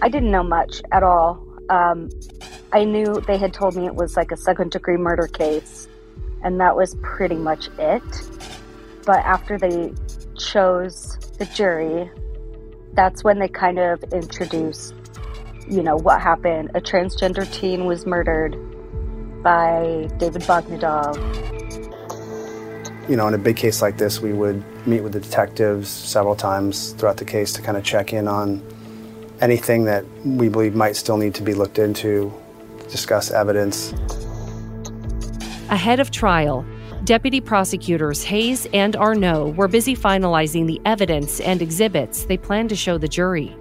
I 0.01 0.09
didn't 0.09 0.31
know 0.31 0.41
much 0.41 0.81
at 0.91 1.03
all. 1.03 1.45
Um, 1.69 2.09
I 2.73 2.83
knew 2.83 3.21
they 3.27 3.37
had 3.37 3.53
told 3.53 3.75
me 3.75 3.85
it 3.85 3.93
was 3.93 4.17
like 4.17 4.31
a 4.31 4.37
second 4.37 4.71
degree 4.71 4.97
murder 4.97 5.27
case, 5.27 5.87
and 6.43 6.59
that 6.59 6.75
was 6.75 6.95
pretty 7.03 7.35
much 7.35 7.69
it. 7.77 8.01
But 9.05 9.19
after 9.19 9.59
they 9.59 9.93
chose 10.35 11.15
the 11.37 11.45
jury, 11.45 12.09
that's 12.93 13.23
when 13.23 13.37
they 13.37 13.49
kind 13.49 13.77
of 13.77 14.03
introduced, 14.05 14.95
you 15.67 15.83
know, 15.83 15.95
what 15.95 16.21
happened. 16.21 16.71
A 16.75 16.81
transgender 16.81 17.51
teen 17.51 17.85
was 17.85 18.05
murdered 18.05 18.55
by 19.43 20.09
David 20.17 20.41
Bogdanov. 20.43 21.17
You 23.09 23.15
know, 23.15 23.27
in 23.27 23.33
a 23.33 23.37
big 23.37 23.57
case 23.57 23.81
like 23.81 23.97
this, 23.97 24.21
we 24.21 24.33
would 24.33 24.63
meet 24.87 25.01
with 25.01 25.13
the 25.13 25.19
detectives 25.19 25.89
several 25.89 26.35
times 26.35 26.91
throughout 26.93 27.17
the 27.17 27.25
case 27.25 27.53
to 27.53 27.61
kind 27.61 27.77
of 27.77 27.83
check 27.83 28.13
in 28.13 28.27
on 28.27 28.63
anything 29.41 29.85
that 29.85 30.05
we 30.23 30.49
believe 30.49 30.75
might 30.75 30.95
still 30.95 31.17
need 31.17 31.33
to 31.35 31.43
be 31.43 31.53
looked 31.53 31.79
into, 31.79 32.31
discuss 32.89 33.31
evidence. 33.31 33.93
Ahead 35.69 35.99
of 35.99 36.11
trial, 36.11 36.65
deputy 37.05 37.41
prosecutors 37.41 38.23
Hayes 38.23 38.67
and 38.73 38.95
Arnault 38.95 39.49
were 39.57 39.67
busy 39.67 39.95
finalizing 39.95 40.67
the 40.67 40.79
evidence 40.85 41.39
and 41.39 41.61
exhibits 41.61 42.25
they 42.25 42.37
planned 42.37 42.69
to 42.69 42.75
show 42.75 42.97
the 42.97 43.07
jury. 43.07 43.55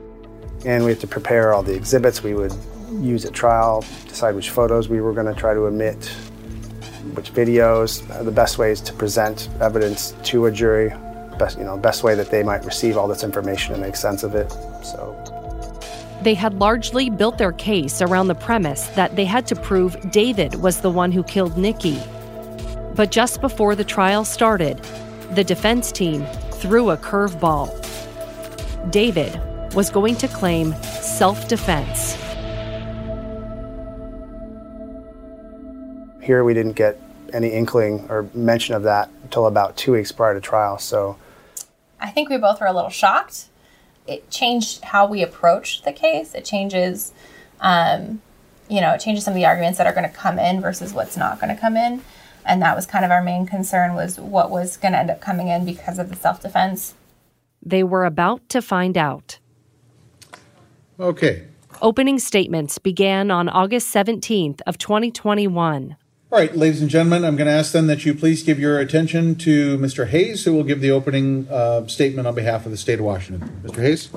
And 0.65 0.85
we 0.85 0.91
have 0.91 1.01
to 1.01 1.07
prepare 1.07 1.55
all 1.55 1.63
the 1.63 1.75
exhibits 1.75 2.23
we 2.23 2.35
would 2.35 2.55
use 2.93 3.25
at 3.25 3.33
trial, 3.33 3.85
decide 4.09 4.35
which 4.35 4.51
photos 4.51 4.89
we 4.89 5.01
were 5.01 5.13
going 5.13 5.33
to 5.33 5.39
try 5.39 5.55
to 5.55 5.61
omit, 5.61 6.05
which 7.15 7.33
videos, 7.33 8.09
uh, 8.11 8.23
the 8.23 8.31
best 8.31 8.59
ways 8.59 8.81
to 8.83 8.93
present 8.93 9.49
evidence 9.61 10.15
to 10.25 10.47
a 10.47 10.51
jury, 10.51 10.93
best 11.39 11.59
you 11.59 11.65
know, 11.65 11.77
best 11.77 12.03
way 12.03 12.15
that 12.15 12.31
they 12.31 12.43
might 12.43 12.65
receive 12.65 12.97
all 12.99 13.09
this 13.09 13.25
information 13.25 13.73
and 13.73 13.83
make 13.83 13.97
sense 13.97 14.23
of 14.23 14.35
it. 14.35 14.51
So 14.85 15.17
They 16.23 16.35
had 16.35 16.55
largely 16.61 17.09
built 17.09 17.39
their 17.39 17.53
case 17.53 18.03
around 18.03 18.29
the 18.29 18.35
premise 18.35 18.89
that 18.89 19.17
they 19.17 19.25
had 19.25 19.47
to 19.47 19.57
prove 19.57 19.97
David 20.11 20.57
was 20.57 20.81
the 20.81 20.91
one 20.91 21.11
who 21.13 21.23
killed 21.23 21.57
Nikki. 21.57 21.99
But 22.95 23.11
just 23.11 23.41
before 23.41 23.75
the 23.75 23.85
trial 23.85 24.27
started, 24.27 24.79
the 25.33 25.45
defense 25.45 25.91
team 25.91 26.27
threw 26.53 26.91
a 26.91 26.97
curveball. 26.99 27.71
David 28.91 29.41
was 29.75 29.91
going 29.91 30.17
to 30.17 30.29
claim 30.29 30.75
self 30.83 31.49
defense. 31.49 32.17
here 36.31 36.45
we 36.45 36.55
didn't 36.55 36.75
get 36.75 36.97
any 37.33 37.49
inkling 37.49 38.07
or 38.09 38.29
mention 38.35 38.77
of 38.77 38.85
that 38.85 39.11
until 39.25 39.47
about 39.47 39.77
two 39.77 39.91
weeks 39.91 40.13
prior 40.13 40.33
to 40.33 40.41
trial. 40.41 40.79
So 40.79 41.17
I 41.99 42.09
think 42.11 42.31
we 42.31 42.37
both 42.37 42.61
were 42.61 42.69
a 42.69 42.73
little 42.73 42.89
shocked. 42.89 43.47
It 44.07 44.31
changed 44.31 44.85
how 44.85 45.09
we 45.09 45.25
approach 45.25 45.83
the 45.83 45.93
case. 45.93 46.33
It 46.37 46.45
changes, 46.45 47.13
um, 47.61 48.23
you 48.69 48.81
know, 48.81 48.93
it 48.93 49.01
changes 49.01 49.25
some 49.25 49.33
of 49.33 49.37
the 49.37 49.45
arguments 49.45 49.77
that 49.79 49.89
are 49.89 49.93
going 49.93 50.09
to 50.09 50.17
come 50.17 50.39
in 50.39 50.61
versus 50.61 50.95
what's 50.95 51.17
not 51.17 51.41
going 51.41 51.53
to 51.53 51.61
come 51.61 51.77
in. 51.77 52.01
And 52.47 52.63
that 52.63 52.77
was 52.77 52.87
kind 52.87 53.05
of 53.05 53.11
our 53.11 53.25
main 53.25 53.45
concern 53.45 53.97
was 53.97 54.17
what 54.21 54.51
was 54.51 54.77
going 54.77 54.93
to 54.93 54.99
end 54.99 55.11
up 55.11 55.21
coming 55.21 55.49
in 55.49 55.65
because 55.65 55.99
of 55.99 56.11
the 56.11 56.17
self 56.17 56.41
defense. 56.41 56.95
They 57.61 57.83
were 57.83 58.05
about 58.05 58.49
to 58.51 58.63
find 58.63 58.97
out. 58.97 59.40
Okay. 61.01 61.47
Opening 61.81 62.19
statements 62.19 62.77
began 62.77 63.31
on 63.31 63.49
August 63.49 63.93
17th 63.95 64.61
of 64.67 64.77
2021. 64.77 65.97
All 66.31 66.39
right, 66.39 66.55
ladies 66.55 66.83
and 66.83 66.91
gentlemen, 66.91 67.25
I'm 67.25 67.37
going 67.37 67.47
to 67.47 67.55
ask 67.55 67.73
then 67.73 67.87
that 67.87 68.05
you 68.05 68.15
please 68.15 68.43
give 68.43 68.61
your 68.61 68.79
attention 68.79 69.35
to 69.37 69.79
Mr. 69.79 70.09
Hayes, 70.09 70.45
who 70.45 70.53
will 70.53 70.63
give 70.63 70.83
the 70.83 70.91
opening 70.91 71.49
uh, 71.49 71.87
statement 71.87 72.29
on 72.29 72.35
behalf 72.35 72.67
of 72.67 72.71
the 72.71 72.77
state 72.77 72.99
of 72.99 73.07
Washington. 73.07 73.63
Mr. 73.65 73.81
Hayes? 73.81 74.11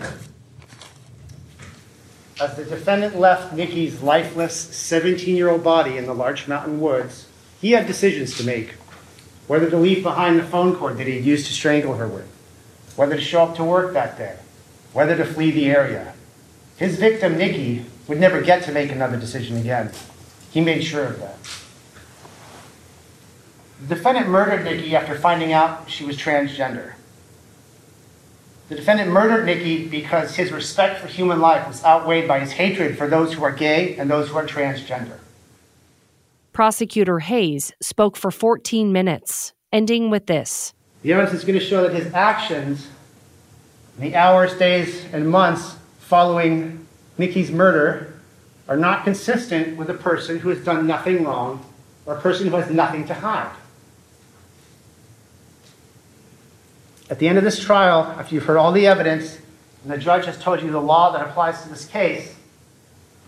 As 2.41 2.57
the 2.57 2.65
defendant 2.65 3.17
left 3.17 3.53
Nikki's 3.53 4.01
lifeless 4.01 4.53
17 4.53 5.37
year 5.37 5.49
old 5.49 5.63
body 5.63 5.97
in 5.97 6.05
the 6.05 6.13
Larch 6.13 6.49
Mountain 6.49 6.81
woods, 6.81 7.29
he 7.61 7.71
had 7.71 7.87
decisions 7.87 8.35
to 8.37 8.43
make 8.43 8.71
whether 9.47 9.69
to 9.69 9.77
leave 9.77 10.03
behind 10.03 10.37
the 10.37 10.43
phone 10.43 10.75
cord 10.75 10.97
that 10.97 11.07
he 11.07 11.15
had 11.15 11.23
used 11.23 11.47
to 11.47 11.53
strangle 11.53 11.95
her 11.95 12.09
with, 12.09 12.27
whether 12.97 13.15
to 13.15 13.21
show 13.21 13.43
up 13.43 13.55
to 13.55 13.63
work 13.63 13.93
that 13.93 14.17
day, 14.17 14.35
whether 14.91 15.15
to 15.15 15.23
flee 15.23 15.49
the 15.49 15.67
area. 15.67 16.13
His 16.83 16.97
victim, 16.97 17.37
Nikki, 17.37 17.85
would 18.09 18.19
never 18.19 18.41
get 18.41 18.63
to 18.63 18.73
make 18.73 18.91
another 18.91 19.15
decision 19.15 19.55
again. 19.55 19.89
He 20.51 20.59
made 20.59 20.83
sure 20.83 21.05
of 21.05 21.19
that. 21.21 21.37
The 23.87 23.95
defendant 23.95 24.27
murdered 24.27 24.65
Nikki 24.65 24.93
after 24.93 25.17
finding 25.17 25.53
out 25.53 25.89
she 25.89 26.03
was 26.03 26.17
transgender. 26.17 26.95
The 28.67 28.75
defendant 28.75 29.11
murdered 29.11 29.45
Nikki 29.45 29.87
because 29.87 30.35
his 30.35 30.51
respect 30.51 30.99
for 30.99 31.07
human 31.07 31.39
life 31.39 31.65
was 31.65 31.85
outweighed 31.85 32.27
by 32.27 32.41
his 32.41 32.51
hatred 32.51 32.97
for 32.97 33.07
those 33.07 33.31
who 33.31 33.45
are 33.45 33.53
gay 33.53 33.95
and 33.95 34.11
those 34.11 34.27
who 34.27 34.35
are 34.35 34.45
transgender. 34.45 35.19
Prosecutor 36.51 37.19
Hayes 37.19 37.71
spoke 37.79 38.17
for 38.17 38.29
14 38.29 38.91
minutes, 38.91 39.53
ending 39.71 40.09
with 40.09 40.25
this. 40.25 40.73
The 41.01 41.13
evidence 41.13 41.33
is 41.33 41.45
going 41.45 41.57
to 41.57 41.65
show 41.65 41.83
that 41.83 41.93
his 41.93 42.13
actions 42.13 42.89
in 43.97 44.03
the 44.03 44.17
hours, 44.17 44.57
days, 44.57 45.05
and 45.13 45.29
months 45.29 45.77
following 46.13 46.85
Nikki's 47.17 47.49
murder 47.49 48.13
are 48.67 48.77
not 48.77 49.03
consistent 49.03 49.75
with 49.77 49.89
a 49.89 49.95
person 49.95 50.37
who 50.37 50.49
has 50.49 50.63
done 50.63 50.85
nothing 50.85 51.23
wrong 51.23 51.65
or 52.05 52.15
a 52.15 52.21
person 52.21 52.47
who 52.47 52.55
has 52.55 52.69
nothing 52.69 53.07
to 53.07 53.15
hide. 53.15 53.51
At 57.09 57.17
the 57.17 57.27
end 57.27 57.39
of 57.39 57.43
this 57.43 57.59
trial, 57.59 58.03
after 58.03 58.35
you've 58.35 58.43
heard 58.43 58.57
all 58.57 58.71
the 58.71 58.85
evidence 58.85 59.39
and 59.81 59.91
the 59.91 59.97
judge 59.97 60.27
has 60.27 60.37
told 60.37 60.61
you 60.61 60.69
the 60.69 60.79
law 60.79 61.11
that 61.13 61.27
applies 61.27 61.63
to 61.63 61.69
this 61.69 61.87
case, 61.87 62.35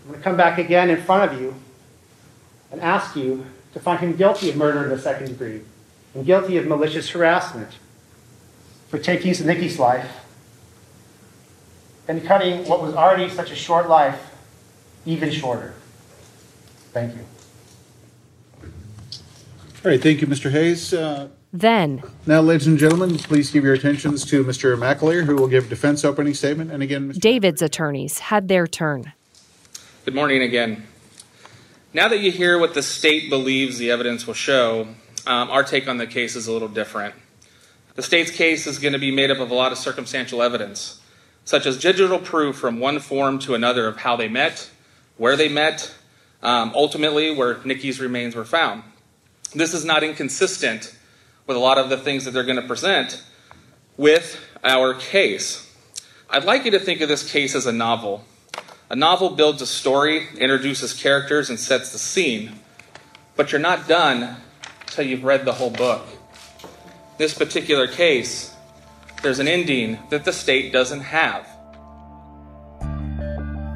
I'm 0.04 0.10
going 0.10 0.20
to 0.20 0.22
come 0.22 0.36
back 0.36 0.56
again 0.56 0.88
in 0.88 1.02
front 1.02 1.32
of 1.32 1.40
you 1.40 1.56
and 2.70 2.80
ask 2.80 3.16
you 3.16 3.46
to 3.72 3.80
find 3.80 3.98
him 3.98 4.14
guilty 4.14 4.48
of 4.48 4.54
murder 4.54 4.84
in 4.84 4.90
the 4.90 4.98
second 5.00 5.26
degree 5.26 5.62
and 6.14 6.24
guilty 6.24 6.56
of 6.56 6.68
malicious 6.68 7.10
harassment 7.10 7.78
for 8.86 9.00
taking 9.00 9.32
Nikki's 9.44 9.80
life 9.80 10.20
and 12.08 12.24
cutting 12.24 12.66
what 12.68 12.82
was 12.82 12.94
already 12.94 13.28
such 13.28 13.50
a 13.50 13.56
short 13.56 13.88
life 13.88 14.34
even 15.04 15.30
shorter. 15.30 15.74
Thank 16.92 17.14
you. 17.14 17.20
All 19.84 19.90
right, 19.90 20.02
thank 20.02 20.20
you, 20.20 20.26
Mr. 20.26 20.50
Hayes. 20.50 20.92
Uh, 20.92 21.28
Then, 21.52 22.02
now, 22.26 22.40
ladies 22.40 22.66
and 22.66 22.78
gentlemen, 22.78 23.18
please 23.18 23.50
give 23.50 23.62
your 23.64 23.74
attentions 23.74 24.24
to 24.26 24.44
Mr. 24.44 24.76
McAleer, 24.76 25.24
who 25.24 25.36
will 25.36 25.48
give 25.48 25.66
a 25.66 25.68
defense 25.68 26.04
opening 26.04 26.34
statement. 26.34 26.72
And 26.72 26.82
again, 26.82 27.12
Mr. 27.12 27.20
David's 27.20 27.62
attorneys 27.62 28.18
had 28.18 28.48
their 28.48 28.66
turn. 28.66 29.12
Good 30.04 30.14
morning 30.14 30.42
again. 30.42 30.86
Now 31.92 32.08
that 32.08 32.18
you 32.18 32.30
hear 32.32 32.58
what 32.58 32.74
the 32.74 32.82
state 32.82 33.30
believes 33.30 33.78
the 33.78 33.90
evidence 33.90 34.26
will 34.26 34.34
show, 34.34 34.88
um, 35.26 35.50
our 35.50 35.62
take 35.62 35.88
on 35.88 35.96
the 35.98 36.06
case 36.06 36.36
is 36.36 36.46
a 36.46 36.52
little 36.52 36.68
different. 36.68 37.14
The 37.94 38.02
state's 38.02 38.30
case 38.30 38.66
is 38.66 38.78
going 38.78 38.92
to 38.92 38.98
be 38.98 39.10
made 39.10 39.30
up 39.30 39.38
of 39.38 39.50
a 39.50 39.54
lot 39.54 39.72
of 39.72 39.78
circumstantial 39.78 40.42
evidence, 40.42 41.00
such 41.46 41.64
as 41.64 41.78
digital 41.78 42.18
proof 42.18 42.56
from 42.56 42.78
one 42.78 42.98
form 42.98 43.38
to 43.38 43.54
another 43.54 43.86
of 43.86 43.98
how 43.98 44.16
they 44.16 44.28
met, 44.28 44.68
where 45.16 45.36
they 45.36 45.48
met, 45.48 45.94
um, 46.42 46.72
ultimately 46.74 47.34
where 47.34 47.58
Nikki's 47.64 48.00
remains 48.00 48.34
were 48.34 48.44
found. 48.44 48.82
This 49.54 49.72
is 49.72 49.84
not 49.84 50.02
inconsistent 50.02 50.94
with 51.46 51.56
a 51.56 51.60
lot 51.60 51.78
of 51.78 51.88
the 51.88 51.96
things 51.96 52.24
that 52.24 52.32
they're 52.32 52.42
going 52.42 52.60
to 52.60 52.66
present 52.66 53.22
with 53.96 54.40
our 54.64 54.92
case. 54.92 55.72
I'd 56.28 56.44
like 56.44 56.64
you 56.64 56.72
to 56.72 56.80
think 56.80 57.00
of 57.00 57.08
this 57.08 57.30
case 57.30 57.54
as 57.54 57.66
a 57.66 57.72
novel. 57.72 58.24
A 58.90 58.96
novel 58.96 59.30
builds 59.30 59.62
a 59.62 59.66
story, 59.66 60.26
introduces 60.36 60.92
characters, 60.92 61.48
and 61.48 61.60
sets 61.60 61.92
the 61.92 61.98
scene. 61.98 62.58
But 63.36 63.52
you're 63.52 63.60
not 63.60 63.86
done 63.86 64.36
until 64.80 65.06
you've 65.06 65.22
read 65.22 65.44
the 65.44 65.52
whole 65.52 65.70
book. 65.70 66.04
This 67.18 67.34
particular 67.34 67.86
case, 67.86 68.55
there's 69.22 69.38
an 69.38 69.48
ending 69.48 69.98
that 70.10 70.24
the 70.24 70.32
state 70.32 70.72
doesn't 70.72 71.00
have. 71.00 71.46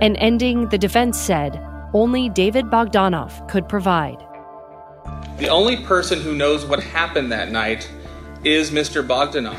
An 0.00 0.16
ending 0.16 0.68
the 0.68 0.78
defense 0.78 1.18
said 1.18 1.60
only 1.92 2.28
David 2.28 2.66
Bogdanov 2.66 3.48
could 3.48 3.68
provide. 3.68 4.18
The 5.38 5.48
only 5.48 5.78
person 5.84 6.20
who 6.20 6.34
knows 6.34 6.64
what 6.64 6.82
happened 6.82 7.32
that 7.32 7.50
night 7.50 7.90
is 8.44 8.70
Mr. 8.70 9.06
Bogdanov. 9.06 9.58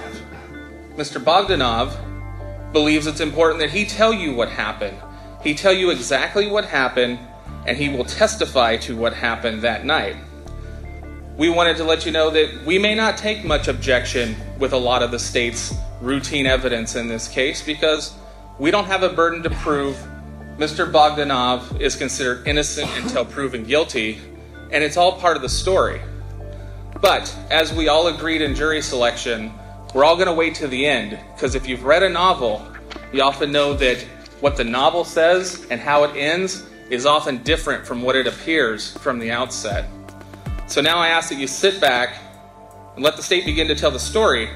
Mr. 0.96 1.24
Bogdanov 1.24 1.94
believes 2.72 3.08
it's 3.08 3.20
important 3.20 3.60
that 3.60 3.70
he 3.70 3.86
tell 3.86 4.14
you 4.14 4.34
what 4.34 4.50
happened. 4.50 4.98
He 5.44 5.54
tell 5.54 5.74
you 5.74 5.90
exactly 5.90 6.48
what 6.48 6.66
happened, 6.66 7.20
and 7.66 7.78
he 7.78 7.90
will 7.90 8.06
testify 8.06 8.78
to 8.78 8.96
what 8.96 9.14
happened 9.14 9.62
that 9.62 9.86
night. 9.86 10.16
We 11.38 11.50
wanted 11.50 11.78
to 11.78 11.84
let 11.84 12.06
you 12.06 12.12
know 12.12 12.30
that 12.30 12.66
we 12.66 12.78
may 12.78 12.94
not 12.94 13.18
take 13.18 13.46
much 13.46 13.68
objection 13.68 14.36
with 14.60 14.74
a 14.74 14.78
lot 14.78 15.02
of 15.02 15.12
the 15.12 15.20
state's 15.20 15.74
routine 16.02 16.46
evidence 16.46 16.96
in 16.96 17.08
this 17.08 17.28
case 17.28 17.62
because 17.62 18.14
we 18.60 18.70
don't 18.70 18.86
have 18.86 19.04
a 19.04 19.10
burden 19.10 19.42
to 19.44 19.50
prove 19.50 19.96
Mr. 20.58 20.92
Bogdanov 20.92 21.80
is 21.80 21.96
considered 21.96 22.46
innocent 22.48 22.90
until 22.98 23.24
proven 23.24 23.64
guilty, 23.64 24.20
and 24.72 24.84
it's 24.84 24.98
all 24.98 25.14
part 25.14 25.36
of 25.36 25.42
the 25.42 25.50
story. 25.50 26.02
But 27.02 27.36
as 27.50 27.74
we 27.74 27.88
all 27.88 28.08
agreed 28.08 28.42
in 28.42 28.54
jury 28.54 28.82
selection, 28.82 29.54
we're 29.96 30.04
all 30.04 30.16
going 30.16 30.28
to 30.28 30.34
wait 30.34 30.54
to 30.56 30.68
the 30.68 30.86
end 30.86 31.18
because 31.34 31.56
if 31.56 31.68
you've 31.68 31.86
read 31.86 32.04
a 32.04 32.10
novel, 32.10 32.68
you 33.14 33.22
often 33.24 33.52
know 33.52 33.74
that 33.76 34.02
what 34.42 34.58
the 34.58 34.64
novel 34.64 35.06
says 35.06 35.66
and 35.72 35.80
how 35.80 36.04
it 36.04 36.16
ends 36.16 36.68
is 36.90 37.06
often 37.06 37.42
different 37.44 37.88
from 37.88 38.02
what 38.02 38.16
it 38.16 38.28
appears 38.28 38.96
from 38.98 39.18
the 39.18 39.32
outset. 39.32 39.90
So 40.72 40.80
now 40.80 41.00
I 41.00 41.10
ask 41.10 41.28
that 41.28 41.38
you 41.38 41.48
sit 41.48 41.82
back 41.82 42.16
and 42.96 43.04
let 43.04 43.18
the 43.18 43.22
state 43.22 43.44
begin 43.44 43.68
to 43.68 43.76
tell 43.76 43.92
the 43.92 44.00
story 44.00 44.50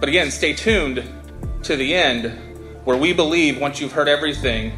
But 0.00 0.08
again, 0.08 0.30
stay 0.30 0.54
tuned 0.54 1.04
to 1.62 1.76
the 1.76 1.94
end 1.94 2.32
where 2.84 2.96
we 2.96 3.12
believe 3.12 3.60
once 3.60 3.78
you've 3.78 3.92
heard 3.92 4.08
everything, 4.08 4.72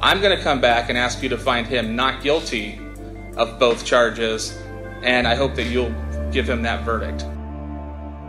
I'm 0.00 0.20
going 0.20 0.36
to 0.36 0.40
come 0.40 0.60
back 0.60 0.88
and 0.88 0.96
ask 0.96 1.20
you 1.20 1.28
to 1.30 1.36
find 1.36 1.66
him 1.66 1.96
not 1.96 2.22
guilty 2.22 2.78
of 3.36 3.58
both 3.58 3.84
charges, 3.84 4.56
and 5.02 5.26
I 5.26 5.34
hope 5.34 5.56
that 5.56 5.64
you'll 5.64 5.94
give 6.30 6.48
him 6.48 6.62
that 6.62 6.84
verdict. 6.84 7.24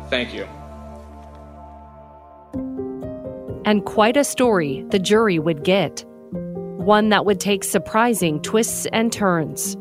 Thank 0.09 0.33
you. 0.33 0.47
And 3.65 3.85
quite 3.85 4.17
a 4.17 4.23
story 4.23 4.85
the 4.89 4.97
jury 4.97 5.37
would 5.37 5.63
get. 5.63 6.03
One 6.31 7.09
that 7.09 7.25
would 7.25 7.39
take 7.39 7.63
surprising 7.63 8.41
twists 8.41 8.87
and 8.91 9.13
turns. 9.13 9.77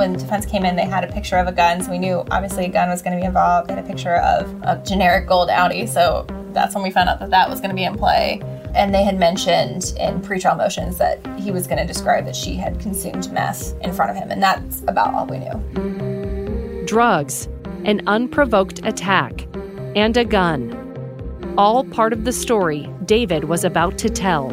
When 0.00 0.14
defense 0.14 0.46
came 0.46 0.64
in, 0.64 0.76
they 0.76 0.86
had 0.86 1.04
a 1.04 1.12
picture 1.12 1.36
of 1.36 1.46
a 1.46 1.52
gun, 1.52 1.82
so 1.82 1.90
we 1.90 1.98
knew 1.98 2.24
obviously 2.30 2.64
a 2.64 2.70
gun 2.70 2.88
was 2.88 3.02
going 3.02 3.14
to 3.14 3.20
be 3.20 3.26
involved. 3.26 3.68
They 3.68 3.74
had 3.74 3.84
a 3.84 3.86
picture 3.86 4.16
of 4.16 4.50
a 4.62 4.82
generic 4.82 5.28
gold 5.28 5.50
Audi, 5.50 5.86
so 5.86 6.24
that's 6.54 6.74
when 6.74 6.82
we 6.82 6.90
found 6.90 7.10
out 7.10 7.20
that 7.20 7.28
that 7.28 7.50
was 7.50 7.60
going 7.60 7.68
to 7.68 7.76
be 7.76 7.84
in 7.84 7.98
play. 7.98 8.40
And 8.74 8.94
they 8.94 9.04
had 9.04 9.18
mentioned 9.18 9.92
in 10.00 10.22
pretrial 10.22 10.56
motions 10.56 10.96
that 10.96 11.18
he 11.38 11.50
was 11.50 11.66
going 11.66 11.76
to 11.76 11.86
describe 11.86 12.24
that 12.24 12.34
she 12.34 12.54
had 12.54 12.80
consumed 12.80 13.30
meth 13.30 13.78
in 13.82 13.92
front 13.92 14.10
of 14.10 14.16
him, 14.16 14.30
and 14.30 14.42
that's 14.42 14.80
about 14.88 15.12
all 15.12 15.26
we 15.26 15.38
knew. 15.38 16.86
Drugs, 16.86 17.46
an 17.84 18.00
unprovoked 18.06 18.80
attack, 18.86 19.46
and 19.94 20.16
a 20.16 20.24
gun. 20.24 21.54
All 21.58 21.84
part 21.84 22.14
of 22.14 22.24
the 22.24 22.32
story 22.32 22.88
David 23.04 23.44
was 23.44 23.64
about 23.64 23.98
to 23.98 24.08
tell. 24.08 24.48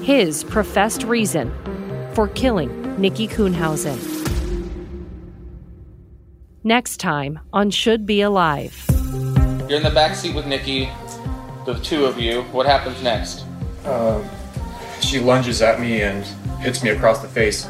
His 0.00 0.44
professed 0.44 1.02
reason 1.02 1.52
for 2.14 2.28
killing 2.28 2.98
Nikki 2.98 3.28
Kuhnhausen. 3.28 4.15
Next 6.66 6.96
time 6.96 7.38
on 7.52 7.70
Should 7.70 8.06
Be 8.06 8.22
Alive. 8.22 8.84
You're 9.68 9.76
in 9.76 9.84
the 9.84 9.92
back 9.94 10.16
seat 10.16 10.34
with 10.34 10.46
Nikki, 10.48 10.88
the 11.64 11.74
two 11.74 12.06
of 12.06 12.18
you. 12.18 12.42
What 12.50 12.66
happens 12.66 13.00
next? 13.04 13.44
Um, 13.84 14.24
she 15.00 15.20
lunges 15.20 15.62
at 15.62 15.78
me 15.78 16.02
and 16.02 16.24
hits 16.58 16.82
me 16.82 16.90
across 16.90 17.22
the 17.22 17.28
face. 17.28 17.68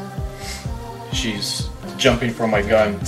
She's 1.13 1.69
jumping 1.97 2.31
for 2.31 2.47
my 2.47 2.63
gun. 2.63 2.99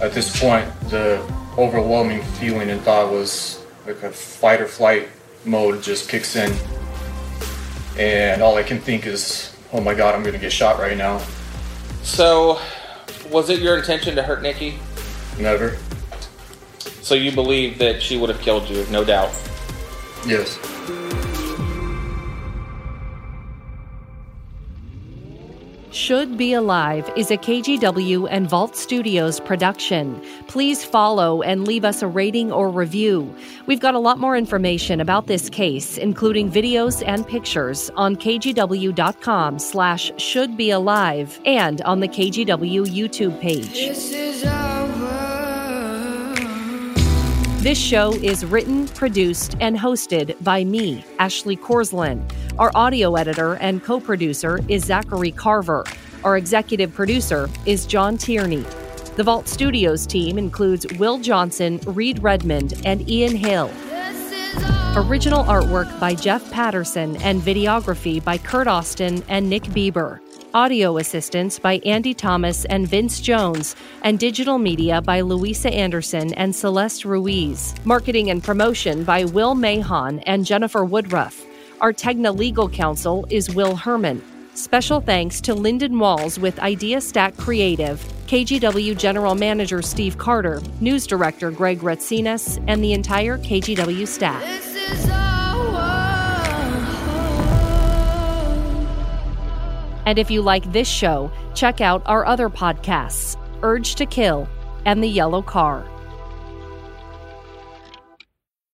At 0.00 0.14
this 0.14 0.40
point, 0.40 0.66
the 0.88 1.20
overwhelming 1.58 2.22
feeling 2.40 2.70
and 2.70 2.80
thought 2.80 3.12
was 3.12 3.62
like 3.86 4.02
a 4.04 4.10
fight 4.10 4.62
or 4.62 4.66
flight 4.66 5.06
mode 5.44 5.82
just 5.82 6.08
kicks 6.08 6.34
in. 6.34 6.50
And 7.98 8.40
all 8.40 8.56
I 8.56 8.62
can 8.62 8.80
think 8.80 9.04
is, 9.04 9.54
oh 9.74 9.82
my 9.82 9.92
god, 9.92 10.14
I'm 10.14 10.22
gonna 10.22 10.38
get 10.38 10.50
shot 10.50 10.78
right 10.78 10.96
now. 10.96 11.22
So, 12.02 12.58
was 13.30 13.50
it 13.50 13.60
your 13.60 13.76
intention 13.76 14.16
to 14.16 14.22
hurt 14.22 14.40
Nikki? 14.40 14.78
Never. 15.38 15.76
So 17.02 17.14
you 17.14 17.32
believe 17.32 17.78
that 17.78 18.02
she 18.02 18.16
would 18.16 18.30
have 18.30 18.40
killed 18.40 18.68
you, 18.68 18.84
no 18.90 19.04
doubt? 19.04 19.30
Yes. 20.26 20.58
Should 25.96 26.36
Be 26.36 26.52
Alive 26.52 27.10
is 27.16 27.30
a 27.30 27.36
KGW 27.36 28.28
and 28.30 28.48
Vault 28.48 28.76
Studios 28.76 29.40
production. 29.40 30.22
Please 30.46 30.84
follow 30.84 31.42
and 31.42 31.66
leave 31.66 31.84
us 31.84 32.02
a 32.02 32.06
rating 32.06 32.52
or 32.52 32.68
review. 32.68 33.34
We've 33.66 33.80
got 33.80 33.94
a 33.94 33.98
lot 33.98 34.18
more 34.18 34.36
information 34.36 35.00
about 35.00 35.26
this 35.26 35.48
case, 35.48 35.96
including 35.96 36.50
videos 36.50 37.02
and 37.06 37.26
pictures, 37.26 37.90
on 37.96 38.14
kgw.com 38.16 39.58
slash 39.58 40.12
should 40.18 40.56
be 40.56 40.70
alive 40.70 41.40
and 41.44 41.80
on 41.82 42.00
the 42.00 42.08
KGW 42.08 42.86
YouTube 42.86 43.40
page. 43.40 44.85
This 47.66 47.82
show 47.82 48.12
is 48.12 48.46
written, 48.46 48.86
produced, 48.86 49.56
and 49.58 49.76
hosted 49.76 50.36
by 50.44 50.62
me, 50.62 51.04
Ashley 51.18 51.56
Korslien. 51.56 52.22
Our 52.60 52.70
audio 52.76 53.16
editor 53.16 53.54
and 53.56 53.82
co 53.82 53.98
producer 53.98 54.60
is 54.68 54.84
Zachary 54.84 55.32
Carver. 55.32 55.84
Our 56.22 56.36
executive 56.36 56.94
producer 56.94 57.50
is 57.66 57.84
John 57.84 58.18
Tierney. 58.18 58.64
The 59.16 59.24
Vault 59.24 59.48
Studios 59.48 60.06
team 60.06 60.38
includes 60.38 60.86
Will 60.96 61.18
Johnson, 61.18 61.80
Reed 61.86 62.22
Redmond, 62.22 62.80
and 62.84 63.10
Ian 63.10 63.34
Hill. 63.34 63.72
Original 64.94 65.42
artwork 65.42 65.98
by 65.98 66.14
Jeff 66.14 66.48
Patterson 66.52 67.16
and 67.16 67.42
videography 67.42 68.22
by 68.22 68.38
Kurt 68.38 68.68
Austin 68.68 69.24
and 69.26 69.50
Nick 69.50 69.64
Bieber. 69.64 70.20
Audio 70.54 70.96
assistance 70.98 71.58
by 71.58 71.78
Andy 71.84 72.14
Thomas 72.14 72.64
and 72.66 72.88
Vince 72.88 73.20
Jones, 73.20 73.76
and 74.02 74.18
digital 74.18 74.58
media 74.58 75.02
by 75.02 75.20
Louisa 75.20 75.72
Anderson 75.72 76.32
and 76.34 76.54
Celeste 76.54 77.04
Ruiz. 77.04 77.74
Marketing 77.84 78.30
and 78.30 78.42
promotion 78.42 79.04
by 79.04 79.24
Will 79.24 79.54
Mahon 79.54 80.20
and 80.20 80.46
Jennifer 80.46 80.84
Woodruff. 80.84 81.44
Our 81.80 81.92
Tegna 81.92 82.34
legal 82.34 82.68
counsel 82.68 83.26
is 83.28 83.54
Will 83.54 83.76
Herman. 83.76 84.22
Special 84.54 85.00
thanks 85.02 85.40
to 85.42 85.54
Lyndon 85.54 85.98
Walls 85.98 86.38
with 86.38 86.58
Idea 86.60 87.00
Stack 87.00 87.36
Creative, 87.36 88.00
KGW 88.26 88.96
General 88.96 89.34
Manager 89.34 89.82
Steve 89.82 90.16
Carter, 90.16 90.62
News 90.80 91.06
Director 91.06 91.50
Greg 91.50 91.80
Retsinas, 91.80 92.62
and 92.66 92.82
the 92.82 92.94
entire 92.94 93.36
KGW 93.38 94.08
staff. 94.08 95.35
And 100.06 100.18
if 100.18 100.30
you 100.30 100.40
like 100.40 100.72
this 100.72 100.88
show, 100.88 101.30
check 101.54 101.80
out 101.80 102.02
our 102.06 102.24
other 102.24 102.48
podcasts 102.48 103.36
Urge 103.62 103.96
to 103.96 104.06
Kill 104.06 104.48
and 104.84 105.02
The 105.02 105.08
Yellow 105.08 105.42
Car. 105.42 105.84